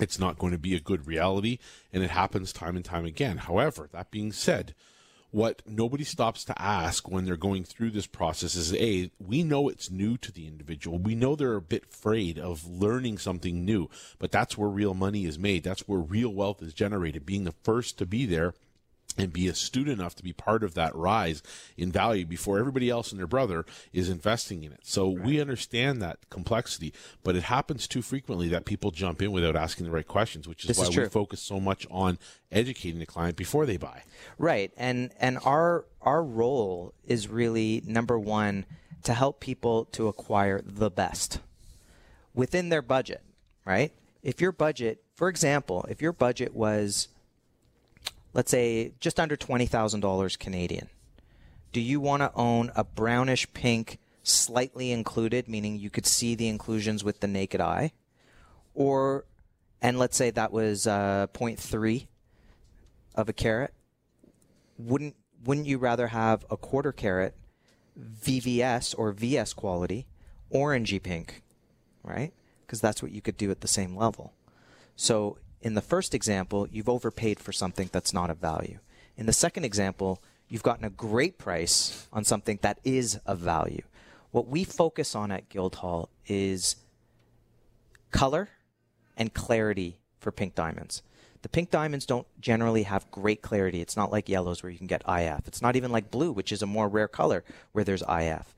it's 0.00 0.18
not 0.18 0.38
going 0.38 0.52
to 0.52 0.58
be 0.58 0.74
a 0.74 0.80
good 0.80 1.06
reality, 1.06 1.58
and 1.92 2.02
it 2.02 2.10
happens 2.10 2.52
time 2.52 2.76
and 2.76 2.84
time 2.84 3.04
again. 3.04 3.38
However, 3.38 3.88
that 3.92 4.10
being 4.10 4.32
said, 4.32 4.74
what 5.34 5.62
nobody 5.66 6.04
stops 6.04 6.44
to 6.44 6.62
ask 6.62 7.08
when 7.08 7.24
they're 7.24 7.36
going 7.36 7.64
through 7.64 7.90
this 7.90 8.06
process 8.06 8.54
is 8.54 8.72
a 8.74 9.10
we 9.18 9.42
know 9.42 9.68
it's 9.68 9.90
new 9.90 10.16
to 10.16 10.30
the 10.30 10.46
individual. 10.46 10.96
We 10.96 11.16
know 11.16 11.34
they're 11.34 11.56
a 11.56 11.60
bit 11.60 11.86
afraid 11.92 12.38
of 12.38 12.64
learning 12.64 13.18
something 13.18 13.64
new 13.64 13.90
but 14.20 14.30
that's 14.30 14.56
where 14.56 14.68
real 14.68 14.94
money 14.94 15.24
is 15.24 15.36
made. 15.36 15.64
That's 15.64 15.88
where 15.88 15.98
real 15.98 16.32
wealth 16.32 16.62
is 16.62 16.72
generated. 16.72 17.26
Being 17.26 17.42
the 17.42 17.54
first 17.64 17.98
to 17.98 18.06
be 18.06 18.26
there 18.26 18.54
and 19.16 19.32
be 19.32 19.48
astute 19.48 19.88
enough 19.88 20.14
to 20.16 20.22
be 20.22 20.32
part 20.32 20.62
of 20.62 20.74
that 20.74 20.94
rise 20.94 21.42
in 21.76 21.92
value 21.92 22.26
before 22.26 22.58
everybody 22.58 22.90
else 22.90 23.10
and 23.10 23.18
their 23.18 23.26
brother 23.26 23.64
is 23.92 24.08
investing 24.08 24.64
in 24.64 24.72
it. 24.72 24.80
So 24.82 25.14
right. 25.14 25.24
we 25.24 25.40
understand 25.40 26.02
that 26.02 26.18
complexity, 26.30 26.92
but 27.22 27.36
it 27.36 27.44
happens 27.44 27.86
too 27.86 28.02
frequently 28.02 28.48
that 28.48 28.64
people 28.64 28.90
jump 28.90 29.22
in 29.22 29.32
without 29.32 29.56
asking 29.56 29.86
the 29.86 29.92
right 29.92 30.06
questions, 30.06 30.48
which 30.48 30.64
is 30.64 30.68
this 30.68 30.78
why 30.78 30.86
is 30.86 30.96
we 30.96 31.08
focus 31.08 31.40
so 31.40 31.60
much 31.60 31.86
on 31.90 32.18
educating 32.50 33.00
the 33.00 33.06
client 33.06 33.36
before 33.36 33.66
they 33.66 33.76
buy. 33.76 34.02
Right. 34.38 34.72
And 34.76 35.10
and 35.18 35.38
our 35.44 35.86
our 36.00 36.22
role 36.22 36.92
is 37.06 37.28
really 37.28 37.82
number 37.86 38.18
1 38.18 38.66
to 39.04 39.14
help 39.14 39.40
people 39.40 39.84
to 39.86 40.08
acquire 40.08 40.60
the 40.64 40.90
best 40.90 41.40
within 42.34 42.68
their 42.68 42.82
budget, 42.82 43.22
right? 43.64 43.92
If 44.22 44.40
your 44.40 44.52
budget, 44.52 45.02
for 45.14 45.28
example, 45.28 45.86
if 45.88 46.02
your 46.02 46.12
budget 46.12 46.54
was 46.54 47.08
let's 48.34 48.50
say 48.50 48.92
just 49.00 49.18
under 49.18 49.36
$20,000 49.36 50.38
Canadian. 50.38 50.88
Do 51.72 51.80
you 51.80 52.00
want 52.00 52.22
to 52.22 52.32
own 52.34 52.70
a 52.76 52.84
brownish 52.84 53.52
pink, 53.54 53.98
slightly 54.22 54.92
included, 54.92 55.48
meaning 55.48 55.78
you 55.78 55.90
could 55.90 56.06
see 56.06 56.34
the 56.34 56.48
inclusions 56.48 57.02
with 57.02 57.20
the 57.20 57.26
naked 57.26 57.60
eye? 57.60 57.92
Or, 58.74 59.24
and 59.80 59.98
let's 59.98 60.16
say 60.16 60.30
that 60.30 60.52
was 60.52 60.86
uh, 60.86 61.28
0.3 61.32 62.06
of 63.14 63.28
a 63.28 63.32
carat. 63.32 63.72
Wouldn't, 64.78 65.16
wouldn't 65.44 65.66
you 65.66 65.78
rather 65.78 66.08
have 66.08 66.44
a 66.50 66.56
quarter 66.56 66.92
carat 66.92 67.34
VVS 67.98 68.94
or 68.98 69.12
VS 69.12 69.52
quality, 69.52 70.06
orangey 70.52 71.00
pink, 71.00 71.42
right? 72.02 72.32
Because 72.66 72.80
that's 72.80 73.02
what 73.02 73.12
you 73.12 73.20
could 73.20 73.36
do 73.36 73.50
at 73.50 73.60
the 73.60 73.68
same 73.68 73.96
level. 73.96 74.32
So 74.96 75.38
in 75.64 75.72
the 75.72 75.80
first 75.80 76.14
example, 76.14 76.68
you've 76.70 76.90
overpaid 76.90 77.40
for 77.40 77.50
something 77.50 77.88
that's 77.90 78.12
not 78.12 78.28
of 78.28 78.36
value. 78.36 78.78
In 79.16 79.24
the 79.24 79.32
second 79.32 79.64
example, 79.64 80.22
you've 80.46 80.62
gotten 80.62 80.84
a 80.84 80.90
great 80.90 81.38
price 81.38 82.06
on 82.12 82.22
something 82.22 82.58
that 82.60 82.78
is 82.84 83.16
of 83.24 83.38
value. 83.38 83.80
What 84.30 84.46
we 84.46 84.64
focus 84.64 85.14
on 85.14 85.32
at 85.32 85.48
Guildhall 85.48 86.10
is 86.26 86.76
color 88.10 88.50
and 89.16 89.32
clarity 89.32 89.96
for 90.20 90.30
pink 90.30 90.54
diamonds. 90.54 91.02
The 91.40 91.48
pink 91.48 91.70
diamonds 91.70 92.04
don't 92.04 92.26
generally 92.40 92.82
have 92.82 93.10
great 93.10 93.40
clarity. 93.40 93.80
It's 93.80 93.96
not 93.96 94.12
like 94.12 94.28
yellows 94.28 94.62
where 94.62 94.70
you 94.70 94.78
can 94.78 94.86
get 94.86 95.02
IF. 95.08 95.48
It's 95.48 95.62
not 95.62 95.76
even 95.76 95.90
like 95.90 96.10
blue, 96.10 96.30
which 96.30 96.52
is 96.52 96.62
a 96.62 96.66
more 96.66 96.88
rare 96.88 97.08
color 97.08 97.42
where 97.72 97.84
there's 97.84 98.02
IF. 98.02 98.54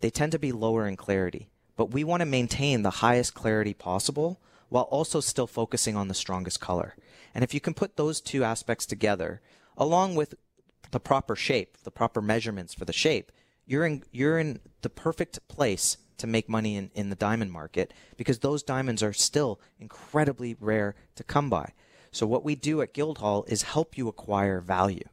They 0.00 0.10
tend 0.10 0.32
to 0.32 0.38
be 0.38 0.52
lower 0.52 0.86
in 0.86 0.96
clarity, 0.96 1.48
but 1.80 1.92
we 1.92 2.04
want 2.04 2.20
to 2.20 2.26
maintain 2.26 2.82
the 2.82 2.90
highest 3.00 3.32
clarity 3.32 3.72
possible 3.72 4.38
while 4.68 4.84
also 4.90 5.18
still 5.18 5.46
focusing 5.46 5.96
on 5.96 6.08
the 6.08 6.14
strongest 6.14 6.60
color. 6.60 6.94
And 7.34 7.42
if 7.42 7.54
you 7.54 7.60
can 7.62 7.72
put 7.72 7.96
those 7.96 8.20
two 8.20 8.44
aspects 8.44 8.84
together, 8.84 9.40
along 9.78 10.14
with 10.14 10.34
the 10.90 11.00
proper 11.00 11.34
shape, 11.34 11.78
the 11.82 11.90
proper 11.90 12.20
measurements 12.20 12.74
for 12.74 12.84
the 12.84 12.92
shape, 12.92 13.32
you're 13.64 13.86
in 13.86 14.02
you're 14.12 14.38
in 14.38 14.60
the 14.82 14.90
perfect 14.90 15.48
place 15.48 15.96
to 16.18 16.26
make 16.26 16.50
money 16.50 16.76
in, 16.76 16.90
in 16.94 17.08
the 17.08 17.16
diamond 17.16 17.50
market 17.50 17.94
because 18.18 18.40
those 18.40 18.62
diamonds 18.62 19.02
are 19.02 19.14
still 19.14 19.58
incredibly 19.78 20.54
rare 20.60 20.94
to 21.14 21.24
come 21.24 21.48
by. 21.48 21.72
So 22.12 22.26
what 22.26 22.44
we 22.44 22.56
do 22.56 22.82
at 22.82 22.92
Guildhall 22.92 23.46
is 23.48 23.62
help 23.62 23.96
you 23.96 24.06
acquire 24.06 24.60
value. 24.60 25.08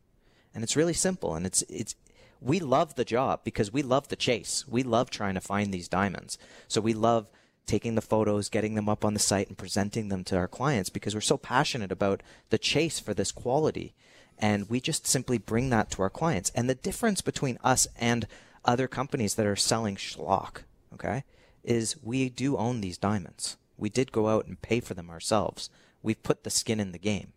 And 0.53 0.65
it's 0.65 0.76
really 0.76 0.91
simple 0.91 1.34
and 1.34 1.45
it's 1.45 1.61
it's 1.70 1.95
we 2.42 2.60
love 2.60 2.96
the 2.96 3.06
job 3.06 3.42
because 3.44 3.72
we 3.72 3.82
love 3.82 4.08
the 4.08 4.16
chase. 4.16 4.66
We 4.68 4.84
love 4.84 5.10
trying 5.10 5.36
to 5.36 5.42
find 5.42 5.74
these 5.74 5.88
diamonds. 5.88 6.38
So 6.68 6.82
we 6.82 6.94
love 6.94 7.28
taking 7.66 7.96
the 7.96 8.02
photos, 8.02 8.50
getting 8.50 8.76
them 8.76 8.88
up 8.90 9.04
on 9.04 9.14
the 9.14 9.20
site, 9.20 9.48
and 9.48 9.58
presenting 9.58 10.10
them 10.10 10.24
to 10.24 10.38
our 10.38 10.48
clients 10.48 10.90
because 10.90 11.14
we're 11.14 11.22
so 11.22 11.38
passionate 11.38 11.92
about 11.92 12.24
the 12.50 12.58
chase 12.58 13.00
for 13.00 13.14
this 13.14 13.32
quality. 13.32 13.94
And 14.40 14.70
we 14.70 14.80
just 14.80 15.08
simply 15.08 15.38
bring 15.38 15.70
that 15.72 15.92
to 15.92 16.02
our 16.02 16.10
clients. 16.10 16.52
And 16.56 16.70
the 16.70 16.76
difference 16.76 17.22
between 17.22 17.58
us 17.64 17.88
and 17.98 18.28
other 18.64 18.88
companies 18.88 19.36
that 19.36 19.46
are 19.46 19.56
selling 19.56 19.96
schlock, 19.96 20.60
okay, 20.94 21.24
is 21.64 21.98
we 22.02 22.30
do 22.30 22.56
own 22.58 22.82
these 22.82 22.98
diamonds. 22.98 23.58
We 23.78 23.90
did 23.90 24.12
go 24.12 24.30
out 24.30 24.46
and 24.46 24.62
pay 24.62 24.80
for 24.80 24.94
them 24.94 25.10
ourselves. 25.10 25.70
We've 26.02 26.22
put 26.22 26.44
the 26.44 26.50
skin 26.50 26.80
in 26.80 26.92
the 26.92 27.00
game. 27.00 27.34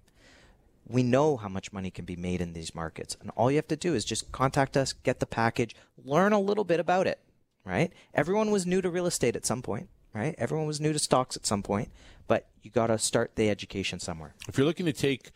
We 0.91 1.03
know 1.03 1.37
how 1.37 1.49
much 1.49 1.73
money 1.73 1.91
can 1.91 2.05
be 2.05 2.17
made 2.17 2.41
in 2.41 2.53
these 2.53 2.75
markets. 2.75 3.17
And 3.21 3.31
all 3.37 3.51
you 3.51 3.57
have 3.57 3.69
to 3.69 3.77
do 3.77 3.95
is 3.95 4.05
just 4.05 4.33
contact 4.33 4.77
us, 4.77 4.93
get 4.93 5.21
the 5.21 5.27
package, 5.27 5.77
learn 6.05 6.33
a 6.33 6.41
little 6.41 6.65
bit 6.65 6.81
about 6.81 7.07
it, 7.07 7.21
right? 7.65 7.93
Everyone 8.13 8.51
was 8.51 8.67
new 8.67 8.83
to 8.83 8.91
real 8.91 9.07
estate 9.07 9.37
at 9.37 9.47
some 9.47 9.63
point 9.63 9.89
right? 10.13 10.35
Everyone 10.39 10.67
was 10.67 10.81
new 10.81 10.93
to 10.93 10.99
stocks 10.99 11.37
at 11.37 11.47
some 11.47 11.63
point, 11.63 11.91
but 12.27 12.49
you 12.63 12.71
got 12.71 12.89
to 12.89 12.99
start 12.99 13.37
the 13.37 13.51
education 13.51 14.01
somewhere. 14.01 14.35
If 14.49 14.59
you're 14.59 14.67
looking 14.67 14.87
to 14.87 14.93
take 14.93 15.31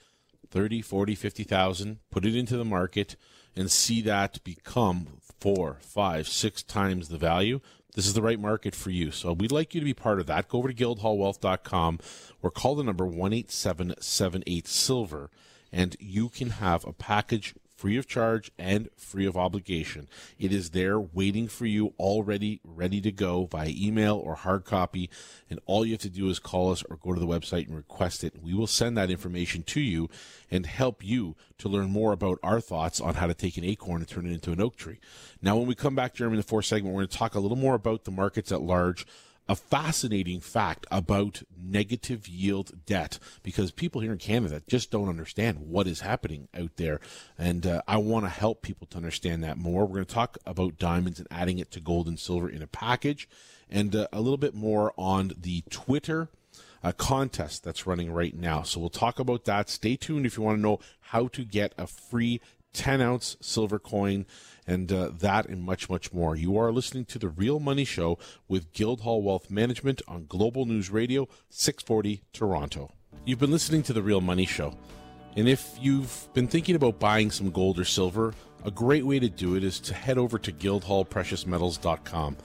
30, 0.50 0.82
40, 0.82 1.14
50,000, 1.14 1.98
put 2.10 2.24
it 2.24 2.36
into 2.36 2.56
the 2.56 2.64
market 2.64 3.16
and 3.56 3.70
see 3.70 4.02
that 4.02 4.42
become 4.44 5.18
four, 5.38 5.78
five, 5.80 6.28
six 6.28 6.62
times 6.62 7.08
the 7.08 7.18
value, 7.18 7.60
this 7.94 8.06
is 8.06 8.14
the 8.14 8.22
right 8.22 8.38
market 8.38 8.74
for 8.74 8.90
you. 8.90 9.10
So 9.10 9.32
we'd 9.32 9.52
like 9.52 9.74
you 9.74 9.80
to 9.80 9.84
be 9.84 9.94
part 9.94 10.20
of 10.20 10.26
that. 10.26 10.48
Go 10.48 10.58
over 10.58 10.72
to 10.72 10.74
guildhallwealth.com 10.74 11.98
or 12.42 12.50
call 12.50 12.74
the 12.74 12.84
number 12.84 13.04
18778 13.06 14.68
Silver 14.68 15.30
and 15.74 15.96
you 15.98 16.28
can 16.28 16.50
have 16.50 16.86
a 16.86 16.92
package 16.92 17.54
free 17.76 17.96
of 17.96 18.06
charge 18.06 18.50
and 18.58 18.88
free 18.96 19.26
of 19.26 19.36
obligation. 19.36 20.08
It 20.38 20.52
is 20.52 20.70
there 20.70 20.98
waiting 20.98 21.48
for 21.48 21.66
you 21.66 21.94
already 21.98 22.60
ready 22.64 23.00
to 23.00 23.12
go 23.12 23.46
via 23.46 23.72
email 23.74 24.16
or 24.16 24.36
hard 24.36 24.64
copy. 24.64 25.10
And 25.50 25.60
all 25.66 25.84
you 25.84 25.92
have 25.92 26.00
to 26.02 26.10
do 26.10 26.28
is 26.28 26.38
call 26.38 26.70
us 26.70 26.82
or 26.88 26.96
go 26.96 27.12
to 27.12 27.20
the 27.20 27.26
website 27.26 27.66
and 27.66 27.76
request 27.76 28.24
it. 28.24 28.42
We 28.42 28.54
will 28.54 28.66
send 28.66 28.96
that 28.96 29.10
information 29.10 29.62
to 29.64 29.80
you 29.80 30.08
and 30.50 30.66
help 30.66 31.04
you 31.04 31.36
to 31.58 31.68
learn 31.68 31.90
more 31.90 32.12
about 32.12 32.38
our 32.42 32.60
thoughts 32.60 33.00
on 33.00 33.14
how 33.14 33.26
to 33.26 33.34
take 33.34 33.56
an 33.56 33.64
acorn 33.64 34.00
and 34.00 34.08
turn 34.08 34.26
it 34.26 34.32
into 34.32 34.52
an 34.52 34.60
oak 34.60 34.76
tree. 34.76 35.00
Now, 35.42 35.56
when 35.56 35.66
we 35.66 35.74
come 35.74 35.94
back, 35.94 36.14
Jeremy, 36.14 36.34
in 36.34 36.40
the 36.40 36.46
fourth 36.46 36.66
segment, 36.66 36.94
we're 36.94 37.02
going 37.02 37.08
to 37.08 37.18
talk 37.18 37.34
a 37.34 37.40
little 37.40 37.56
more 37.56 37.74
about 37.74 38.04
the 38.04 38.10
markets 38.10 38.52
at 38.52 38.62
large 38.62 39.06
a 39.48 39.54
fascinating 39.54 40.40
fact 40.40 40.86
about 40.90 41.42
negative 41.56 42.26
yield 42.26 42.86
debt 42.86 43.18
because 43.42 43.70
people 43.70 44.00
here 44.00 44.12
in 44.12 44.18
Canada 44.18 44.62
just 44.66 44.90
don't 44.90 45.08
understand 45.08 45.58
what 45.58 45.86
is 45.86 46.00
happening 46.00 46.48
out 46.54 46.76
there. 46.76 47.00
And 47.38 47.66
uh, 47.66 47.82
I 47.86 47.98
want 47.98 48.24
to 48.24 48.30
help 48.30 48.62
people 48.62 48.86
to 48.88 48.96
understand 48.96 49.44
that 49.44 49.58
more. 49.58 49.84
We're 49.84 49.96
going 49.96 50.06
to 50.06 50.14
talk 50.14 50.38
about 50.46 50.78
diamonds 50.78 51.18
and 51.18 51.28
adding 51.30 51.58
it 51.58 51.70
to 51.72 51.80
gold 51.80 52.08
and 52.08 52.18
silver 52.18 52.48
in 52.48 52.62
a 52.62 52.66
package 52.66 53.28
and 53.68 53.94
uh, 53.94 54.08
a 54.12 54.20
little 54.20 54.38
bit 54.38 54.54
more 54.54 54.92
on 54.96 55.32
the 55.38 55.62
Twitter. 55.70 56.28
Uh, 56.82 56.92
contest 56.92 57.64
that's 57.64 57.86
running 57.86 58.12
right 58.12 58.36
now. 58.36 58.60
So 58.60 58.78
we'll 58.78 58.90
talk 58.90 59.18
about 59.18 59.46
that. 59.46 59.70
Stay 59.70 59.96
tuned 59.96 60.26
if 60.26 60.36
you 60.36 60.42
want 60.42 60.58
to 60.58 60.62
know 60.62 60.80
how 61.00 61.28
to 61.28 61.42
get 61.42 61.72
a 61.78 61.86
free 61.86 62.42
10 62.74 63.00
ounce 63.00 63.38
silver 63.40 63.78
coin 63.78 64.26
and 64.66 64.92
uh, 64.92 65.10
that 65.18 65.46
and 65.46 65.62
much, 65.62 65.88
much 65.90 66.12
more. 66.12 66.36
You 66.36 66.56
are 66.56 66.72
listening 66.72 67.04
to 67.06 67.18
The 67.18 67.28
Real 67.28 67.60
Money 67.60 67.84
Show 67.84 68.18
with 68.48 68.72
Guildhall 68.72 69.22
Wealth 69.22 69.50
Management 69.50 70.02
on 70.08 70.26
Global 70.26 70.66
News 70.66 70.90
Radio, 70.90 71.28
640 71.50 72.22
Toronto. 72.32 72.92
You've 73.24 73.38
been 73.38 73.50
listening 73.50 73.82
to 73.84 73.92
The 73.92 74.02
Real 74.02 74.20
Money 74.20 74.46
Show. 74.46 74.76
And 75.36 75.48
if 75.48 75.76
you've 75.80 76.28
been 76.32 76.46
thinking 76.46 76.76
about 76.76 77.00
buying 77.00 77.30
some 77.30 77.50
gold 77.50 77.78
or 77.78 77.84
silver, 77.84 78.34
a 78.64 78.70
great 78.70 79.04
way 79.04 79.18
to 79.18 79.28
do 79.28 79.56
it 79.56 79.64
is 79.64 79.80
to 79.80 79.94
head 79.94 80.16
over 80.16 80.38
to 80.38 80.52
guildhallpreciousmetals.com. 80.52 82.36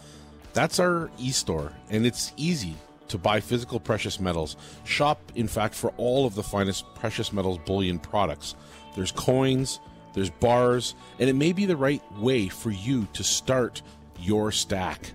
That's 0.53 0.79
our 0.79 1.11
e-store, 1.19 1.71
and 1.89 2.05
it's 2.05 2.33
easy 2.35 2.75
to 3.09 3.17
buy 3.17 3.39
physical 3.39 3.79
precious 3.79 4.19
metals. 4.19 4.55
Shop, 4.83 5.31
in 5.35 5.47
fact, 5.47 5.75
for 5.75 5.91
all 5.97 6.25
of 6.25 6.35
the 6.35 6.43
finest 6.43 6.85
precious 6.95 7.31
metals 7.31 7.59
bullion 7.65 7.99
products. 7.99 8.55
There's 8.95 9.11
coins, 9.11 9.79
there's 10.13 10.29
bars, 10.29 10.95
and 11.19 11.29
it 11.29 11.35
may 11.35 11.53
be 11.53 11.65
the 11.65 11.77
right 11.77 12.01
way 12.17 12.47
for 12.47 12.71
you 12.71 13.07
to 13.13 13.23
start 13.23 13.81
your 14.19 14.51
stack. 14.51 15.11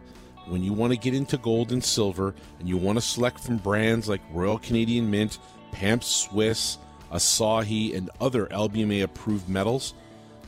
When 0.46 0.62
you 0.62 0.72
want 0.72 0.92
to 0.92 0.98
get 0.98 1.14
into 1.14 1.38
gold 1.38 1.72
and 1.72 1.82
silver 1.82 2.34
and 2.58 2.68
you 2.68 2.76
want 2.76 2.98
to 2.98 3.02
select 3.02 3.40
from 3.40 3.56
brands 3.56 4.08
like 4.08 4.20
Royal 4.30 4.58
Canadian 4.58 5.10
Mint, 5.10 5.38
PAMP 5.72 6.04
Swiss, 6.04 6.78
Asahi, 7.10 7.96
and 7.96 8.10
other 8.20 8.46
LBMA 8.46 9.02
approved 9.02 9.48
metals, 9.48 9.94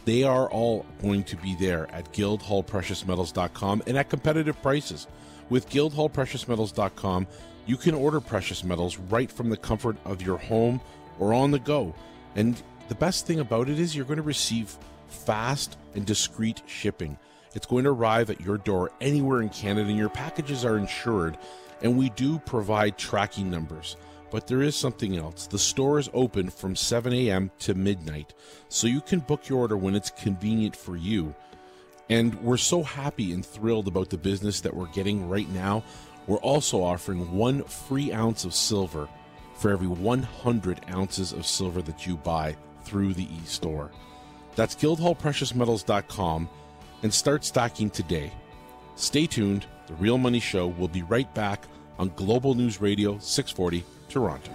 they 0.04 0.22
are 0.22 0.48
all 0.50 0.86
going 1.02 1.24
to 1.24 1.36
be 1.36 1.54
there 1.54 1.90
at 1.92 2.12
guildhallpreciousmetals.com 2.12 3.82
and 3.86 3.96
at 3.96 4.10
competitive 4.10 4.60
prices. 4.62 5.06
With 5.48 5.68
guildhallpreciousmetals.com, 5.70 7.26
you 7.66 7.76
can 7.76 7.94
order 7.94 8.20
precious 8.20 8.62
metals 8.64 8.98
right 8.98 9.30
from 9.30 9.50
the 9.50 9.56
comfort 9.56 9.96
of 10.04 10.22
your 10.22 10.38
home 10.38 10.80
or 11.18 11.32
on 11.34 11.50
the 11.50 11.58
go. 11.58 11.94
And 12.36 12.60
the 12.88 12.94
best 12.94 13.26
thing 13.26 13.40
about 13.40 13.68
it 13.68 13.78
is 13.78 13.94
you're 13.94 14.04
going 14.04 14.16
to 14.16 14.22
receive 14.22 14.76
fast 15.08 15.76
and 15.94 16.06
discreet 16.06 16.62
shipping. 16.66 17.18
It's 17.54 17.66
going 17.66 17.84
to 17.84 17.90
arrive 17.90 18.30
at 18.30 18.40
your 18.40 18.58
door 18.58 18.92
anywhere 19.00 19.40
in 19.42 19.48
Canada, 19.48 19.88
and 19.88 19.98
your 19.98 20.08
packages 20.08 20.64
are 20.64 20.76
insured. 20.76 21.38
And 21.82 21.96
we 21.96 22.10
do 22.10 22.38
provide 22.40 22.98
tracking 22.98 23.50
numbers 23.50 23.96
But 24.30 24.46
there 24.46 24.62
is 24.62 24.74
something 24.74 25.16
else. 25.16 25.46
The 25.46 25.58
store 25.58 25.98
is 25.98 26.10
open 26.12 26.50
from 26.50 26.74
7 26.74 27.12
a.m. 27.12 27.50
to 27.60 27.74
midnight, 27.74 28.34
so 28.68 28.86
you 28.86 29.00
can 29.00 29.20
book 29.20 29.48
your 29.48 29.60
order 29.60 29.76
when 29.76 29.94
it's 29.94 30.10
convenient 30.10 30.74
for 30.74 30.96
you. 30.96 31.34
And 32.10 32.34
we're 32.42 32.56
so 32.56 32.82
happy 32.82 33.32
and 33.32 33.44
thrilled 33.44 33.88
about 33.88 34.10
the 34.10 34.18
business 34.18 34.60
that 34.60 34.74
we're 34.74 34.86
getting 34.88 35.28
right 35.28 35.48
now. 35.50 35.84
We're 36.26 36.38
also 36.38 36.82
offering 36.82 37.36
one 37.36 37.62
free 37.64 38.12
ounce 38.12 38.44
of 38.44 38.54
silver 38.54 39.08
for 39.54 39.70
every 39.70 39.86
100 39.86 40.80
ounces 40.90 41.32
of 41.32 41.46
silver 41.46 41.80
that 41.82 42.06
you 42.06 42.16
buy 42.16 42.56
through 42.86 43.14
the 43.14 43.24
e 43.24 43.40
store. 43.44 43.90
That's 44.54 44.74
guildhallpreciousmetals.com 44.76 46.48
and 47.02 47.12
start 47.12 47.44
stacking 47.44 47.90
today. 47.90 48.32
Stay 48.94 49.26
tuned. 49.26 49.66
The 49.88 49.94
Real 49.94 50.18
Money 50.18 50.40
Show 50.40 50.68
will 50.68 50.88
be 50.88 51.02
right 51.02 51.32
back 51.34 51.66
on 51.98 52.12
Global 52.16 52.54
News 52.54 52.80
Radio 52.80 53.18
640 53.18 53.84
Toronto. 54.08 54.50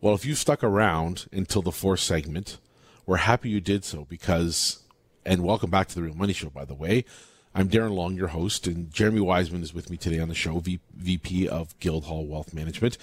Well, 0.00 0.14
if 0.14 0.26
you 0.26 0.34
stuck 0.34 0.62
around 0.62 1.26
until 1.32 1.62
the 1.62 1.72
fourth 1.72 2.00
segment, 2.00 2.58
we're 3.06 3.16
happy 3.16 3.48
you 3.48 3.60
did 3.60 3.84
so 3.84 4.04
because, 4.04 4.82
and 5.24 5.42
welcome 5.42 5.70
back 5.70 5.88
to 5.88 5.94
the 5.94 6.02
Real 6.02 6.14
Money 6.14 6.34
Show, 6.34 6.50
by 6.50 6.64
the 6.64 6.74
way. 6.74 7.04
I'm 7.54 7.68
Darren 7.68 7.94
Long, 7.94 8.14
your 8.14 8.28
host, 8.28 8.66
and 8.66 8.92
Jeremy 8.92 9.20
Wiseman 9.20 9.62
is 9.62 9.72
with 9.72 9.88
me 9.88 9.96
today 9.96 10.18
on 10.18 10.28
the 10.28 10.34
show, 10.34 10.58
v- 10.58 10.80
VP 10.94 11.48
of 11.48 11.78
Guildhall 11.78 12.26
Wealth 12.26 12.52
Management. 12.52 12.98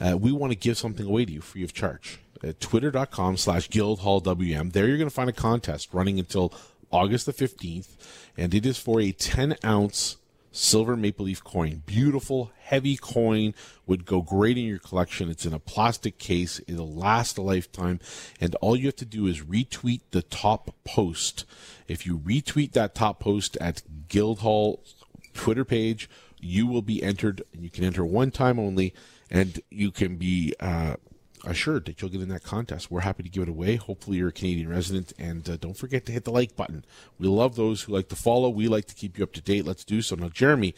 Uh, 0.00 0.16
we 0.16 0.32
want 0.32 0.52
to 0.52 0.58
give 0.58 0.76
something 0.76 1.06
away 1.06 1.24
to 1.24 1.32
you 1.32 1.40
free 1.40 1.64
of 1.64 1.72
charge. 1.72 2.20
At 2.42 2.60
twitter.com 2.60 3.36
slash 3.36 3.68
guildhallwm. 3.70 4.72
There 4.72 4.86
you're 4.86 4.98
going 4.98 5.08
to 5.08 5.14
find 5.14 5.30
a 5.30 5.34
contest 5.34 5.94
running 5.94 6.18
until 6.18 6.52
August 6.90 7.26
the 7.26 7.32
15th, 7.32 7.96
and 8.36 8.54
it 8.54 8.66
is 8.66 8.78
for 8.78 9.00
a 9.00 9.12
10 9.12 9.56
ounce 9.64 10.16
silver 10.54 10.96
maple 10.96 11.26
leaf 11.26 11.42
coin. 11.42 11.82
Beautiful, 11.84 12.52
heavy 12.60 12.96
coin 12.96 13.54
would 13.86 14.06
go 14.06 14.22
great 14.22 14.56
in 14.56 14.64
your 14.64 14.78
collection. 14.78 15.28
It's 15.28 15.44
in 15.44 15.52
a 15.52 15.58
plastic 15.58 16.18
case. 16.18 16.60
It'll 16.68 16.92
last 16.92 17.36
a 17.36 17.42
lifetime. 17.42 17.98
And 18.40 18.54
all 18.56 18.76
you 18.76 18.86
have 18.86 18.96
to 18.96 19.04
do 19.04 19.26
is 19.26 19.42
retweet 19.42 20.02
the 20.12 20.22
top 20.22 20.74
post. 20.84 21.44
If 21.88 22.06
you 22.06 22.18
retweet 22.18 22.72
that 22.72 22.94
top 22.94 23.18
post 23.18 23.56
at 23.60 23.82
Guildhall 24.08 24.82
Twitter 25.34 25.64
page, 25.64 26.08
you 26.40 26.66
will 26.66 26.82
be 26.82 27.02
entered 27.02 27.42
and 27.52 27.64
you 27.64 27.70
can 27.70 27.84
enter 27.84 28.04
one 28.04 28.30
time 28.30 28.58
only 28.58 28.94
and 29.34 29.60
you 29.70 29.90
can 29.90 30.16
be, 30.16 30.54
uh, 30.60 30.94
assured 31.46 31.84
that 31.84 32.00
you'll 32.00 32.10
get 32.10 32.22
in 32.22 32.28
that 32.28 32.42
contest. 32.42 32.90
We're 32.90 33.00
happy 33.00 33.22
to 33.22 33.28
give 33.28 33.42
it 33.42 33.48
away. 33.48 33.76
Hopefully, 33.76 34.18
you're 34.18 34.28
a 34.28 34.32
Canadian 34.32 34.68
resident, 34.68 35.12
and 35.18 35.48
uh, 35.48 35.56
don't 35.56 35.76
forget 35.76 36.06
to 36.06 36.12
hit 36.12 36.24
the 36.24 36.32
like 36.32 36.56
button. 36.56 36.84
We 37.18 37.28
love 37.28 37.56
those 37.56 37.82
who 37.82 37.92
like 37.92 38.08
to 38.08 38.16
follow. 38.16 38.48
We 38.48 38.68
like 38.68 38.86
to 38.86 38.94
keep 38.94 39.18
you 39.18 39.24
up 39.24 39.32
to 39.34 39.42
date. 39.42 39.66
Let's 39.66 39.84
do 39.84 40.00
so. 40.02 40.16
Now, 40.16 40.28
Jeremy, 40.28 40.74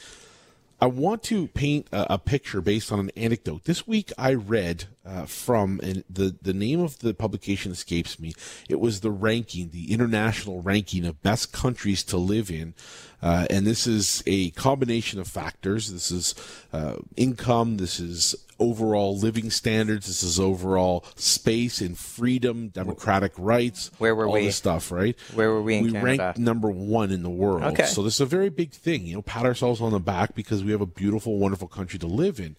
I 0.80 0.86
want 0.86 1.22
to 1.24 1.48
paint 1.48 1.86
a, 1.90 2.14
a 2.14 2.18
picture 2.18 2.60
based 2.60 2.92
on 2.92 3.00
an 3.00 3.10
anecdote. 3.16 3.64
This 3.64 3.86
week, 3.86 4.12
I 4.18 4.34
read 4.34 4.84
uh, 5.06 5.24
from 5.24 5.80
and 5.82 6.04
the 6.10 6.36
the 6.42 6.52
name 6.52 6.80
of 6.80 6.98
the 6.98 7.14
publication 7.14 7.72
escapes 7.72 8.20
me. 8.20 8.34
It 8.68 8.80
was 8.80 9.00
the 9.00 9.10
ranking, 9.10 9.70
the 9.70 9.92
international 9.92 10.60
ranking 10.62 11.06
of 11.06 11.22
best 11.22 11.52
countries 11.52 12.02
to 12.04 12.18
live 12.18 12.50
in, 12.50 12.74
uh, 13.22 13.46
and 13.50 13.66
this 13.66 13.86
is 13.86 14.22
a 14.26 14.50
combination 14.50 15.20
of 15.20 15.28
factors. 15.28 15.90
This 15.92 16.10
is 16.10 16.34
uh, 16.72 16.96
income. 17.16 17.78
This 17.78 17.98
is 17.98 18.34
overall 18.58 19.16
living 19.16 19.50
standards. 19.50 20.06
This 20.06 20.22
is 20.22 20.38
overall 20.38 21.04
space 21.16 21.80
and 21.80 21.98
freedom, 21.98 22.68
democratic 22.68 23.32
rights. 23.36 23.90
Where 23.98 24.14
were 24.14 24.26
all 24.26 24.34
we? 24.34 24.46
This 24.46 24.56
stuff, 24.56 24.90
right? 24.90 25.16
Where 25.34 25.50
were 25.50 25.62
we 25.62 25.76
in 25.76 25.84
we 25.84 25.92
Canada? 25.92 26.22
ranked 26.22 26.38
number 26.38 26.70
one 26.70 27.10
in 27.10 27.22
the 27.22 27.30
world. 27.30 27.62
Okay. 27.62 27.86
So 27.86 28.02
this 28.02 28.14
is 28.14 28.20
a 28.20 28.26
very 28.26 28.50
big 28.50 28.72
thing. 28.72 29.06
You 29.06 29.16
know, 29.16 29.22
pat 29.22 29.46
ourselves 29.46 29.80
on 29.80 29.92
the 29.92 30.00
back 30.00 30.34
because 30.34 30.62
we 30.62 30.72
have 30.72 30.80
a 30.80 30.86
beautiful, 30.86 31.38
wonderful 31.38 31.68
country 31.68 31.98
to 31.98 32.06
live 32.06 32.38
in. 32.40 32.56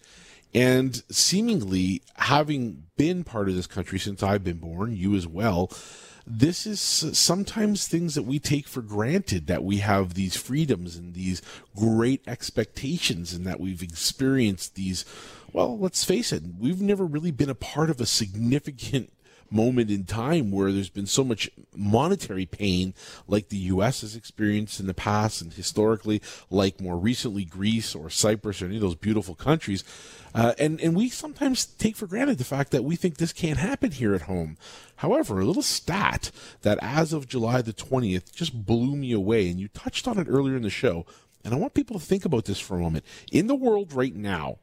And 0.54 1.02
seemingly, 1.10 2.02
having 2.16 2.84
been 2.96 3.22
part 3.22 3.48
of 3.48 3.54
this 3.54 3.66
country 3.66 3.98
since 3.98 4.22
I've 4.22 4.42
been 4.42 4.58
born, 4.58 4.96
you 4.96 5.14
as 5.14 5.26
well, 5.26 5.70
this 6.30 6.66
is 6.66 6.80
sometimes 6.80 7.88
things 7.88 8.14
that 8.14 8.24
we 8.24 8.38
take 8.38 8.68
for 8.68 8.82
granted 8.82 9.46
that 9.46 9.64
we 9.64 9.78
have 9.78 10.14
these 10.14 10.36
freedoms 10.36 10.96
and 10.96 11.14
these 11.14 11.40
great 11.74 12.22
expectations 12.26 13.32
and 13.32 13.46
that 13.46 13.60
we've 13.60 13.82
experienced 13.82 14.74
these. 14.74 15.04
Well, 15.52 15.78
let's 15.78 16.04
face 16.04 16.32
it, 16.32 16.42
we've 16.58 16.82
never 16.82 17.06
really 17.06 17.30
been 17.30 17.48
a 17.48 17.54
part 17.54 17.88
of 17.88 18.00
a 18.00 18.06
significant 18.06 19.10
moment 19.50 19.90
in 19.90 20.04
time 20.04 20.50
where 20.50 20.72
there's 20.72 20.90
been 20.90 21.06
so 21.06 21.24
much 21.24 21.50
monetary 21.74 22.46
pain 22.46 22.94
like 23.26 23.48
the 23.48 23.56
US 23.56 24.02
has 24.02 24.14
experienced 24.14 24.80
in 24.80 24.86
the 24.86 24.94
past 24.94 25.40
and 25.40 25.52
historically 25.52 26.20
like 26.50 26.80
more 26.80 26.98
recently 26.98 27.44
Greece 27.44 27.94
or 27.94 28.10
Cyprus 28.10 28.60
or 28.60 28.66
any 28.66 28.76
of 28.76 28.82
those 28.82 28.94
beautiful 28.94 29.34
countries. 29.34 29.84
Uh, 30.34 30.54
and 30.58 30.80
and 30.80 30.94
we 30.94 31.08
sometimes 31.08 31.64
take 31.64 31.96
for 31.96 32.06
granted 32.06 32.38
the 32.38 32.44
fact 32.44 32.70
that 32.70 32.84
we 32.84 32.96
think 32.96 33.16
this 33.16 33.32
can't 33.32 33.58
happen 33.58 33.90
here 33.90 34.14
at 34.14 34.22
home. 34.22 34.56
However 34.96 35.40
a 35.40 35.44
little 35.44 35.62
stat 35.62 36.30
that 36.62 36.78
as 36.82 37.12
of 37.12 37.28
July 37.28 37.62
the 37.62 37.72
20th 37.72 38.32
just 38.32 38.66
blew 38.66 38.96
me 38.96 39.12
away 39.12 39.48
and 39.48 39.58
you 39.58 39.68
touched 39.68 40.06
on 40.06 40.18
it 40.18 40.26
earlier 40.28 40.56
in 40.56 40.62
the 40.62 40.70
show 40.70 41.06
and 41.44 41.54
I 41.54 41.56
want 41.56 41.74
people 41.74 41.98
to 41.98 42.04
think 42.04 42.24
about 42.24 42.44
this 42.44 42.60
for 42.60 42.76
a 42.76 42.80
moment. 42.80 43.04
In 43.32 43.46
the 43.46 43.54
world 43.54 43.92
right 43.92 44.14
now 44.14 44.58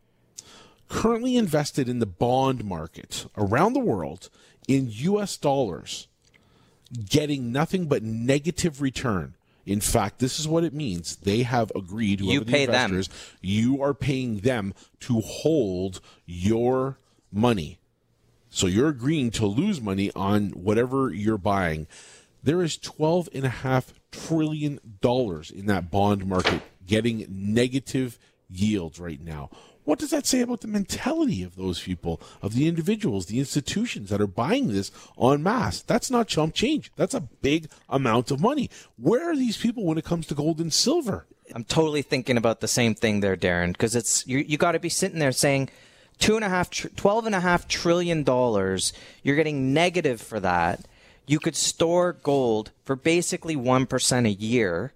currently 0.87 1.35
invested 1.35 1.89
in 1.89 1.99
the 1.99 2.05
bond 2.05 2.63
market 2.63 3.25
around 3.37 3.73
the 3.73 3.79
world 3.79 4.29
in 4.67 4.87
US 4.89 5.37
dollars, 5.37 6.07
getting 7.09 7.51
nothing 7.51 7.87
but 7.87 8.03
negative 8.03 8.81
return. 8.81 9.35
In 9.65 9.79
fact, 9.81 10.19
this 10.19 10.39
is 10.39 10.47
what 10.47 10.63
it 10.63 10.73
means. 10.73 11.15
They 11.15 11.41
have 11.41 11.71
agreed, 11.75 12.19
whoever 12.19 12.33
You 12.33 12.39
the 12.41 12.51
pay 12.51 12.65
them. 12.67 13.01
you 13.41 13.81
are 13.81 13.95
paying 13.95 14.39
them 14.39 14.73
to 15.01 15.21
hold 15.21 16.01
your 16.25 16.99
money. 17.31 17.79
So 18.49 18.67
you're 18.67 18.89
agreeing 18.89 19.31
to 19.31 19.47
lose 19.47 19.81
money 19.81 20.11
on 20.15 20.49
whatever 20.51 21.11
you're 21.11 21.37
buying. 21.39 21.87
There 22.43 22.61
is 22.61 22.77
twelve 22.77 23.27
and 23.33 23.43
a 23.43 23.49
half 23.49 23.93
trillion 24.11 24.79
dollars 25.01 25.49
in 25.49 25.65
that 25.65 25.89
bond 25.89 26.25
market 26.27 26.61
getting 26.85 27.25
negative 27.27 28.19
yields 28.49 28.99
right 28.99 29.19
now. 29.19 29.49
What 29.85 29.99
does 29.99 30.09
that 30.09 30.25
say 30.25 30.41
about 30.41 30.61
the 30.61 30.67
mentality 30.67 31.43
of 31.43 31.55
those 31.55 31.79
people, 31.79 32.19
of 32.41 32.55
the 32.55 32.67
individuals, 32.67 33.27
the 33.27 33.39
institutions 33.39 34.09
that 34.09 34.19
are 34.19 34.27
buying 34.27 34.67
this 34.67 34.91
en 35.21 35.43
masse? 35.43 35.81
That's 35.81 36.11
not 36.11 36.27
chump 36.27 36.55
change. 36.55 36.91
That's 36.95 37.13
a 37.13 37.21
big 37.21 37.69
amount 37.87 38.31
of 38.31 38.41
money. 38.41 38.69
Where 38.97 39.29
are 39.31 39.35
these 39.35 39.57
people 39.57 39.85
when 39.85 39.97
it 39.97 40.03
comes 40.03 40.25
to 40.27 40.35
gold 40.35 40.59
and 40.59 40.73
silver? 40.73 41.27
I'm 41.53 41.63
totally 41.63 42.01
thinking 42.01 42.37
about 42.37 42.59
the 42.59 42.67
same 42.67 42.95
thing 42.95 43.19
there, 43.19 43.37
Darren, 43.37 43.73
because 43.73 43.95
it's 43.95 44.25
you. 44.25 44.39
You 44.39 44.57
got 44.57 44.71
to 44.71 44.79
be 44.79 44.89
sitting 44.89 45.19
there 45.19 45.31
saying, 45.31 45.69
two 46.17 46.35
and 46.35 46.43
a 46.43 46.49
half, 46.49 46.71
tr- 46.71 46.87
twelve 46.95 47.27
and 47.27 47.35
a 47.35 47.41
half 47.41 47.67
trillion 47.67 48.23
dollars. 48.23 48.91
You're 49.21 49.35
getting 49.35 49.71
negative 49.71 50.19
for 50.19 50.39
that. 50.39 50.85
You 51.27 51.39
could 51.39 51.55
store 51.55 52.13
gold 52.13 52.71
for 52.83 52.95
basically 52.95 53.55
one 53.55 53.85
percent 53.85 54.25
a 54.25 54.31
year. 54.31 54.93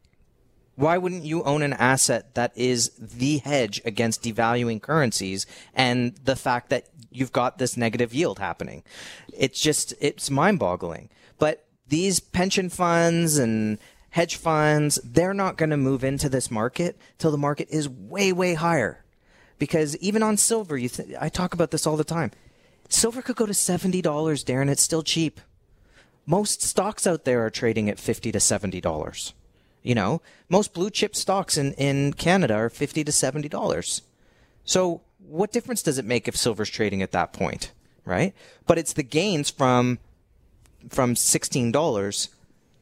Why 0.80 0.98
wouldn't 0.98 1.26
you 1.26 1.44
own 1.44 1.62
an 1.62 1.74
asset 1.74 2.36
that 2.36 2.54
is 2.56 2.92
the 2.98 3.40
hedge 3.40 3.82
against 3.84 4.24
devaluing 4.24 4.82
currencies 4.82 5.46
and 5.74 6.16
the 6.24 6.38
fact 6.38 6.70
that 6.70 6.86
you've 7.12 7.34
got 7.34 7.58
this 7.58 7.76
negative 7.76 8.14
yield 8.14 8.40
happening? 8.40 8.84
It's 9.38 9.60
just 9.60 9.94
it's 10.00 10.32
mind-boggling. 10.32 11.10
But 11.38 11.66
these 11.90 12.22
pension 12.22 12.70
funds 12.70 13.38
and 13.38 13.78
hedge 14.12 14.38
funds, 14.38 15.02
they're 15.04 15.34
not 15.34 15.58
going 15.58 15.72
to 15.72 15.76
move 15.76 16.06
into 16.06 16.30
this 16.30 16.50
market 16.50 16.98
till 17.18 17.32
the 17.32 17.38
market 17.38 17.68
is 17.70 17.90
way, 17.90 18.32
way 18.32 18.54
higher. 18.54 19.04
Because 19.58 19.98
even 19.98 20.24
on 20.24 20.38
silver, 20.38 20.78
you 20.78 20.88
th- 20.88 21.10
I 21.20 21.28
talk 21.28 21.54
about 21.54 21.72
this 21.72 21.86
all 21.86 21.98
the 21.98 22.06
time. 22.06 22.32
Silver 22.88 23.22
could 23.22 23.36
go 23.36 23.46
to 23.46 23.52
$70, 23.52 24.02
Darren. 24.02 24.70
It's 24.70 24.82
still 24.82 25.04
cheap. 25.04 25.42
Most 26.26 26.62
stocks 26.62 27.06
out 27.06 27.26
there 27.26 27.46
are 27.46 27.50
trading 27.50 27.90
at 27.90 28.00
50 28.00 28.32
to 28.32 28.40
$70. 28.40 29.34
You 29.84 29.96
know, 29.96 30.22
most 30.50 30.74
blue 30.74 30.90
chip 30.90 31.16
stocks 31.16 31.58
in, 31.58 31.74
in 31.74 32.14
Canada 32.14 32.54
are 32.56 32.70
50 32.70 33.04
to 33.04 33.12
$70. 33.12 34.02
So 34.66 35.02
what 35.20 35.52
difference 35.52 35.82
does 35.82 35.98
it 35.98 36.06
make 36.06 36.28
if 36.28 36.36
silver's 36.36 36.70
trading 36.70 37.02
at 37.02 37.12
that 37.12 37.34
point? 37.34 37.72
Right? 38.06 38.34
But 38.66 38.78
it's 38.78 38.94
the 38.94 39.04
gains 39.04 39.50
from 39.50 40.00
from 40.90 41.14
$16 41.14 42.30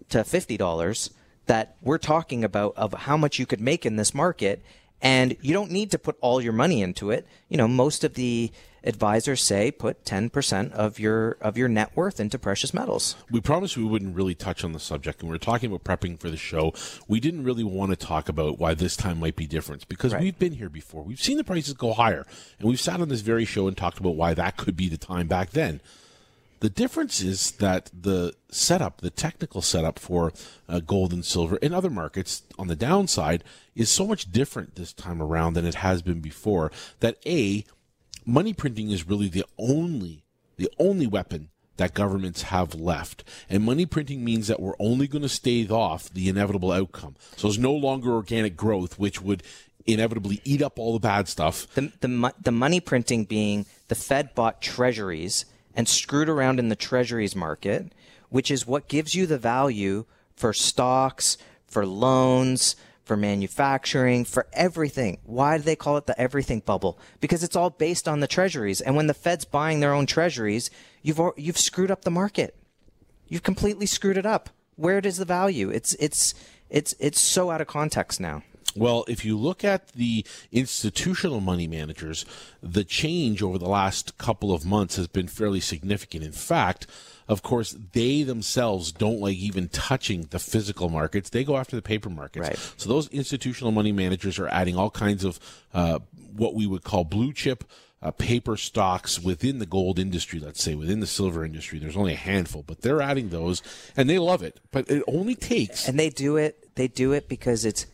to 0.09 0.17
$50 0.19 1.09
that 1.47 1.75
we're 1.81 1.97
talking 1.97 2.43
about 2.43 2.73
of 2.77 2.93
how 2.93 3.17
much 3.17 3.39
you 3.39 3.45
could 3.45 3.59
make 3.59 3.85
in 3.85 3.95
this 3.95 4.13
market 4.13 4.63
and 5.01 5.35
you 5.41 5.53
don't 5.53 5.71
need 5.71 5.91
to 5.91 5.99
put 5.99 6.17
all 6.21 6.41
your 6.41 6.53
money 6.53 6.81
into 6.81 7.11
it 7.11 7.25
you 7.49 7.57
know 7.57 7.67
most 7.67 8.03
of 8.03 8.13
the 8.15 8.51
advisors 8.87 9.41
say 9.43 9.69
put 9.71 10.03
10% 10.05 10.71
of 10.71 10.97
your 10.99 11.37
of 11.41 11.57
your 11.57 11.67
net 11.67 11.91
worth 11.95 12.19
into 12.19 12.39
precious 12.39 12.73
metals 12.73 13.15
we 13.29 13.41
promised 13.41 13.75
we 13.77 13.83
wouldn't 13.83 14.15
really 14.15 14.33
touch 14.35 14.63
on 14.63 14.71
the 14.71 14.79
subject 14.79 15.19
and 15.21 15.29
we 15.29 15.33
were 15.35 15.39
talking 15.39 15.71
about 15.71 15.83
prepping 15.83 16.19
for 16.19 16.29
the 16.29 16.37
show 16.37 16.73
we 17.07 17.19
didn't 17.19 17.43
really 17.43 17.63
want 17.63 17.91
to 17.91 17.95
talk 17.97 18.29
about 18.29 18.57
why 18.57 18.73
this 18.73 18.95
time 18.95 19.19
might 19.19 19.35
be 19.35 19.45
different 19.45 19.87
because 19.87 20.13
Right. 20.13 20.23
we've 20.23 20.39
been 20.39 20.53
here 20.53 20.69
before 20.69 21.03
we've 21.03 21.21
seen 21.21 21.37
the 21.37 21.43
prices 21.43 21.73
go 21.73 21.93
higher 21.93 22.25
and 22.59 22.67
we've 22.69 22.79
sat 22.79 23.01
on 23.01 23.09
this 23.09 23.21
very 23.21 23.45
show 23.45 23.67
and 23.67 23.75
talked 23.77 23.99
about 23.99 24.15
why 24.15 24.33
that 24.33 24.57
could 24.57 24.75
be 24.75 24.87
the 24.89 24.97
time 24.97 25.27
back 25.27 25.51
then 25.51 25.81
The 26.59 26.69
difference 26.71 27.21
is 27.21 27.51
that 27.59 27.91
the 27.93 28.33
setup, 28.49 29.01
the 29.01 29.11
technical 29.11 29.61
setup 29.61 29.99
for 29.99 30.33
uh, 30.67 30.79
gold 30.79 31.13
and 31.13 31.23
silver 31.23 31.57
in 31.57 31.71
other 31.71 31.91
markets 31.91 32.41
on 32.57 32.67
the 32.67 32.75
downside 32.75 33.43
is 33.75 33.91
so 33.91 34.07
much 34.07 34.31
different 34.31 34.73
this 34.73 34.91
time 34.91 35.21
around 35.21 35.53
than 35.53 35.67
it 35.67 35.75
has 35.85 36.01
been 36.01 36.19
before. 36.19 36.71
That 36.99 37.17
A, 37.27 37.63
money 38.27 38.53
printing 38.53 38.91
is 38.91 39.07
really 39.07 39.29
the 39.29 39.45
only, 39.57 40.23
the 40.57 40.69
only 40.77 41.07
weapon 41.07 41.49
that 41.77 41.93
governments 41.93 42.43
have 42.43 42.75
left. 42.75 43.23
And 43.49 43.63
money 43.63 43.85
printing 43.85 44.23
means 44.23 44.47
that 44.47 44.59
we're 44.59 44.75
only 44.79 45.07
going 45.07 45.21
to 45.21 45.29
stave 45.29 45.71
off 45.71 46.13
the 46.13 46.27
inevitable 46.27 46.71
outcome. 46.71 47.15
So 47.35 47.47
there's 47.47 47.57
no 47.57 47.73
longer 47.73 48.11
organic 48.11 48.57
growth, 48.57 48.99
which 48.99 49.21
would 49.21 49.43
inevitably 49.85 50.41
eat 50.43 50.61
up 50.61 50.77
all 50.77 50.93
the 50.93 50.99
bad 50.99 51.27
stuff. 51.27 51.73
The, 51.73 51.91
the, 52.01 52.33
the 52.41 52.51
money 52.51 52.79
printing 52.79 53.23
being 53.23 53.65
the 53.87 53.95
Fed 53.95 54.35
bought 54.35 54.61
treasuries 54.61 55.45
and 55.73 55.87
screwed 55.87 56.27
around 56.27 56.59
in 56.59 56.69
the 56.69 56.75
treasuries 56.75 57.35
market, 57.35 57.93
which 58.29 58.51
is 58.51 58.67
what 58.67 58.89
gives 58.89 59.15
you 59.15 59.25
the 59.25 59.37
value 59.37 60.05
for 60.35 60.51
stocks, 60.51 61.37
for 61.67 61.85
loans, 61.85 62.75
for 63.07 63.17
manufacturing, 63.17 64.25
for 64.25 64.47
everything. 64.53 65.17
Why 65.23 65.57
do 65.57 65.63
they 65.63 65.75
call 65.75 65.97
it 65.97 66.05
the 66.05 66.19
everything 66.19 66.59
bubble? 66.59 66.99
Because 67.21 67.41
it's 67.41 67.55
all 67.55 67.69
based 67.69 68.07
on 68.07 68.19
the 68.19 68.27
treasuries. 68.27 68.81
And 68.81 68.95
when 68.95 69.07
the 69.07 69.13
Fed's 69.13 69.45
buying 69.45 69.79
their 69.79 69.93
own 69.93 70.05
treasuries, 70.05 70.69
you've 71.01 71.19
you've 71.37 71.57
screwed 71.57 71.89
up 71.89 72.03
the 72.03 72.11
market. 72.11 72.55
You've 73.27 73.43
completely 73.43 73.85
screwed 73.85 74.17
it 74.17 74.25
up. 74.25 74.49
Where 74.75 75.01
does 75.01 75.17
the 75.17 75.25
value? 75.25 75.69
It's 75.69 75.95
it's 75.95 76.33
it's 76.69 76.93
it's 76.99 77.19
so 77.19 77.49
out 77.49 77.61
of 77.61 77.67
context 77.67 78.19
now. 78.19 78.43
Well, 78.75 79.05
if 79.07 79.25
you 79.25 79.37
look 79.37 79.63
at 79.63 79.89
the 79.89 80.25
institutional 80.51 81.41
money 81.41 81.67
managers, 81.67 82.25
the 82.61 82.83
change 82.83 83.41
over 83.41 83.57
the 83.57 83.67
last 83.67 84.17
couple 84.17 84.53
of 84.53 84.65
months 84.65 84.97
has 84.97 85.07
been 85.07 85.27
fairly 85.27 85.59
significant. 85.59 86.23
In 86.23 86.31
fact, 86.31 86.85
of 87.27 87.41
course, 87.41 87.75
they 87.93 88.23
themselves 88.23 88.91
don't 88.91 89.19
like 89.19 89.35
even 89.35 89.67
touching 89.67 90.27
the 90.29 90.39
physical 90.39 90.89
markets. 90.89 91.29
They 91.29 91.43
go 91.43 91.57
after 91.57 91.75
the 91.75 91.81
paper 91.81 92.09
markets. 92.09 92.47
Right. 92.47 92.73
So 92.77 92.87
those 92.87 93.07
institutional 93.09 93.71
money 93.71 93.91
managers 93.91 94.39
are 94.39 94.47
adding 94.47 94.77
all 94.77 94.91
kinds 94.91 95.23
of 95.23 95.39
uh, 95.73 95.99
what 96.35 96.53
we 96.53 96.67
would 96.67 96.83
call 96.83 97.03
blue 97.03 97.33
chip 97.33 97.63
uh, 98.01 98.11
paper 98.11 98.55
stocks 98.55 99.19
within 99.19 99.59
the 99.59 99.65
gold 99.65 99.97
industry, 99.97 100.39
let's 100.39 100.61
say 100.61 100.75
within 100.75 100.99
the 100.99 101.07
silver 101.07 101.43
industry. 101.43 101.79
There's 101.79 101.97
only 101.97 102.13
a 102.13 102.17
handful, 102.17 102.63
but 102.63 102.81
they're 102.81 103.01
adding 103.01 103.29
those, 103.29 103.61
and 103.95 104.09
they 104.09 104.19
love 104.19 104.43
it. 104.43 104.59
But 104.71 104.89
it 104.89 105.03
only 105.07 105.35
takes. 105.35 105.87
And 105.87 105.99
they 105.99 106.09
do 106.09 106.37
it. 106.37 106.75
They 106.75 106.87
do 106.87 107.11
it 107.11 107.27
because 107.27 107.65
it's 107.65 107.87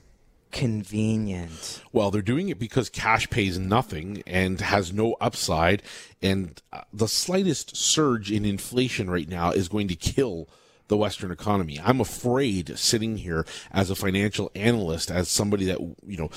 convenient. 0.54 1.82
Well, 1.92 2.12
they're 2.12 2.22
doing 2.22 2.48
it 2.48 2.60
because 2.60 2.88
cash 2.90 3.30
pays 3.30 3.60
nothing 3.60 4.24
and 4.26 4.62
has 4.62 4.94
no 4.94 5.18
upside, 5.20 5.84
and 6.22 6.62
uh, 6.72 6.82
the 6.94 7.10
slightest 7.10 7.76
surge 7.76 8.32
in 8.32 8.46
inflation 8.46 9.10
right 9.10 9.28
now 9.28 9.52
is 9.52 9.68
going 9.68 9.90
to 9.90 9.96
kill 9.96 10.48
the 10.88 10.98
Western 10.98 11.32
economy. 11.32 11.80
I'm 11.84 12.00
afraid 12.00 12.78
sitting 12.78 13.18
here 13.18 13.46
as 13.72 13.90
a 13.90 13.96
financial 13.96 14.52
analyst, 14.54 15.10
as 15.10 15.28
somebody 15.28 15.66
that, 15.66 15.80
you 16.06 16.18
know, 16.18 16.30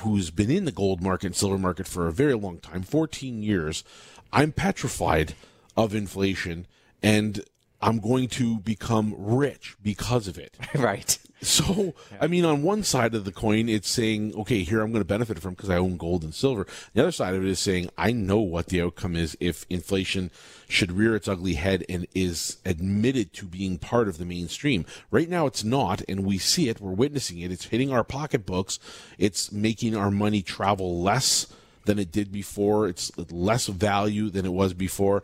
who's 0.00 0.30
been 0.30 0.50
in 0.50 0.64
the 0.64 0.72
gold 0.72 1.02
market 1.02 1.26
and 1.26 1.36
silver 1.36 1.58
market 1.58 1.86
for 1.86 2.06
a 2.06 2.12
very 2.12 2.34
long 2.34 2.58
time 2.58 2.82
14 2.82 3.42
years 3.42 3.84
I'm 4.32 4.52
petrified 4.52 5.34
of 5.76 5.94
inflation 5.94 6.66
and 7.02 7.44
I'm 7.80 8.00
going 8.00 8.28
to 8.28 8.58
become 8.58 9.14
rich 9.16 9.76
because 9.82 10.28
of 10.28 10.38
it. 10.38 10.56
right. 10.74 11.18
So, 11.40 11.94
I 12.20 12.26
mean, 12.26 12.44
on 12.44 12.62
one 12.62 12.82
side 12.82 13.14
of 13.14 13.24
the 13.24 13.30
coin, 13.32 13.68
it's 13.68 13.88
saying, 13.88 14.34
okay, 14.34 14.64
here 14.64 14.80
I'm 14.80 14.90
going 14.90 15.02
to 15.02 15.08
benefit 15.08 15.38
from 15.38 15.54
because 15.54 15.70
I 15.70 15.76
own 15.76 15.96
gold 15.96 16.24
and 16.24 16.34
silver. 16.34 16.66
The 16.94 17.02
other 17.02 17.12
side 17.12 17.34
of 17.34 17.44
it 17.44 17.48
is 17.48 17.60
saying, 17.60 17.90
I 17.96 18.10
know 18.10 18.40
what 18.40 18.66
the 18.66 18.82
outcome 18.82 19.14
is 19.14 19.36
if 19.38 19.64
inflation 19.70 20.32
should 20.68 20.90
rear 20.90 21.14
its 21.14 21.28
ugly 21.28 21.54
head 21.54 21.84
and 21.88 22.06
is 22.14 22.58
admitted 22.64 23.32
to 23.34 23.46
being 23.46 23.78
part 23.78 24.08
of 24.08 24.18
the 24.18 24.24
mainstream. 24.24 24.84
Right 25.12 25.28
now, 25.28 25.46
it's 25.46 25.62
not, 25.62 26.02
and 26.08 26.26
we 26.26 26.38
see 26.38 26.68
it. 26.68 26.80
We're 26.80 26.90
witnessing 26.90 27.38
it. 27.38 27.52
It's 27.52 27.66
hitting 27.66 27.92
our 27.92 28.04
pocketbooks. 28.04 28.80
It's 29.16 29.52
making 29.52 29.96
our 29.96 30.10
money 30.10 30.42
travel 30.42 31.00
less 31.00 31.46
than 31.84 32.00
it 32.00 32.10
did 32.10 32.32
before. 32.32 32.88
It's 32.88 33.16
less 33.30 33.66
value 33.66 34.28
than 34.28 34.44
it 34.44 34.52
was 34.52 34.74
before. 34.74 35.22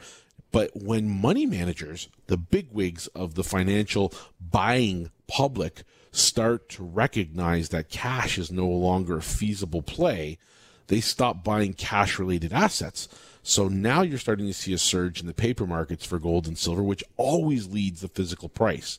But 0.52 0.70
when 0.74 1.08
money 1.08 1.46
managers, 1.46 2.08
the 2.28 2.36
bigwigs 2.36 3.08
of 3.08 3.34
the 3.34 3.42
financial 3.42 4.14
buying 4.40 5.10
public, 5.26 5.82
start 6.16 6.68
to 6.70 6.84
recognize 6.84 7.70
that 7.70 7.88
cash 7.88 8.38
is 8.38 8.50
no 8.50 8.66
longer 8.66 9.18
a 9.18 9.22
feasible 9.22 9.82
play, 9.82 10.38
they 10.86 11.00
stop 11.00 11.42
buying 11.42 11.74
cash 11.74 12.18
related 12.18 12.52
assets. 12.52 13.08
So 13.42 13.68
now 13.68 14.02
you're 14.02 14.18
starting 14.18 14.46
to 14.46 14.54
see 14.54 14.72
a 14.72 14.78
surge 14.78 15.20
in 15.20 15.26
the 15.26 15.34
paper 15.34 15.66
markets 15.66 16.06
for 16.06 16.18
gold 16.18 16.46
and 16.46 16.56
silver, 16.56 16.82
which 16.82 17.04
always 17.16 17.68
leads 17.68 18.00
the 18.00 18.08
physical 18.08 18.48
price. 18.48 18.98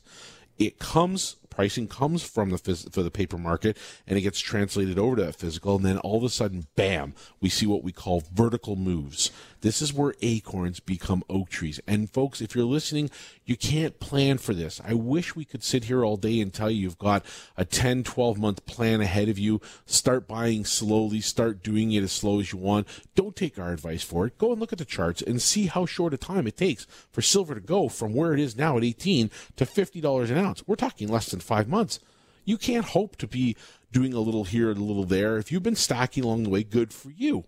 It 0.58 0.78
comes 0.78 1.36
pricing 1.56 1.88
comes 1.88 2.22
from 2.22 2.50
the 2.50 2.58
phys- 2.58 2.92
for 2.92 3.02
the 3.02 3.10
paper 3.10 3.38
market 3.38 3.78
and 4.06 4.18
it 4.18 4.20
gets 4.20 4.38
translated 4.40 4.98
over 4.98 5.16
to 5.16 5.24
that 5.24 5.36
physical 5.36 5.76
and 5.76 5.86
then 5.86 5.96
all 5.98 6.18
of 6.18 6.22
a 6.22 6.28
sudden 6.28 6.66
bam 6.76 7.14
we 7.40 7.48
see 7.48 7.64
what 7.64 7.82
we 7.82 7.90
call 7.90 8.22
vertical 8.34 8.76
moves 8.76 9.30
this 9.60 9.82
is 9.82 9.92
where 9.92 10.14
acorns 10.22 10.80
become 10.80 11.22
oak 11.28 11.48
trees. 11.48 11.80
And 11.86 12.10
folks 12.10 12.40
if 12.40 12.54
you're 12.54 12.64
listening 12.64 13.10
you 13.44 13.56
can't 13.56 14.00
plan 14.00 14.38
for 14.38 14.54
this. 14.54 14.80
I 14.84 14.94
wish 14.94 15.36
we 15.36 15.44
could 15.44 15.62
sit 15.62 15.84
here 15.84 16.04
all 16.04 16.16
day 16.16 16.40
and 16.40 16.52
tell 16.52 16.70
you 16.70 16.82
you've 16.82 16.98
got 16.98 17.24
a 17.56 17.64
10 17.64 18.04
12 18.04 18.38
month 18.38 18.66
plan 18.66 19.00
ahead 19.00 19.28
of 19.28 19.38
you. 19.38 19.60
Start 19.86 20.26
buying 20.26 20.64
slowly. 20.64 21.20
Start 21.20 21.62
doing 21.62 21.92
it 21.92 22.02
as 22.02 22.12
slow 22.12 22.40
as 22.40 22.52
you 22.52 22.58
want. 22.58 22.88
Don't 23.14 23.36
take 23.36 23.58
our 23.58 23.72
advice 23.72 24.02
for 24.02 24.26
it. 24.26 24.38
Go 24.38 24.52
and 24.52 24.60
look 24.60 24.72
at 24.72 24.78
the 24.78 24.84
charts 24.84 25.22
and 25.22 25.40
see 25.40 25.66
how 25.66 25.86
short 25.86 26.14
a 26.14 26.16
time 26.16 26.46
it 26.46 26.56
takes 26.56 26.86
for 27.10 27.22
silver 27.22 27.54
to 27.54 27.60
go 27.60 27.88
from 27.88 28.14
where 28.14 28.32
it 28.32 28.40
is 28.40 28.56
now 28.56 28.76
at 28.76 28.84
18 28.84 29.30
to 29.56 29.64
$50 29.64 30.30
an 30.30 30.38
ounce. 30.38 30.66
We're 30.66 30.76
talking 30.76 31.08
less 31.08 31.30
than 31.30 31.40
five 31.40 31.68
months. 31.68 32.00
You 32.44 32.56
can't 32.56 32.86
hope 32.86 33.16
to 33.16 33.26
be 33.26 33.56
doing 33.92 34.12
a 34.12 34.20
little 34.20 34.44
here 34.44 34.70
and 34.70 34.78
a 34.78 34.84
little 34.84 35.04
there. 35.04 35.36
If 35.38 35.50
you've 35.50 35.62
been 35.62 35.74
stacking 35.74 36.24
along 36.24 36.44
the 36.44 36.50
way, 36.50 36.62
good 36.62 36.92
for 36.92 37.10
you. 37.10 37.44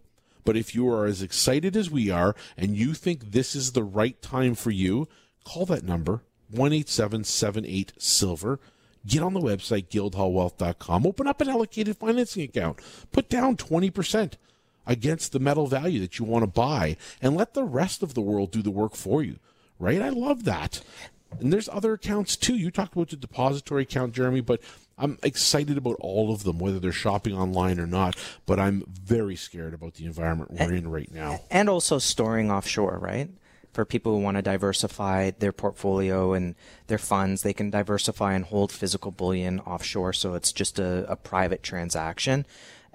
But 0.49 0.57
if 0.57 0.75
you 0.75 0.89
are 0.89 1.05
as 1.05 1.21
excited 1.21 1.77
as 1.77 1.91
we 1.91 2.09
are 2.09 2.35
and 2.57 2.75
you 2.75 2.95
think 2.95 3.33
this 3.33 3.55
is 3.55 3.73
the 3.73 3.85
right 3.85 4.19
time 4.23 4.55
for 4.55 4.71
you, 4.71 5.07
call 5.45 5.67
that 5.67 5.85
number, 5.85 6.23
18778 6.55 7.93
Silver. 7.99 8.59
Get 9.07 9.23
on 9.23 9.35
the 9.35 9.43
website, 9.43 9.89
guildhallwealth.com. 9.89 11.07
Open 11.07 11.27
up 11.27 11.43
an 11.43 11.51
allocated 11.51 11.99
financing 11.99 12.45
account. 12.45 12.79
Put 13.13 13.29
down 13.29 13.59
20% 13.59 14.39
against 14.87 15.33
the 15.33 15.39
metal 15.39 15.67
value 15.67 16.01
that 16.01 16.19
you 16.19 16.25
want 16.25 16.45
to 16.45 16.51
buy 16.51 16.97
and 17.21 17.37
let 17.37 17.53
the 17.53 17.65
rest 17.65 18.03
of 18.03 18.15
the 18.15 18.23
world 18.23 18.51
do 18.51 18.63
the 18.63 18.71
work 18.71 18.95
for 18.95 19.23
you. 19.23 19.39
Right? 19.79 20.01
I 20.01 20.09
love 20.09 20.45
that. 20.45 20.81
And 21.39 21.53
there's 21.53 21.69
other 21.69 21.93
accounts 21.93 22.37
too. 22.37 22.57
You 22.57 22.71
talked 22.71 22.95
about 22.95 23.11
the 23.11 23.17
depository 23.17 23.83
account, 23.83 24.15
Jeremy, 24.15 24.41
but 24.41 24.63
I'm 24.99 25.19
excited 25.23 25.79
about 25.79 25.97
all 26.01 26.33
of 26.33 26.45
them, 26.45 26.59
whether 26.59 26.79
they're 26.79 26.93
shopping 26.93 27.35
online 27.35 27.79
or 27.79 27.87
not. 27.87 28.17
But 28.47 28.59
I'm 28.59 28.85
very 28.89 29.37
scared 29.37 29.75
about 29.75 29.95
the 29.95 30.07
environment 30.07 30.51
we're 30.51 30.75
in 30.75 30.91
right 30.91 31.13
now. 31.13 31.41
And 31.51 31.69
also 31.69 31.99
storing 31.99 32.51
offshore, 32.51 32.99
right? 32.99 33.31
For 33.73 33.85
people 33.85 34.13
who 34.13 34.23
want 34.23 34.37
to 34.37 34.43
diversify 34.43 35.31
their 35.39 35.53
portfolio 35.53 36.33
and 36.33 36.57
their 36.89 36.99
funds, 36.99 37.43
they 37.43 37.53
can 37.53 37.71
diversify 37.71 38.35
and 38.35 38.45
hold 38.45 38.73
physical 38.73 39.13
bullion 39.13 39.61
offshore. 39.61 40.13
So 40.13 40.35
it's 40.35 40.53
just 40.53 40.79
a, 40.79 41.11
a 41.11 41.17
private 41.17 41.63
transaction. 41.63 42.45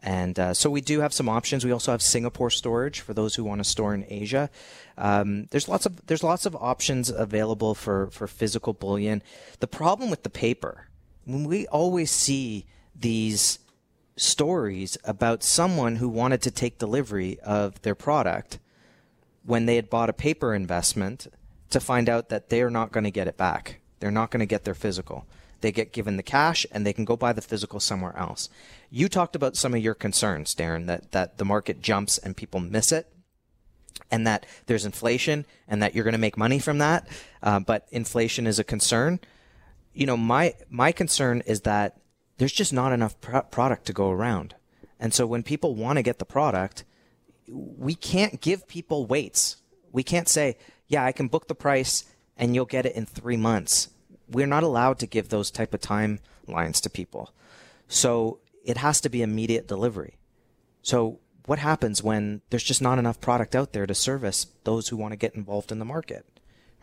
And 0.05 0.37
uh, 0.37 0.53
so 0.53 0.69
we 0.69 0.81
do 0.81 0.99
have 0.99 1.13
some 1.13 1.29
options. 1.29 1.63
We 1.63 1.71
also 1.71 1.91
have 1.91 2.01
Singapore 2.01 2.49
storage 2.49 2.99
for 2.99 3.13
those 3.13 3.35
who 3.35 3.45
want 3.45 3.63
to 3.63 3.69
store 3.69 3.93
in 3.93 4.05
Asia. 4.09 4.49
Um, 4.97 5.47
there's 5.51 5.69
lots 5.69 5.85
of 5.85 6.05
there's 6.07 6.23
lots 6.23 6.45
of 6.45 6.57
options 6.57 7.09
available 7.09 7.73
for 7.73 8.07
for 8.07 8.27
physical 8.27 8.73
bullion. 8.73 9.23
The 9.61 9.67
problem 9.67 10.09
with 10.09 10.23
the 10.23 10.29
paper, 10.29 10.87
when 11.25 11.45
we 11.45 11.67
always 11.67 12.11
see 12.11 12.65
these 12.95 13.59
stories 14.15 14.97
about 15.03 15.43
someone 15.43 15.95
who 15.95 16.07
wanted 16.07 16.41
to 16.41 16.51
take 16.51 16.77
delivery 16.77 17.39
of 17.41 17.81
their 17.81 17.95
product 17.95 18.59
when 19.45 19.65
they 19.65 19.75
had 19.75 19.89
bought 19.89 20.09
a 20.09 20.13
paper 20.13 20.53
investment 20.53 21.27
to 21.69 21.79
find 21.79 22.07
out 22.07 22.29
that 22.29 22.49
they 22.49 22.61
are 22.61 22.69
not 22.69 22.91
going 22.91 23.03
to 23.03 23.11
get 23.11 23.27
it 23.27 23.37
back. 23.37 23.79
They're 23.99 24.11
not 24.11 24.31
going 24.31 24.39
to 24.41 24.45
get 24.45 24.63
their 24.63 24.75
physical. 24.75 25.25
They 25.61 25.71
get 25.71 25.93
given 25.93 26.17
the 26.17 26.23
cash 26.23 26.65
and 26.71 26.85
they 26.85 26.93
can 26.93 27.05
go 27.05 27.15
buy 27.15 27.33
the 27.33 27.41
physical 27.41 27.79
somewhere 27.79 28.15
else. 28.17 28.49
You 28.89 29.09
talked 29.09 29.35
about 29.35 29.55
some 29.55 29.73
of 29.73 29.81
your 29.81 29.93
concerns, 29.93 30.53
Darren, 30.53 30.87
that, 30.87 31.11
that 31.13 31.37
the 31.37 31.45
market 31.45 31.81
jumps 31.81 32.17
and 32.17 32.37
people 32.37 32.59
miss 32.59 32.91
it 32.91 33.07
and 34.11 34.27
that 34.27 34.45
there's 34.65 34.85
inflation 34.85 35.45
and 35.67 35.81
that 35.81 35.95
you're 35.95 36.03
going 36.03 36.13
to 36.13 36.19
make 36.19 36.37
money 36.37 36.59
from 36.59 36.79
that. 36.79 37.07
Uh, 37.41 37.59
but 37.59 37.87
inflation 37.91 38.45
is 38.45 38.59
a 38.59 38.63
concern. 38.63 39.19
You 39.93 40.05
know, 40.05 40.17
my, 40.17 40.55
my 40.69 40.91
concern 40.91 41.43
is 41.45 41.61
that 41.61 41.97
there's 42.37 42.53
just 42.53 42.73
not 42.73 42.93
enough 42.93 43.19
product 43.21 43.85
to 43.85 43.93
go 43.93 44.09
around. 44.09 44.55
And 44.99 45.13
so 45.13 45.25
when 45.25 45.43
people 45.43 45.75
want 45.75 45.97
to 45.97 46.03
get 46.03 46.19
the 46.19 46.25
product, 46.25 46.83
we 47.47 47.93
can't 47.93 48.41
give 48.41 48.67
people 48.67 49.05
waits. 49.05 49.57
We 49.91 50.03
can't 50.03 50.27
say, 50.27 50.57
yeah, 50.87 51.03
I 51.03 51.11
can 51.11 51.27
book 51.27 51.47
the 51.47 51.55
price 51.55 52.05
and 52.37 52.55
you'll 52.55 52.65
get 52.65 52.85
it 52.85 52.95
in 52.95 53.05
three 53.05 53.37
months 53.37 53.89
we're 54.33 54.47
not 54.47 54.63
allowed 54.63 54.99
to 54.99 55.07
give 55.07 55.29
those 55.29 55.51
type 55.51 55.73
of 55.73 55.81
timelines 55.81 56.81
to 56.81 56.89
people. 56.89 57.33
So 57.87 58.39
it 58.63 58.77
has 58.77 59.01
to 59.01 59.09
be 59.09 59.21
immediate 59.21 59.67
delivery. 59.67 60.17
So 60.81 61.19
what 61.45 61.59
happens 61.59 62.01
when 62.01 62.41
there's 62.49 62.63
just 62.63 62.81
not 62.81 62.99
enough 62.99 63.21
product 63.21 63.55
out 63.55 63.73
there 63.73 63.85
to 63.85 63.93
service 63.93 64.47
those 64.63 64.87
who 64.87 64.97
want 64.97 65.11
to 65.11 65.17
get 65.17 65.35
involved 65.35 65.71
in 65.71 65.79
the 65.79 65.85
market? 65.85 66.25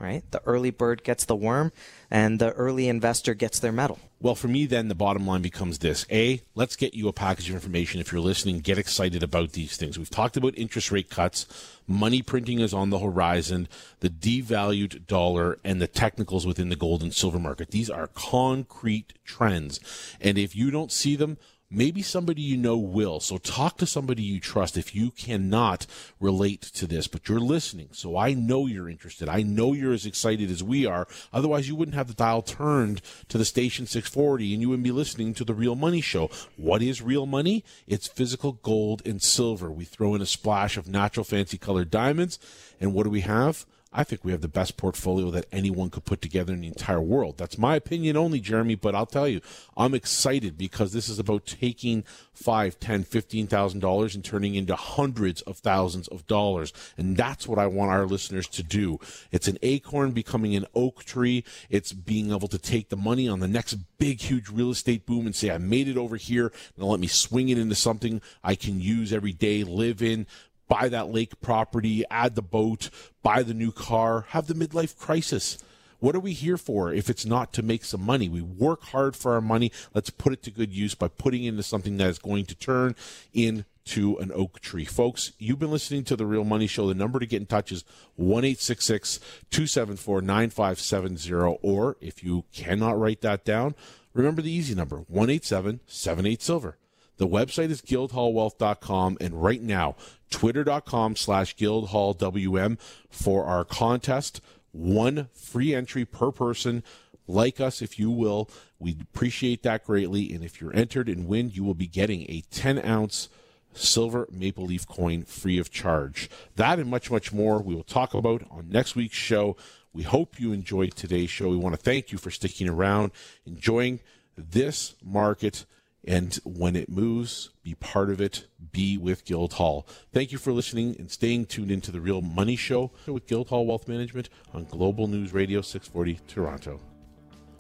Right? 0.01 0.22
The 0.30 0.42
early 0.46 0.70
bird 0.70 1.05
gets 1.05 1.24
the 1.24 1.36
worm, 1.36 1.72
and 2.11 2.38
the 2.38 2.53
early 2.53 2.88
investor 2.88 3.34
gets 3.34 3.59
their 3.59 3.70
medal. 3.70 3.98
Well, 4.20 4.34
for 4.34 4.48
me, 4.48 4.66
then 4.66 4.88
the 4.88 4.94
bottom 4.94 5.26
line 5.26 5.42
becomes 5.42 5.78
this: 5.78 6.07
A, 6.11 6.42
let's 6.55 6.76
get 6.76 6.94
you 6.94 7.07
a 7.09 7.12
package 7.12 7.48
of 7.48 7.55
information. 7.55 8.01
If 8.01 8.11
you're 8.11 8.20
listening, 8.20 8.61
get 8.61 8.78
excited 8.78 9.22
about 9.22 9.53
these 9.53 9.76
things. 9.76 9.98
We've 9.98 10.11
talked 10.11 10.36
about 10.36 10.59
interest 10.59 10.90
rate 10.90 11.11
cuts, 11.11 11.46
money 11.86 12.22
printing 12.22 12.61
is 12.61 12.74
on 12.74 12.90
the 12.90 12.98
horizon, 12.98 13.68
the 14.01 14.11
devalued 14.11 15.07
dollar, 15.07 15.59
and 15.62 15.80
the 15.80 15.86
technicals 15.86 16.46
within 16.46 16.70
the 16.70 16.76
gold 16.76 17.03
and 17.03 17.14
silver 17.14 17.38
market. 17.38 17.70
These 17.70 17.90
are 17.90 18.09
concrete 18.09 19.12
trends, 19.24 19.78
and 20.20 20.38
if 20.38 20.57
you 20.57 20.70
don't 20.70 20.90
see 20.90 21.16
them, 21.16 21.36
maybe 21.70 22.02
somebody 22.02 22.42
you 22.42 22.56
know 22.56 22.76
will. 22.76 23.20
So 23.20 23.38
talk 23.38 23.76
to 23.78 23.86
somebody 23.86 24.22
you 24.22 24.40
trust 24.40 24.76
if 24.76 24.94
you 24.94 25.10
cannot 25.10 25.86
relate 26.18 26.62
to 26.62 26.86
this, 26.86 27.06
but 27.06 27.28
you're 27.28 27.40
listening. 27.40 27.90
So 27.92 28.16
I 28.16 28.34
know 28.34 28.66
you're 28.66 28.88
interested. 28.88 29.28
I 29.28 29.42
know 29.42 29.72
you're 29.72 29.92
as 29.92 30.06
excited 30.06 30.50
as 30.50 30.62
we 30.62 30.84
are. 30.86 31.06
Otherwise, 31.32 31.68
you 31.68 31.76
wouldn't 31.76 31.94
have 31.94 32.08
the 32.08 32.14
dial 32.14 32.42
turned 32.42 33.00
to 33.28 33.38
the 33.38 33.44
station 33.44 33.86
640 33.86 34.52
and 34.52 34.60
you 34.60 34.68
wouldn't 34.68 34.84
be 34.84 34.90
listening 34.90 35.32
to 35.34 35.44
the 35.44 35.54
Real 35.54 35.76
Money 35.76 36.00
Show. 36.00 36.30
What 36.56 36.82
is 36.82 37.00
real 37.00 37.26
money? 37.26 37.64
It's 37.86 38.08
physical 38.08 38.52
gold 38.52 39.02
and 39.06 39.22
silver. 39.22 39.70
We 39.70 39.84
throw 39.84 40.14
in 40.14 40.22
a 40.22 40.26
splash 40.26 40.76
of 40.76 40.88
natural 40.88 41.24
fancy 41.24 41.58
colored 41.58 41.90
diamonds. 41.90 42.38
And 42.80 42.94
what 42.94 43.04
do 43.04 43.10
we 43.10 43.20
have? 43.20 43.66
I 43.93 44.05
think 44.05 44.24
we 44.24 44.30
have 44.30 44.41
the 44.41 44.47
best 44.47 44.76
portfolio 44.76 45.32
that 45.32 45.47
anyone 45.51 45.91
could 45.91 46.05
put 46.05 46.22
together 46.22 46.53
in 46.53 46.61
the 46.61 46.68
entire 46.68 47.01
world. 47.01 47.36
That's 47.38 47.59
my 47.59 47.74
opinion 47.74 48.16
only, 48.16 48.38
Jeremy, 48.38 48.76
but 48.76 48.95
I'll 48.95 49.05
tell 49.05 49.26
you, 49.26 49.41
I'm 49.76 49.95
excited 49.95 50.57
because 50.57 50.93
this 50.93 51.09
is 51.09 51.18
about 51.18 51.45
taking 51.45 52.05
five, 52.32 52.78
ten, 52.78 53.03
fifteen 53.03 53.49
thousand 53.49 53.80
dollars 53.80 54.14
and 54.14 54.24
turning 54.24 54.55
into 54.55 54.76
hundreds 54.76 55.43
of 55.43 55.59
thousands 55.59 56.07
of 56.07 56.24
dollars. 56.28 56.72
And 56.97 57.16
that's 57.16 57.49
what 57.49 57.59
I 57.59 57.66
want 57.66 57.91
our 57.91 58.07
listeners 58.07 58.47
to 58.49 58.62
do. 58.62 59.01
It's 59.32 59.49
an 59.49 59.59
acorn 59.61 60.12
becoming 60.12 60.55
an 60.55 60.66
oak 60.72 61.03
tree. 61.03 61.43
It's 61.68 61.93
being 61.93 62.30
able 62.30 62.49
to 62.49 62.59
take 62.59 62.91
the 62.91 62.97
money 62.97 63.28
on 63.28 63.41
the 63.41 63.49
next 63.49 63.74
big, 63.99 64.20
huge 64.20 64.49
real 64.51 64.70
estate 64.70 65.05
boom 65.05 65.26
and 65.26 65.34
say, 65.34 65.51
I 65.51 65.59
made 65.59 65.88
it 65.88 65.97
over 65.97 66.14
here. 66.14 66.53
Now 66.76 66.86
let 66.86 67.01
me 67.01 67.09
swing 67.09 67.49
it 67.49 67.59
into 67.59 67.74
something 67.74 68.22
I 68.45 68.55
can 68.55 68.80
use 68.80 69.12
every 69.12 69.32
day, 69.32 69.64
live 69.64 70.01
in, 70.01 70.28
buy 70.70 70.88
that 70.88 71.08
lake 71.08 71.40
property, 71.42 72.04
add 72.10 72.36
the 72.36 72.42
boat, 72.42 72.88
buy 73.24 73.42
the 73.42 73.52
new 73.52 73.72
car, 73.72 74.26
have 74.28 74.46
the 74.46 74.54
midlife 74.54 74.96
crisis. 74.96 75.58
What 75.98 76.14
are 76.14 76.20
we 76.20 76.32
here 76.32 76.56
for 76.56 76.94
if 76.94 77.10
it's 77.10 77.26
not 77.26 77.52
to 77.54 77.62
make 77.62 77.84
some 77.84 78.02
money? 78.02 78.28
We 78.28 78.40
work 78.40 78.84
hard 78.84 79.16
for 79.16 79.34
our 79.34 79.40
money. 79.40 79.72
Let's 79.92 80.10
put 80.10 80.32
it 80.32 80.42
to 80.44 80.50
good 80.50 80.72
use 80.72 80.94
by 80.94 81.08
putting 81.08 81.44
into 81.44 81.64
something 81.64 81.96
that 81.96 82.08
is 82.08 82.20
going 82.20 82.46
to 82.46 82.54
turn 82.54 82.94
into 83.34 84.16
an 84.18 84.30
oak 84.32 84.60
tree. 84.60 84.84
Folks, 84.84 85.32
you've 85.38 85.58
been 85.58 85.72
listening 85.72 86.04
to 86.04 86.16
The 86.16 86.24
Real 86.24 86.44
Money 86.44 86.68
Show. 86.68 86.86
The 86.86 86.94
number 86.94 87.18
to 87.18 87.26
get 87.26 87.40
in 87.40 87.46
touch 87.46 87.72
is 87.72 87.84
1 88.14 88.42
274 88.42 90.22
9570. 90.22 91.58
Or 91.62 91.96
if 92.00 92.22
you 92.22 92.44
cannot 92.54 92.98
write 92.98 93.22
that 93.22 93.44
down, 93.44 93.74
remember 94.14 94.40
the 94.40 94.52
easy 94.52 94.76
number 94.76 94.98
1 95.08 95.40
78 95.42 96.40
Silver. 96.40 96.78
The 97.20 97.28
website 97.28 97.68
is 97.68 97.82
guildhallwealth.com. 97.82 99.18
And 99.20 99.42
right 99.42 99.60
now, 99.60 99.96
twitter.com 100.31 101.16
slash 101.16 101.57
guildhallwm 101.57 102.78
for 103.09 103.45
our 103.45 103.64
contest. 103.64 104.41
One 104.72 105.28
free 105.33 105.74
entry 105.74 106.05
per 106.05 106.31
person. 106.31 106.83
Like 107.26 107.61
us, 107.61 107.81
if 107.81 107.99
you 107.99 108.11
will. 108.11 108.51
We'd 108.78 109.03
appreciate 109.03 109.62
that 109.62 109.85
greatly. 109.85 110.33
And 110.33 110.45
if 110.45 110.61
you're 110.61 110.74
entered 110.74 111.09
and 111.09 111.28
win, 111.28 111.51
you 111.51 111.62
will 111.62 111.74
be 111.74 111.87
getting 111.87 112.22
a 112.22 112.43
10 112.51 112.85
ounce 112.85 113.28
silver 113.72 114.26
maple 114.31 114.64
leaf 114.64 114.87
coin 114.87 115.22
free 115.22 115.59
of 115.59 115.70
charge. 115.70 116.28
That 116.57 116.78
and 116.78 116.91
much, 116.91 117.11
much 117.11 117.33
more 117.33 117.61
we 117.61 117.74
will 117.74 117.85
talk 117.85 118.14
about 118.14 118.43
on 118.51 118.68
next 118.68 118.97
week's 118.97 119.16
show. 119.16 119.57
We 119.93 120.03
hope 120.03 120.41
you 120.41 120.53
enjoyed 120.53 120.95
today's 120.95 121.31
show. 121.31 121.49
We 121.49 121.57
want 121.57 121.74
to 121.74 121.81
thank 121.81 122.12
you 122.12 122.18
for 122.18 122.31
sticking 122.31 122.68
around, 122.68 123.12
enjoying 123.45 124.01
this 124.37 124.95
market 125.05 125.66
and 126.07 126.34
when 126.44 126.76
it 126.76 126.88
moves, 126.88 127.51
be 127.62 127.74
part 127.74 128.11
of 128.11 128.20
it. 128.20 128.46
Be 128.72 128.96
with 128.96 129.24
Guildhall. 129.24 129.86
Thank 130.12 130.32
you 130.32 130.38
for 130.38 130.53
listening 130.53 130.96
and 130.98 131.11
staying 131.11 131.46
tuned 131.46 131.70
into 131.70 131.90
the 131.90 132.01
Real 132.01 132.22
Money 132.22 132.57
Show 132.57 132.92
with 133.07 133.26
Guildhall 133.26 133.66
Wealth 133.66 133.86
Management 133.86 134.30
on 134.55 134.64
Global 134.64 135.07
News 135.09 135.32
Radio 135.32 135.61
640 135.61 136.20
Toronto. 136.26 136.80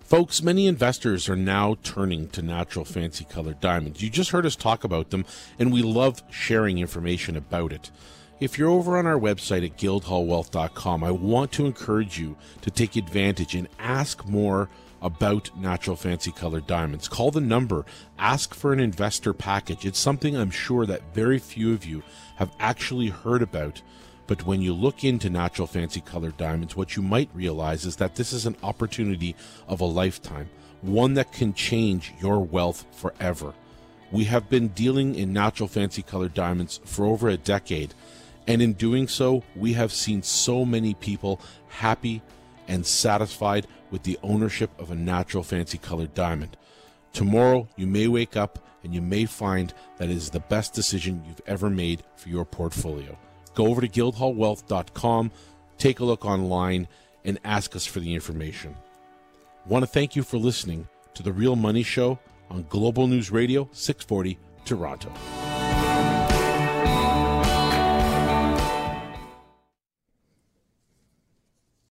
Folks, 0.00 0.42
many 0.42 0.66
investors 0.66 1.28
are 1.28 1.36
now 1.36 1.76
turning 1.84 2.28
to 2.30 2.42
natural 2.42 2.84
fancy 2.84 3.24
colored 3.24 3.60
diamonds. 3.60 4.02
You 4.02 4.10
just 4.10 4.30
heard 4.30 4.46
us 4.46 4.56
talk 4.56 4.82
about 4.82 5.10
them, 5.10 5.24
and 5.58 5.72
we 5.72 5.82
love 5.82 6.22
sharing 6.30 6.78
information 6.78 7.36
about 7.36 7.72
it. 7.72 7.90
If 8.40 8.58
you're 8.58 8.70
over 8.70 8.96
on 8.96 9.06
our 9.06 9.18
website 9.18 9.64
at 9.64 9.76
guildhallwealth.com, 9.76 11.04
I 11.04 11.10
want 11.10 11.52
to 11.52 11.66
encourage 11.66 12.18
you 12.18 12.36
to 12.62 12.70
take 12.70 12.96
advantage 12.96 13.54
and 13.54 13.68
ask 13.78 14.26
more 14.26 14.70
about 15.02 15.50
natural 15.56 15.96
fancy 15.96 16.32
colored 16.32 16.66
diamonds. 16.66 17.08
Call 17.08 17.30
the 17.30 17.40
number, 17.40 17.84
ask 18.18 18.54
for 18.54 18.72
an 18.72 18.80
investor 18.80 19.32
package. 19.32 19.86
It's 19.86 19.98
something 19.98 20.36
I'm 20.36 20.50
sure 20.50 20.86
that 20.86 21.14
very 21.14 21.38
few 21.38 21.72
of 21.72 21.84
you 21.84 22.02
have 22.36 22.54
actually 22.58 23.08
heard 23.08 23.42
about. 23.42 23.82
But 24.26 24.46
when 24.46 24.62
you 24.62 24.72
look 24.72 25.02
into 25.02 25.28
natural 25.28 25.66
fancy 25.66 26.00
colored 26.00 26.36
diamonds, 26.36 26.76
what 26.76 26.94
you 26.94 27.02
might 27.02 27.30
realize 27.34 27.84
is 27.84 27.96
that 27.96 28.14
this 28.14 28.32
is 28.32 28.46
an 28.46 28.56
opportunity 28.62 29.34
of 29.66 29.80
a 29.80 29.84
lifetime, 29.84 30.48
one 30.82 31.14
that 31.14 31.32
can 31.32 31.52
change 31.52 32.12
your 32.20 32.38
wealth 32.38 32.86
forever. 32.92 33.54
We 34.12 34.24
have 34.24 34.48
been 34.48 34.68
dealing 34.68 35.14
in 35.14 35.32
natural 35.32 35.68
fancy 35.68 36.02
colored 36.02 36.34
diamonds 36.34 36.80
for 36.84 37.06
over 37.06 37.28
a 37.28 37.36
decade, 37.36 37.94
and 38.46 38.62
in 38.62 38.74
doing 38.74 39.08
so, 39.08 39.42
we 39.54 39.72
have 39.74 39.92
seen 39.92 40.22
so 40.22 40.64
many 40.64 40.94
people 40.94 41.40
happy 41.68 42.22
and 42.70 42.86
satisfied 42.86 43.66
with 43.90 44.04
the 44.04 44.18
ownership 44.22 44.70
of 44.78 44.90
a 44.90 44.94
natural 44.94 45.42
fancy 45.42 45.76
colored 45.76 46.14
diamond. 46.14 46.56
Tomorrow, 47.12 47.68
you 47.76 47.88
may 47.88 48.06
wake 48.06 48.36
up 48.36 48.60
and 48.84 48.94
you 48.94 49.02
may 49.02 49.26
find 49.26 49.74
that 49.98 50.08
it 50.08 50.16
is 50.16 50.30
the 50.30 50.40
best 50.40 50.72
decision 50.72 51.22
you've 51.26 51.42
ever 51.46 51.68
made 51.68 52.04
for 52.16 52.28
your 52.28 52.44
portfolio. 52.44 53.18
Go 53.54 53.66
over 53.66 53.80
to 53.80 53.88
guildhallwealth.com, 53.88 55.32
take 55.76 55.98
a 55.98 56.04
look 56.04 56.24
online, 56.24 56.86
and 57.24 57.40
ask 57.44 57.74
us 57.74 57.84
for 57.84 57.98
the 57.98 58.14
information. 58.14 58.76
I 59.66 59.68
want 59.68 59.82
to 59.82 59.90
thank 59.90 60.14
you 60.14 60.22
for 60.22 60.38
listening 60.38 60.88
to 61.14 61.24
The 61.24 61.32
Real 61.32 61.56
Money 61.56 61.82
Show 61.82 62.20
on 62.48 62.64
Global 62.68 63.08
News 63.08 63.32
Radio 63.32 63.68
640 63.72 64.38
Toronto. 64.64 65.59